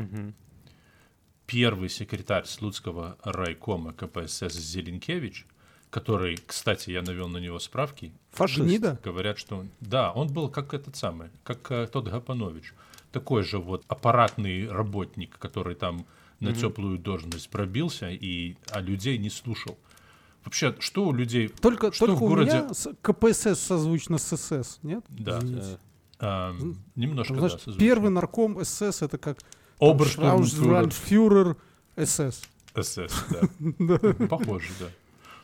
первый 1.47 1.89
секретарь 1.89 2.45
Слуцкого 2.47 3.17
райкома 3.25 3.93
КПСС 3.93 4.53
Зеленкевич, 4.55 5.47
который, 5.91 6.37
кстати, 6.47 6.91
я 6.91 7.03
навел 7.03 7.29
на 7.29 7.39
него 7.39 7.59
справки, 7.59 8.13
Фашист. 8.33 8.67
Гнида? 8.67 8.99
Говорят, 9.05 9.39
что 9.39 9.59
он- 9.59 9.71
да, 9.81 10.13
он 10.13 10.29
был 10.33 10.49
как 10.49 10.73
этот 10.75 10.97
самый, 10.97 11.29
как 11.45 11.71
э, 11.71 11.87
тот 11.87 12.09
Гапанович, 12.09 12.73
такой 13.13 13.43
же 13.45 13.59
вот 13.59 13.85
аппаратный 13.89 14.69
работник, 14.69 15.39
который 15.39 15.75
там 15.77 16.05
на 16.41 16.53
теплую 16.53 16.99
должность 16.99 17.49
пробился 17.51 18.11
и 18.11 18.57
а 18.70 18.80
людей 18.80 19.18
не 19.18 19.30
слушал. 19.30 19.78
Вообще, 20.45 20.74
что 20.78 21.07
у 21.07 21.12
людей? 21.12 21.49
Только, 21.49 21.91
что 21.93 22.07
только 22.07 22.18
в 22.18 22.20
городе? 22.20 22.61
у 22.61 22.64
меня 22.64 22.97
КПСС 23.01 23.61
созвучно 23.61 24.18
с 24.18 24.37
СС, 24.37 24.78
нет? 24.82 25.05
Да. 25.09 25.39
Извините. 25.39 25.78
а, 26.18 26.55
немножко 26.95 27.35
Там, 27.35 27.43
да, 27.43 27.49
созвучно. 27.49 27.80
первый 27.80 28.11
нарком 28.11 28.62
СС 28.62 29.01
это 29.03 29.16
как 29.16 29.39
Оберштурмфюрер 29.80 30.91
фюрер 30.91 31.57
СС. 31.97 32.43
СС, 32.78 33.24
да. 33.30 33.99
Похоже, 34.28 34.68
да. 34.80 34.87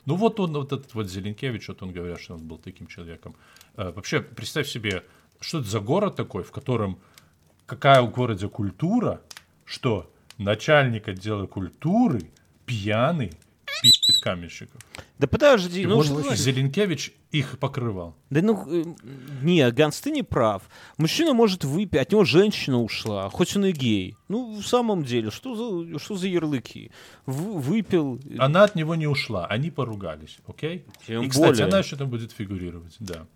Ну 0.07 0.17
вот 0.17 0.41
он, 0.41 0.53
вот 0.53 0.73
этот 0.73 0.93
вот 0.95 1.09
Зеленкевич, 1.09 1.69
вот 1.69 1.83
он 1.83 1.93
говорят, 1.93 2.21
что 2.21 2.35
он 2.35 2.47
был 2.47 2.59
таким 2.59 2.87
человеком. 2.87 3.35
Э, 3.77 3.93
Вообще, 3.93 4.21
представь 4.21 4.69
себе, 4.69 5.05
что 5.41 5.61
это 5.61 5.69
за 5.69 5.81
город 5.81 6.17
такой, 6.17 6.43
в 6.43 6.51
котором 6.51 6.99
какая 7.67 8.03
в 8.03 8.11
городе 8.11 8.49
культура, 8.49 9.21
что 9.65 10.11
начальник 10.45 11.09
отдела 11.09 11.47
культуры 11.47 12.23
пьяный 12.67 13.33
пи***т 13.83 14.21
каменщиков. 14.23 14.81
Да 15.19 15.27
подожди, 15.27 15.83
И 15.83 15.87
ну 15.87 15.97
может, 15.97 16.19
что- 16.25 16.35
Зеленкевич 16.35 17.13
их 17.31 17.59
покрывал. 17.59 18.15
Да 18.31 18.41
ну, 18.43 18.65
э, 18.69 18.85
не, 19.43 19.71
Ганс, 19.71 20.01
ты 20.01 20.11
не 20.11 20.23
прав. 20.23 20.63
Мужчина 20.99 21.35
может 21.35 21.65
выпить, 21.65 22.01
от 22.01 22.11
него 22.11 22.25
женщина 22.25 22.81
ушла, 22.83 23.29
хоть 23.31 23.55
он 23.57 23.67
и 23.67 23.73
гей. 23.73 24.17
Ну, 24.29 24.61
в 24.61 24.67
самом 24.67 25.05
деле, 25.05 25.31
что 25.31 25.55
за, 25.55 25.99
что 25.99 26.17
за 26.17 26.27
ярлыки? 26.27 26.91
В- 27.27 27.61
выпил. 27.61 28.19
э, 28.25 28.37
Она 28.39 28.65
от 28.65 28.75
него 28.75 28.95
не 28.95 29.07
ушла, 29.07 29.47
они 29.47 29.71
поругались, 29.71 30.39
окей? 30.47 30.85
Тем 31.07 31.23
И, 31.23 31.29
кстати, 31.29 31.49
более. 31.51 31.67
она 31.67 31.79
еще 31.81 31.97
там 31.97 32.09
будет 32.09 32.33
фигурировать, 32.33 32.97
да. 32.99 33.27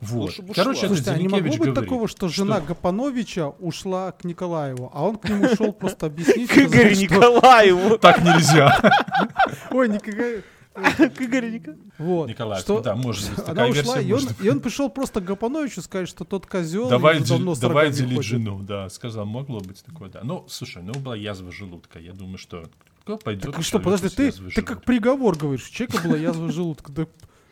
Вот. 0.00 0.22
Лучше 0.22 0.42
бы 0.42 0.50
ушла. 0.50 0.64
Короче, 0.64 0.86
Слушайте, 0.86 1.10
а 1.10 1.18
не 1.18 1.28
могло 1.28 1.48
быть 1.48 1.56
говорит, 1.58 1.74
такого, 1.74 2.08
что 2.08 2.28
жена 2.28 2.60
Гапановича 2.60 3.48
ушла 3.48 4.12
к 4.12 4.24
Николаеву, 4.24 4.90
а 4.94 5.04
он 5.06 5.18
к 5.18 5.28
нему 5.28 5.48
шел 5.54 5.72
просто 5.72 6.06
объяснить, 6.06 6.50
К 6.50 6.58
Игорю 6.58 6.96
Николаеву. 6.96 7.98
Так 8.00 8.22
нельзя. 8.22 8.80
Ой, 9.70 9.88
Николай... 9.88 10.42
К 10.72 11.20
Игорю 11.20 11.50
Николаеву. 11.50 11.84
Вот. 11.98 12.28
Николаевского, 12.28 12.78
что 12.78 12.84
да, 12.84 12.96
может 12.96 13.28
быть, 13.28 13.38
Она 13.40 13.46
такая 13.46 13.70
ушла, 13.70 13.82
версия 13.82 14.08
и 14.08 14.12
он, 14.12 14.20
может 14.22 14.44
и 14.44 14.50
он 14.50 14.60
пришел 14.60 14.88
просто 14.88 15.20
к 15.20 15.24
Гапановичу 15.24 15.82
сказать, 15.82 16.08
что 16.08 16.24
тот 16.24 16.46
козел. 16.46 16.88
Давай, 16.88 17.20
давно 17.20 17.54
давай 17.56 17.90
делить 17.90 18.16
ходит. 18.16 18.24
жену, 18.24 18.60
да, 18.62 18.88
сказал, 18.88 19.26
могло 19.26 19.60
быть 19.60 19.82
такое, 19.84 20.08
да. 20.08 20.20
Ну, 20.22 20.46
слушай, 20.48 20.82
ну 20.82 20.94
была 20.94 21.16
язва 21.16 21.52
желудка, 21.52 21.98
я 21.98 22.12
думаю, 22.12 22.38
что 22.38 22.64
кто 23.02 23.18
пойдет 23.18 23.52
Так 23.52 23.64
что, 23.64 23.80
подожди, 23.80 24.08
ты, 24.08 24.32
ты 24.32 24.62
как 24.62 24.84
приговор 24.84 25.36
говоришь, 25.36 25.68
у 25.68 25.72
человека 25.72 26.06
была 26.06 26.16
язва 26.16 26.50
желудка. 26.50 26.92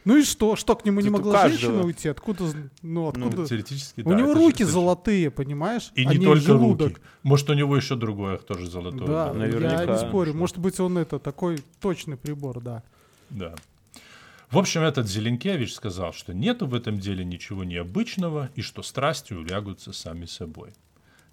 Да 0.09 0.15
Ну 0.15 0.21
и 0.21 0.25
что? 0.25 0.57
Что, 0.57 0.75
к 0.75 0.87
нему 0.87 1.01
не 1.01 1.11
Тут 1.11 1.19
могла 1.19 1.49
женщина 1.49 1.83
уйти? 1.85 2.09
Откуда? 2.09 2.47
з- 2.49 2.71
Ну, 2.81 3.09
откуда? 3.09 3.47
Теоретически, 3.47 4.01
у 4.01 4.09
да, 4.09 4.15
него 4.17 4.33
руки 4.33 4.65
же- 4.65 4.71
золотые, 4.71 5.31
понимаешь? 5.31 5.91
И 5.95 6.05
а 6.07 6.15
не 6.15 6.25
только 6.25 6.41
желудок. 6.47 6.89
руки. 6.89 7.01
Может, 7.23 7.51
у 7.51 7.53
него 7.53 7.77
еще 7.77 7.95
другое 7.95 8.39
тоже 8.39 8.71
золотое. 8.71 9.07
Да, 9.07 9.27
я 9.27 9.33
Наверняка. 9.35 9.85
не 9.85 9.99
спорю. 9.99 10.33
Может 10.33 10.57
быть, 10.59 10.81
он 10.81 10.97
это 10.97 11.19
такой 11.19 11.63
точный 11.81 12.17
прибор, 12.17 12.61
да. 12.63 12.83
Да. 13.29 13.55
В 14.51 14.57
общем, 14.57 14.81
этот 14.81 15.07
Зеленкевич 15.07 15.75
сказал, 15.75 16.15
что 16.15 16.33
нету 16.33 16.67
в 16.67 16.75
этом 16.75 16.99
деле 16.99 17.23
ничего 17.23 17.65
необычного 17.65 18.49
и 18.55 18.63
что 18.63 18.83
страсти 18.83 19.35
улягутся 19.35 19.93
сами 19.93 20.25
собой. 20.25 20.71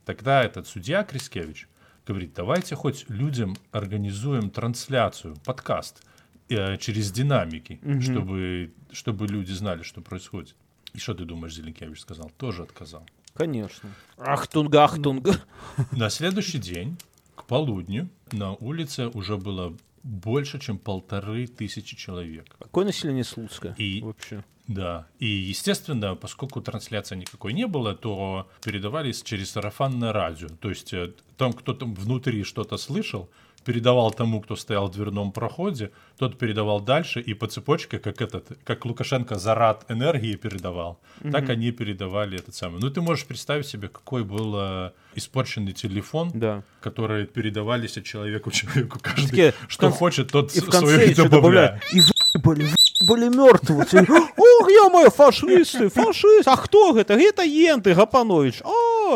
Тогда 0.03 0.43
этот 0.43 0.67
судья 0.67 1.03
Крискевич 1.03 1.69
говорит, 2.05 2.33
давайте 2.35 2.75
хоть 2.75 3.05
людям 3.07 3.55
организуем 3.71 4.49
трансляцию, 4.49 5.37
подкаст 5.45 6.01
через 6.47 7.11
динамики, 7.11 7.79
чтобы, 8.01 8.73
чтобы 8.91 9.27
люди 9.27 9.51
знали, 9.51 9.83
что 9.83 10.01
происходит. 10.01 10.55
И 10.93 10.99
что 10.99 11.13
ты 11.13 11.25
думаешь, 11.25 11.53
Зеленкевич 11.55 11.99
сказал? 11.99 12.31
Тоже 12.37 12.63
отказал. 12.63 13.05
Конечно. 13.33 13.89
Ахтунга, 14.17 14.85
ахтунга. 14.85 15.35
На 15.91 16.09
следующий 16.09 16.57
день, 16.57 16.97
к 17.35 17.43
полудню, 17.45 18.09
на 18.31 18.53
улице 18.53 19.07
уже 19.07 19.35
было 19.35 19.75
больше, 20.03 20.57
чем 20.59 20.77
полторы 20.77 21.47
тысячи 21.47 21.97
человек. 21.97 22.45
Какое 22.59 22.85
население 22.85 23.23
Слуцка 23.25 23.75
И- 23.77 24.01
вообще? 24.01 24.43
Да, 24.67 25.05
и 25.19 25.27
естественно, 25.27 26.15
поскольку 26.15 26.59
трансляции 26.59 27.15
никакой 27.15 27.53
не 27.53 27.67
было, 27.67 27.93
то 27.93 28.49
передавались 28.63 29.21
через 29.21 29.51
сарафанное 29.51 30.11
радио. 30.11 30.47
То 30.47 30.69
есть 30.69 30.91
э, 30.91 31.13
там 31.37 31.53
кто-то 31.53 31.85
внутри 31.85 32.43
что-то 32.43 32.77
слышал, 32.77 33.29
передавал 33.65 34.11
тому, 34.11 34.41
кто 34.41 34.55
стоял 34.55 34.87
в 34.87 34.91
дверном 34.91 35.31
проходе, 35.31 35.89
тот 36.17 36.37
передавал 36.37 36.79
дальше, 36.81 37.19
и 37.19 37.33
по 37.33 37.47
цепочке, 37.47 37.97
как 37.99 38.21
этот, 38.21 38.45
как 38.63 38.85
Лукашенко 38.85 39.35
зарад 39.35 39.85
энергии 39.89 40.35
передавал, 40.35 40.97
так 41.31 41.49
они 41.49 41.71
передавали 41.71 42.37
этот 42.39 42.55
самый. 42.55 42.79
Ну, 42.79 42.89
ты 42.89 43.01
можешь 43.01 43.25
представить 43.25 43.65
себе, 43.65 43.87
какой 43.87 44.23
был 44.23 44.53
э, 44.57 44.91
испорченный 45.15 45.73
телефон, 45.73 46.31
Да. 46.33 46.61
которые 46.81 47.25
передавались 47.25 47.97
от 47.97 48.03
человека 48.03 48.49
к 48.49 48.53
человеку. 48.53 48.99
Каждый, 49.01 49.29
Такие, 49.29 49.53
что 49.67 49.87
конце- 49.87 49.97
хочет, 49.99 50.31
тот 50.31 50.55
И 50.55 50.59
в 50.61 50.69
конце 50.69 51.13
свое 51.13 51.29
добавляет. 51.29 51.81
И 51.93 52.01
были, 52.39 52.67
были 53.07 53.29
мертвые. 53.29 53.85
Ох, 54.37 54.69
я 54.69 54.89
моя 54.89 55.09
фашисты, 55.09 55.89
фашисты. 55.89 56.49
А 56.51 56.57
кто 56.57 56.97
это? 56.97 57.13
Это 57.13 57.43
Енты 57.43 57.93
Гапанович. 57.95 58.61
А, 58.63 58.69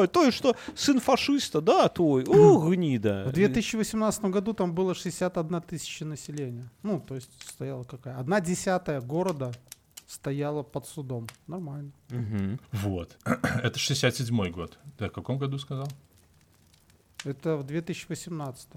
той, 0.08 0.32
что 0.32 0.56
сын 0.76 1.00
фашиста, 1.00 1.62
да, 1.62 1.88
той. 1.90 2.24
О, 2.26 2.70
гнида. 2.70 3.26
В 3.28 3.32
2018 3.34 4.22
году 4.26 4.54
там 4.54 4.74
было 4.74 4.96
61 4.96 5.62
тысяча 5.62 6.06
населения. 6.06 6.70
Ну, 6.84 7.00
то 7.00 7.16
есть 7.16 7.30
стояла 7.46 7.84
какая? 7.84 8.18
Одна 8.18 8.42
десятая 8.42 9.02
города 9.02 9.52
стояла 10.08 10.64
под 10.64 10.88
судом. 10.88 11.28
Нормально. 11.48 11.92
Вот. 12.72 13.18
Это 13.26 13.78
67-й 13.80 14.50
год. 14.50 14.80
Ты 14.98 15.08
в 15.08 15.12
каком 15.12 15.38
году 15.38 15.60
сказал? 15.60 15.88
Это 17.24 17.58
в 17.58 17.64
2018. 17.64 18.68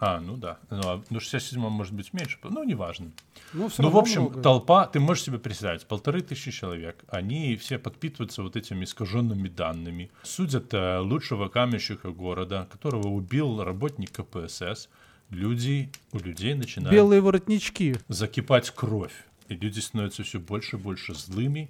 А, 0.00 0.20
ну 0.20 0.36
да. 0.36 0.58
Ну, 0.70 0.80
а- 0.84 1.02
ну 1.10 1.18
67 1.20 1.60
может 1.68 1.92
быть 1.92 2.12
меньше, 2.12 2.38
ну, 2.44 2.62
неважно. 2.64 3.10
Ну, 3.52 3.68
Ну, 3.78 3.90
в 3.90 3.96
общем, 3.96 4.22
много. 4.22 4.42
толпа, 4.42 4.86
ты 4.86 5.00
можешь 5.00 5.24
себе 5.24 5.38
представить, 5.38 5.86
полторы 5.86 6.20
тысячи 6.22 6.52
человек, 6.52 7.02
они 7.08 7.56
все 7.56 7.78
подпитываются 7.78 8.42
вот 8.42 8.54
этими 8.56 8.84
искаженными 8.84 9.48
данными, 9.48 10.10
судят 10.22 10.72
э, 10.72 10.98
лучшего 10.98 11.48
каменщика 11.48 12.10
города, 12.10 12.68
которого 12.70 13.08
убил 13.08 13.62
работник 13.64 14.12
КПСС. 14.12 14.88
Люди, 15.30 15.90
у 16.12 16.18
людей 16.20 16.54
начинает 16.54 16.92
Белые 16.94 17.20
воротнички. 17.20 17.96
закипать 18.08 18.70
кровь, 18.70 19.12
и 19.48 19.54
люди 19.54 19.80
становятся 19.80 20.22
все 20.22 20.38
больше 20.38 20.76
и 20.76 20.78
больше 20.78 21.14
злыми. 21.14 21.68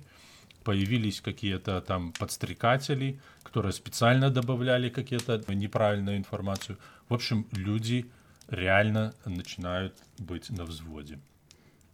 Появились 0.64 1.20
какие-то 1.22 1.80
там 1.80 2.12
подстрекатели, 2.12 3.18
которые 3.42 3.72
специально 3.72 4.30
добавляли 4.30 4.90
какие-то 4.90 5.42
неправильную 5.48 6.18
информацию. 6.18 6.76
В 7.08 7.14
общем, 7.14 7.46
люди 7.52 8.04
реально 8.48 9.14
начинают 9.24 9.94
быть 10.18 10.50
на 10.50 10.64
взводе. 10.64 11.18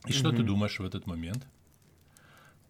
И 0.07 0.12
что 0.12 0.30
ты 0.30 0.42
думаешь 0.42 0.78
в 0.78 0.84
этот 0.84 1.07
момент? 1.07 1.46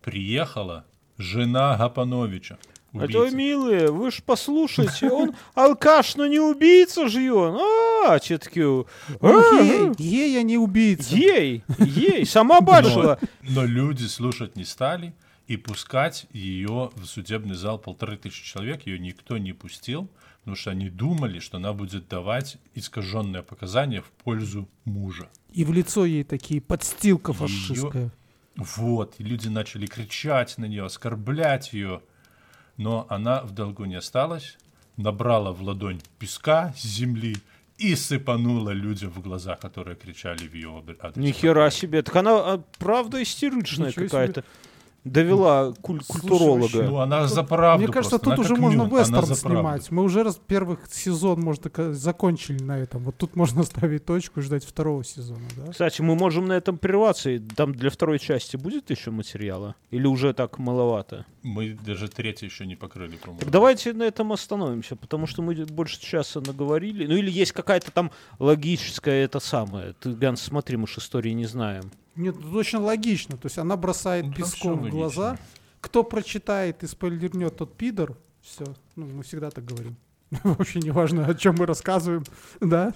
Приехала 0.03 0.85
жена 1.19 1.77
Гапановича. 1.77 2.59
А 2.93 3.09
то, 3.09 3.23
убийца. 3.23 3.37
милые, 3.37 3.91
вы 3.91 4.13
ж 4.13 4.23
послушайте, 4.25 5.11
он 5.11 5.35
алкаш, 5.55 6.15
но 6.15 6.27
не 6.27 6.39
убийца 6.39 7.09
же 7.09 7.33
он. 7.33 7.59
А, 8.07 8.21
че 8.21 8.39
такие, 8.39 8.69
Он 8.69 8.87
«А, 9.21 9.63
гей, 9.63 9.91
гей, 9.97 10.39
а 10.39 10.43
не 10.43 10.59
убийца. 10.59 11.17
Ей, 11.17 11.65
ей, 11.79 12.25
сама 12.25 12.61
бачила. 12.61 13.19
Но 13.43 13.65
люди 13.65 14.05
слушать 14.05 14.55
не 14.55 14.65
стали, 14.65 15.13
и 15.49 15.57
пускать 15.57 16.27
ее 16.33 16.91
в 16.95 17.05
судебный 17.07 17.55
зал 17.55 17.79
полторы 17.79 18.17
тысячи 18.17 18.45
человек, 18.45 18.87
ее 18.87 18.99
никто 18.99 19.39
не 19.39 19.53
пустил, 19.53 20.09
потому 20.45 20.57
что 20.57 20.73
они 20.73 20.91
думали, 20.91 21.39
что 21.39 21.57
она 21.57 21.73
будет 21.73 22.07
давать 22.07 22.59
искаженные 22.75 23.43
показания 23.43 24.03
в 24.03 24.11
пользу 24.11 24.69
мужа. 24.85 25.31
И 25.55 25.65
в 25.65 25.73
лицо 25.73 26.05
ей 26.05 26.23
такие 26.23 26.61
подстилка 26.61 27.33
Её- 27.33 27.39
фашистская. 27.41 28.11
Вот, 28.55 29.15
и 29.19 29.25
люди 29.25 29.49
начали 29.49 29.87
кричать 29.87 30.59
на 30.59 30.67
нее, 30.67 30.85
оскорблять 30.85 31.73
ее, 31.73 32.03
но 32.77 33.07
она 33.09 33.43
в 33.43 33.53
долгу 33.53 33.87
не 33.87 33.95
осталась, 33.95 34.59
набрала 34.99 35.53
в 35.53 35.63
ладонь 35.63 36.03
песка 36.19 36.75
с 36.77 36.83
земли 36.83 37.37
и 37.79 37.97
сыпанула 37.97 38.71
людям 38.71 39.11
в 39.11 39.23
глаза, 39.23 39.57
которые 39.57 39.97
кричали 39.97 40.47
в 40.47 40.53
ее 40.53 40.85
адрес. 41.01 41.17
Нихера 41.17 41.71
себе. 41.71 42.03
Так 42.03 42.17
она, 42.17 42.33
а, 42.33 42.63
правда, 42.79 43.23
истеричная 43.23 43.93
какая-то. 43.93 44.45
Довела 45.05 45.75
куль- 45.83 46.03
Слушай, 46.03 46.21
культуролога. 46.21 46.83
Ну, 46.83 46.99
она 46.99 47.27
за 47.29 47.43
правду 47.43 47.85
Мне 47.85 47.93
кажется, 47.93 48.19
просто, 48.19 48.25
тут 48.25 48.33
она 48.35 48.43
уже 48.43 48.57
можно 48.57 48.83
Мюн, 48.85 48.99
вестерн 49.01 49.35
снимать. 49.35 49.91
Мы 49.91 50.03
уже 50.03 50.23
раз 50.23 50.41
первый 50.47 50.79
сезон, 50.91 51.41
можно 51.43 51.69
сказать, 51.69 51.97
закончили 51.97 52.63
на 52.63 52.79
этом. 52.79 53.03
Вот 53.05 53.17
тут 53.17 53.37
можно 53.37 53.63
ставить 53.65 54.07
точку 54.07 54.41
и 54.41 54.43
ждать 54.43 54.65
второго 54.65 55.05
сезона, 55.05 55.43
да? 55.57 55.73
Кстати, 55.73 56.01
мы 56.01 56.15
можем 56.15 56.47
на 56.47 56.55
этом 56.55 56.79
прерваться. 56.79 57.31
и 57.31 57.39
Там 57.39 57.75
для 57.75 57.91
второй 57.91 58.19
части 58.19 58.57
будет 58.57 58.91
еще 58.91 59.11
материала? 59.11 59.75
Или 59.91 60.07
уже 60.07 60.33
так 60.33 60.59
маловато? 60.59 61.27
Мы 61.43 61.77
даже 61.87 62.09
третий 62.09 62.47
еще 62.47 62.65
не 62.65 62.75
покрыли, 62.77 63.17
по-моему. 63.17 63.41
Так 63.41 63.51
давайте 63.51 63.93
на 63.93 64.05
этом 64.05 64.33
остановимся, 64.33 64.97
потому 64.97 65.27
что 65.27 65.43
мы 65.43 65.55
больше 65.67 66.01
часа 66.01 66.41
наговорили. 66.41 67.07
Ну 67.07 67.15
или 67.15 67.31
есть 67.31 67.53
какая-то 67.53 67.91
там 67.91 68.11
логическая 68.39 69.25
это 69.25 69.39
самое. 69.41 69.93
Ты, 70.01 70.13
Ганс, 70.15 70.41
смотри, 70.41 70.79
мы 70.79 70.87
ж 70.87 70.97
истории 70.99 71.31
не 71.33 71.45
знаем. 71.47 71.91
Нет, 72.17 72.35
тут 72.41 72.55
очень 72.55 72.79
логично. 72.79 73.37
То 73.37 73.47
есть 73.47 73.59
она 73.59 73.77
бросает 73.77 74.27
Ну, 74.27 74.33
песком 74.33 74.81
в 74.85 74.89
глаза. 74.91 75.31
логично. 75.31 75.47
Кто 75.81 76.03
прочитает 76.05 76.83
и 76.83 76.87
спойлернет, 76.87 77.57
тот 77.57 77.77
пидор. 77.77 78.17
Все. 78.41 78.65
Ну, 78.97 79.07
мы 79.07 79.23
всегда 79.23 79.51
так 79.51 79.65
говорим. 79.65 79.97
Вообще 80.43 80.81
не 80.81 80.91
важно, 80.91 81.27
о 81.27 81.35
чем 81.35 81.57
мы 81.59 81.67
рассказываем. 81.67 82.25
Да? 82.61 82.93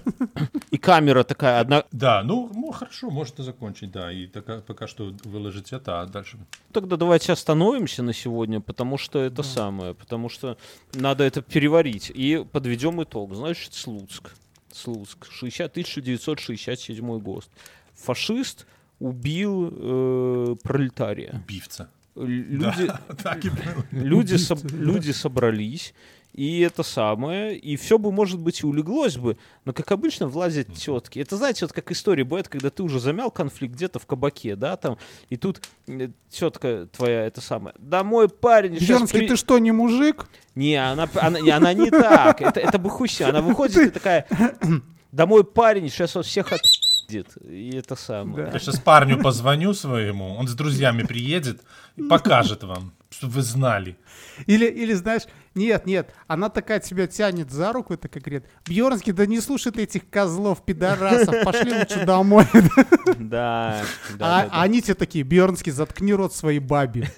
И 0.71 0.77
камера 0.77 1.23
такая, 1.23 1.59
одна... 1.59 1.83
Да, 1.91 2.23
ну, 2.23 2.49
ну 2.53 2.71
хорошо, 2.71 3.09
можно 3.11 3.43
закончить, 3.43 3.91
да, 3.91 4.11
и 4.11 4.27
така- 4.27 4.61
пока 4.61 4.87
что 4.87 5.13
выложить 5.23 5.71
это, 5.71 6.01
а 6.01 6.05
дальше... 6.05 6.37
Тогда 6.71 6.97
давайте 6.97 7.31
остановимся 7.31 8.03
на 8.03 8.13
сегодня, 8.13 8.59
потому 8.61 8.97
что 8.97 9.19
это 9.19 9.43
самое, 9.43 9.93
потому 9.93 10.29
что 10.29 10.57
надо 10.93 11.23
это 11.23 11.41
переварить. 11.41 12.11
И 12.13 12.43
подведем 12.51 13.01
итог. 13.03 13.33
Значит, 13.35 13.73
Слуцк. 13.73 14.31
Слуцк. 14.73 15.27
60, 15.31 15.71
1967 15.71 17.19
год. 17.19 17.47
Фашист 17.95 18.65
убил 18.99 19.69
э, 19.71 20.55
пролетария. 20.63 21.41
Убивца. 21.45 21.89
Люди, 22.15 22.87
Да, 22.87 22.99
так 23.23 23.45
и 23.45 23.49
было. 23.49 23.85
люди, 23.91 24.33
Убийцы, 24.33 24.53
соб- 24.53 24.69
да. 24.69 24.75
люди 24.77 25.11
собрались, 25.11 25.93
и 26.33 26.59
это 26.59 26.83
самое, 26.83 27.57
и 27.57 27.75
все 27.77 27.97
бы, 27.97 28.11
может 28.11 28.39
быть, 28.39 28.61
и 28.61 28.65
улеглось 28.65 29.17
бы, 29.17 29.37
но, 29.65 29.71
как 29.73 29.91
обычно, 29.91 30.27
влазят 30.27 30.73
тетки. 30.73 31.19
Это, 31.19 31.37
знаете, 31.37 31.65
вот 31.65 31.71
как 31.73 31.91
история 31.91 32.23
бывает, 32.25 32.47
когда 32.49 32.69
ты 32.69 32.83
уже 32.83 32.99
замял 32.99 33.31
конфликт 33.31 33.73
где-то 33.75 33.99
в 33.99 34.05
кабаке, 34.05 34.55
да, 34.55 34.75
там, 34.75 34.97
и 35.29 35.37
тут 35.37 35.61
тетка 36.29 36.87
твоя, 36.91 37.25
это 37.25 37.39
самое, 37.41 37.73
да 37.79 38.03
мой 38.03 38.27
парень 38.27 38.75
сейчас... 38.75 38.87
Бьернский, 38.87 39.27
ты 39.27 39.35
что, 39.37 39.57
не 39.59 39.71
мужик? 39.71 40.27
Не, 40.55 40.75
она, 40.75 41.07
она, 41.15 41.39
не- 41.39 41.51
она 41.51 41.73
не 41.73 41.89
так, 41.89 42.41
это, 42.41 42.59
это 42.59 42.77
бы 42.79 42.89
хуй 42.89 43.07
себе. 43.07 43.27
она 43.27 43.41
выходит 43.41 43.77
и 43.77 43.89
такая, 43.89 44.27
да 45.11 45.25
мой 45.25 45.43
парень 45.45 45.89
сейчас 45.89 46.15
вот 46.15 46.25
всех 46.25 46.51
отъедет, 47.09 47.37
и 47.49 47.75
это 47.75 47.95
самое. 47.95 48.45
Да. 48.47 48.53
Я 48.53 48.59
сейчас 48.59 48.79
парню 48.79 49.21
позвоню 49.21 49.73
своему, 49.73 50.35
он 50.35 50.47
с 50.47 50.53
друзьями 50.53 51.03
приедет 51.03 51.61
и 51.95 52.03
покажет 52.03 52.63
вам, 52.63 52.93
чтобы 53.09 53.33
вы 53.33 53.41
знали. 53.41 53.97
Или, 54.45 54.65
или 54.65 54.93
знаешь, 54.93 55.23
нет, 55.55 55.85
нет, 55.85 56.13
она 56.27 56.49
такая 56.49 56.79
тебя 56.79 57.07
тянет 57.07 57.51
за 57.51 57.73
руку 57.73 57.93
и 57.93 57.97
такая 57.97 58.21
говорит, 58.21 58.45
Бьернский, 58.65 59.11
да 59.11 59.25
не 59.25 59.41
слушай 59.41 59.71
ты 59.71 59.83
этих 59.83 60.09
козлов, 60.09 60.63
пидорасов, 60.63 61.43
пошли 61.43 61.73
лучше 61.73 62.05
домой. 62.05 62.45
Да, 63.19 63.83
да, 64.17 64.39
А 64.39 64.41
да, 64.43 64.43
да. 64.45 64.49
а 64.51 64.61
они 64.63 64.81
тебе 64.81 64.93
такие, 64.95 65.23
Бьернский, 65.23 65.71
заткни 65.71 66.13
рот 66.13 66.33
своей 66.33 66.59
бабе. 66.59 67.11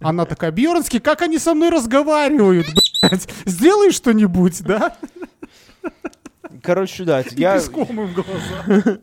Она 0.00 0.24
такая, 0.24 0.50
Бьернский, 0.50 1.00
как 1.00 1.22
они 1.22 1.38
со 1.38 1.54
мной 1.54 1.70
разговаривают, 1.70 2.66
блядь? 3.02 3.28
Сделай 3.44 3.92
что-нибудь, 3.92 4.62
да? 4.62 4.96
Короче, 6.64 7.04
да, 7.04 7.22
я, 7.36 7.54
песком 7.58 7.88
им 8.00 8.06
в 8.06 8.14
глаза. 8.14 8.98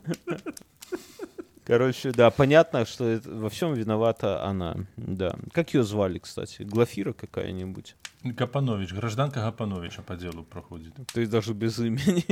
короче, 1.66 2.12
да, 2.12 2.30
понятно, 2.32 2.86
что 2.86 3.06
это- 3.08 3.30
во 3.30 3.50
всем 3.50 3.74
виновата 3.74 4.44
она, 4.44 4.76
да. 4.98 5.36
Как 5.54 5.74
ее 5.74 5.84
звали, 5.84 6.20
кстати? 6.20 6.64
Глафира 6.64 7.14
какая-нибудь? 7.14 7.96
Гапанович, 8.24 8.94
гражданка 8.94 9.40
Гапановича 9.42 10.04
по 10.04 10.16
делу 10.16 10.44
проходит. 10.44 10.94
То 11.12 11.20
есть 11.22 11.32
даже 11.32 11.54
без 11.54 11.80
имени. 11.80 12.24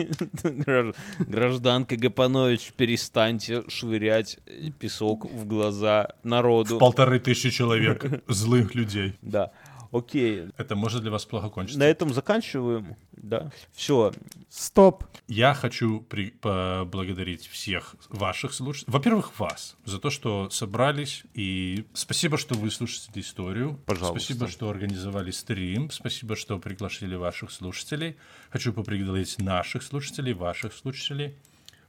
Гражд- 0.43 0.95
Гражданка 1.19 1.95
Гапанович, 1.97 2.73
перестаньте 2.77 3.63
швырять 3.69 4.38
песок 4.80 5.25
в 5.25 5.47
глаза 5.47 6.09
народу. 6.23 6.77
Полторы 6.77 7.19
тысячи 7.19 7.49
человек 7.49 8.23
злых 8.27 8.75
людей. 8.75 9.15
Да, 9.23 9.51
окей. 9.91 10.49
Это 10.57 10.75
может 10.75 11.01
для 11.01 11.11
вас 11.11 11.25
плохо 11.25 11.47
На 11.47 11.51
кончиться. 11.51 11.83
этом 11.83 12.13
заканчиваем, 12.13 12.95
да. 13.13 13.51
Все, 13.73 14.11
Стоп. 14.49 15.03
Я 15.27 15.53
хочу 15.53 16.01
при- 16.01 16.31
поблагодарить 16.31 17.47
всех 17.47 17.95
ваших 18.09 18.53
слушателей. 18.53 18.91
Во-первых, 18.91 19.39
вас 19.39 19.75
за 19.85 19.99
то, 19.99 20.09
что 20.09 20.49
собрались. 20.49 21.23
И 21.35 21.85
спасибо, 21.93 22.37
что 22.37 22.55
вы 22.55 22.71
слушаете 22.71 23.19
историю. 23.19 23.79
Пожалуйста. 23.85 24.19
Спасибо, 24.19 24.47
что 24.47 24.69
организовали 24.69 25.31
стрим. 25.31 25.91
Спасибо, 25.91 26.35
что 26.35 26.57
пригласили 26.57 27.15
ваших 27.15 27.51
слушателей. 27.51 28.15
Хочу 28.49 28.73
поблагодарить 28.73 29.37
наших 29.39 29.83
слушателей, 29.83 30.33
ваших 30.33 30.73
слушателей. 30.73 31.35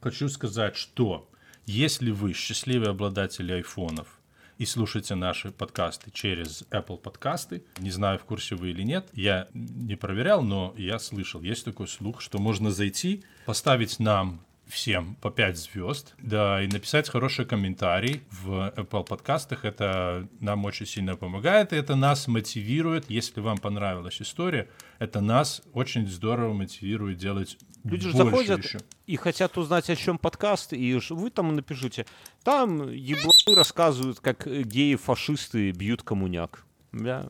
Хочу 0.00 0.28
сказать, 0.28 0.76
что 0.76 1.28
если 1.66 2.10
вы 2.10 2.32
счастливые 2.34 2.90
обладатели 2.90 3.52
айфонов 3.52 4.18
и 4.60 4.66
слушаете 4.66 5.14
наши 5.14 5.52
подкасты 5.52 6.10
через 6.10 6.64
Apple 6.70 6.98
подкасты, 6.98 7.64
не 7.78 7.90
знаю, 7.90 8.18
в 8.18 8.24
курсе 8.24 8.56
вы 8.56 8.72
или 8.72 8.82
нет, 8.82 9.08
я 9.14 9.48
не 9.54 9.96
проверял, 9.96 10.42
но 10.42 10.74
я 10.76 10.98
слышал, 10.98 11.40
есть 11.40 11.64
такой 11.64 11.88
слух, 11.88 12.20
что 12.20 12.38
можно 12.38 12.70
зайти, 12.70 13.24
поставить 13.46 13.98
нам 13.98 14.44
всем 14.70 15.16
по 15.16 15.30
5 15.30 15.56
звезд, 15.58 16.14
да, 16.18 16.62
и 16.62 16.66
написать 16.66 17.08
хороший 17.08 17.44
комментарий 17.44 18.22
в 18.30 18.72
Apple 18.76 19.04
подкастах. 19.04 19.64
Это 19.64 20.28
нам 20.40 20.64
очень 20.64 20.86
сильно 20.86 21.16
помогает, 21.16 21.72
и 21.72 21.76
это 21.76 21.96
нас 21.96 22.28
мотивирует. 22.28 23.10
Если 23.10 23.40
вам 23.40 23.58
понравилась 23.58 24.22
история, 24.22 24.68
это 24.98 25.20
нас 25.20 25.62
очень 25.72 26.06
здорово 26.06 26.52
мотивирует 26.52 27.18
делать 27.18 27.58
Люди 27.84 28.08
же 28.08 28.16
заходят 28.16 28.64
еще. 28.64 28.78
и 29.06 29.16
хотят 29.16 29.56
узнать, 29.58 29.88
о 29.90 29.96
чем 29.96 30.18
подкаст, 30.18 30.72
и 30.72 30.98
вы 31.10 31.30
там 31.30 31.56
напишите. 31.56 32.06
Там 32.42 32.90
ебланы 32.90 33.56
рассказывают, 33.56 34.20
как 34.20 34.46
геи-фашисты 34.46 35.70
бьют 35.72 36.02
коммуняк. 36.02 36.64
Да, 36.92 37.28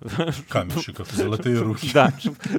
Каменщиков, 0.49 1.11
золотые 1.13 1.59
руки. 1.59 1.91
да 1.93 2.13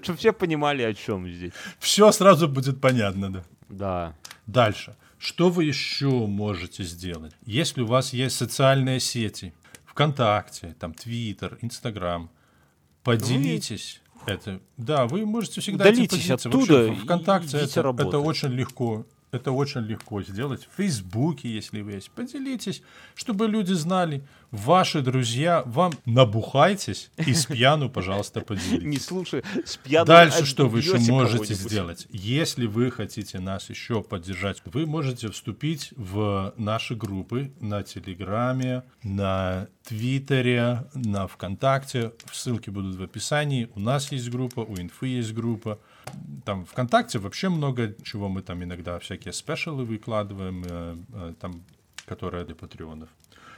чтобы 0.03 0.17
все 0.17 0.33
понимали, 0.33 0.83
о 0.83 0.93
чем 0.93 1.27
здесь. 1.27 1.51
Все 1.79 2.11
сразу 2.11 2.47
будет 2.47 2.79
понятно, 2.79 3.31
да. 3.31 3.43
Да. 3.71 4.15
Дальше. 4.47 4.95
Что 5.17 5.49
вы 5.49 5.65
еще 5.65 6.25
можете 6.27 6.83
сделать? 6.83 7.33
Если 7.45 7.81
у 7.81 7.85
вас 7.85 8.13
есть 8.13 8.35
социальные 8.35 8.99
сети, 8.99 9.53
ВКонтакте, 9.85 10.75
там 10.79 10.93
Твиттер, 10.93 11.57
Инстаграм, 11.61 12.29
поделитесь. 13.03 14.01
Это, 14.25 14.59
да, 14.77 15.07
вы 15.07 15.25
можете 15.25 15.61
всегда 15.61 15.85
этим 15.85 16.03
Удалитесь 16.03 16.21
поделиться. 16.21 16.49
оттуда 16.49 16.73
Вообще, 16.73 16.93
и 16.93 17.03
ВКонтакте 17.05 17.57
это, 17.57 17.81
работать. 17.81 18.07
это 18.09 18.19
очень 18.19 18.49
легко. 18.49 19.05
Это 19.31 19.53
очень 19.53 19.81
легко 19.81 20.21
сделать. 20.21 20.67
В 20.69 20.77
Фейсбуке, 20.77 21.49
если 21.49 21.81
вы 21.81 21.93
есть, 21.93 22.11
поделитесь, 22.11 22.81
чтобы 23.15 23.47
люди 23.47 23.71
знали. 23.71 24.23
Ваши 24.51 25.01
друзья, 25.01 25.63
вам 25.65 25.93
набухайтесь 26.05 27.09
и 27.15 27.33
с 27.33 27.45
пьяну, 27.45 27.89
пожалуйста, 27.89 28.41
поделитесь. 28.45 28.83
Не 28.83 28.99
слушай, 28.99 29.43
с 29.65 29.77
пьяным 29.77 30.07
Дальше 30.07 30.45
что 30.45 30.67
вы 30.67 30.79
еще 30.79 30.97
можете 30.97 31.53
сделать? 31.53 32.07
Если 32.09 32.65
вы 32.65 32.91
хотите 32.91 33.39
нас 33.39 33.69
еще 33.69 34.03
поддержать, 34.03 34.61
вы 34.65 34.85
можете 34.85 35.31
вступить 35.31 35.93
в 35.95 36.53
наши 36.57 36.95
группы 36.95 37.53
на 37.61 37.83
Телеграме, 37.83 38.83
на 39.01 39.69
Твиттере, 39.85 40.89
на 40.93 41.27
ВКонтакте. 41.27 42.11
Ссылки 42.33 42.69
будут 42.69 42.97
в 42.97 43.03
описании. 43.03 43.69
У 43.75 43.79
нас 43.79 44.11
есть 44.11 44.29
группа, 44.29 44.59
у 44.59 44.77
Инфы 44.77 45.07
есть 45.07 45.33
группа. 45.33 45.79
Там 46.45 46.65
ВКонтакте 46.65 47.19
вообще 47.19 47.49
много 47.49 47.95
чего. 48.03 48.29
Мы 48.29 48.41
там 48.41 48.63
иногда 48.63 48.97
всякие 48.99 49.33
спешалы 49.33 49.85
выкладываем, 49.85 50.63
э, 50.65 50.95
э, 51.13 51.33
там, 51.39 51.61
которые 52.05 52.45
для 52.45 52.55
патреонов. 52.55 53.09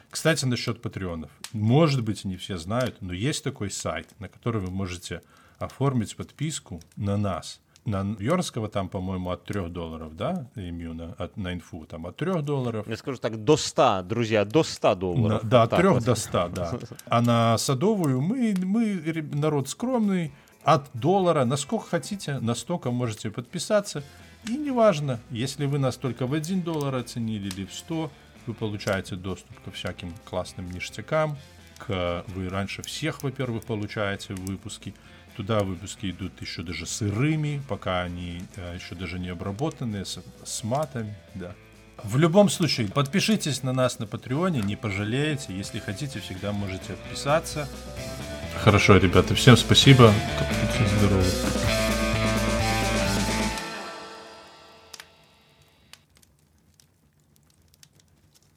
Кстати, 0.09 0.45
насчет 0.45 0.81
патреонов. 0.81 1.31
Может 1.53 2.03
быть, 2.03 2.25
не 2.25 2.37
все 2.37 2.57
знают, 2.57 2.97
но 3.01 3.13
есть 3.13 3.43
такой 3.43 3.71
сайт, 3.71 4.09
на 4.19 4.27
который 4.27 4.61
вы 4.61 4.69
можете 4.71 5.21
оформить 5.59 6.15
подписку 6.15 6.81
на 6.97 7.17
нас. 7.17 7.59
На 7.85 8.15
Йорского 8.19 8.69
там, 8.69 8.87
по-моему, 8.87 9.29
от 9.31 9.43
3 9.43 9.67
долларов, 9.69 10.15
да, 10.15 10.47
именно 10.55 11.15
от, 11.17 11.35
на 11.35 11.53
инфу, 11.53 11.85
там 11.85 12.05
от 12.05 12.15
3 12.15 12.41
долларов. 12.41 12.87
Я 12.87 12.95
скажу 12.95 13.17
так, 13.17 13.43
до 13.43 13.57
100, 13.57 14.03
друзья, 14.03 14.45
до 14.45 14.63
100 14.63 14.89
На- 14.89 14.95
долларов. 14.95 15.41
да, 15.43 15.59
Вот 15.59 15.63
от 15.65 15.69
так 15.71 15.79
3 15.79 15.89
вот. 15.89 16.03
до 16.05 16.15
100, 16.15 16.47
да. 16.49 16.79
А 17.07 17.21
на 17.21 17.57
Садовую 17.57 18.21
мы, 18.21 18.55
мы 18.63 19.01
народ 19.33 19.67
скромный, 19.67 20.31
от 20.63 20.89
доллара, 20.93 21.45
насколько 21.45 21.87
хотите, 21.87 22.39
настолько 22.39 22.91
можете 22.91 23.29
подписаться. 23.29 24.03
И 24.47 24.57
неважно, 24.57 25.19
если 25.29 25.65
вы 25.65 25.79
нас 25.79 25.95
только 25.95 26.27
в 26.27 26.33
1 26.33 26.61
доллар 26.61 26.95
оценили 26.95 27.47
или 27.47 27.65
в 27.65 27.73
100, 27.73 28.11
вы 28.45 28.53
получаете 28.53 29.15
доступ 29.15 29.59
ко 29.63 29.71
всяким 29.71 30.13
классным 30.25 30.69
ништякам. 30.69 31.37
К, 31.77 32.23
вы 32.27 32.49
раньше 32.49 32.81
всех, 32.81 33.23
во-первых, 33.23 33.63
получаете 33.63 34.33
выпуски. 34.33 34.93
Туда 35.35 35.59
выпуски 35.61 36.11
идут 36.11 36.39
еще 36.41 36.61
даже 36.61 36.85
сырыми, 36.85 37.61
пока 37.67 38.01
они 38.01 38.43
э, 38.55 38.75
еще 38.75 38.95
даже 38.95 39.17
не 39.17 39.29
обработанные, 39.29 40.05
с, 40.05 40.19
с 40.43 40.63
матами, 40.63 41.15
да. 41.33 41.55
В 42.03 42.17
любом 42.17 42.49
случае, 42.49 42.87
подпишитесь 42.87 43.63
на 43.63 43.71
нас 43.71 43.99
на 43.99 44.05
Патреоне, 44.05 44.61
не 44.61 44.75
пожалеете. 44.75 45.55
Если 45.55 45.79
хотите, 45.79 46.19
всегда 46.19 46.51
можете 46.51 46.93
отписаться. 46.93 47.67
Хорошо, 48.61 48.97
ребята, 48.97 49.35
всем 49.35 49.57
спасибо. 49.57 50.13
Здорово. 50.99 51.23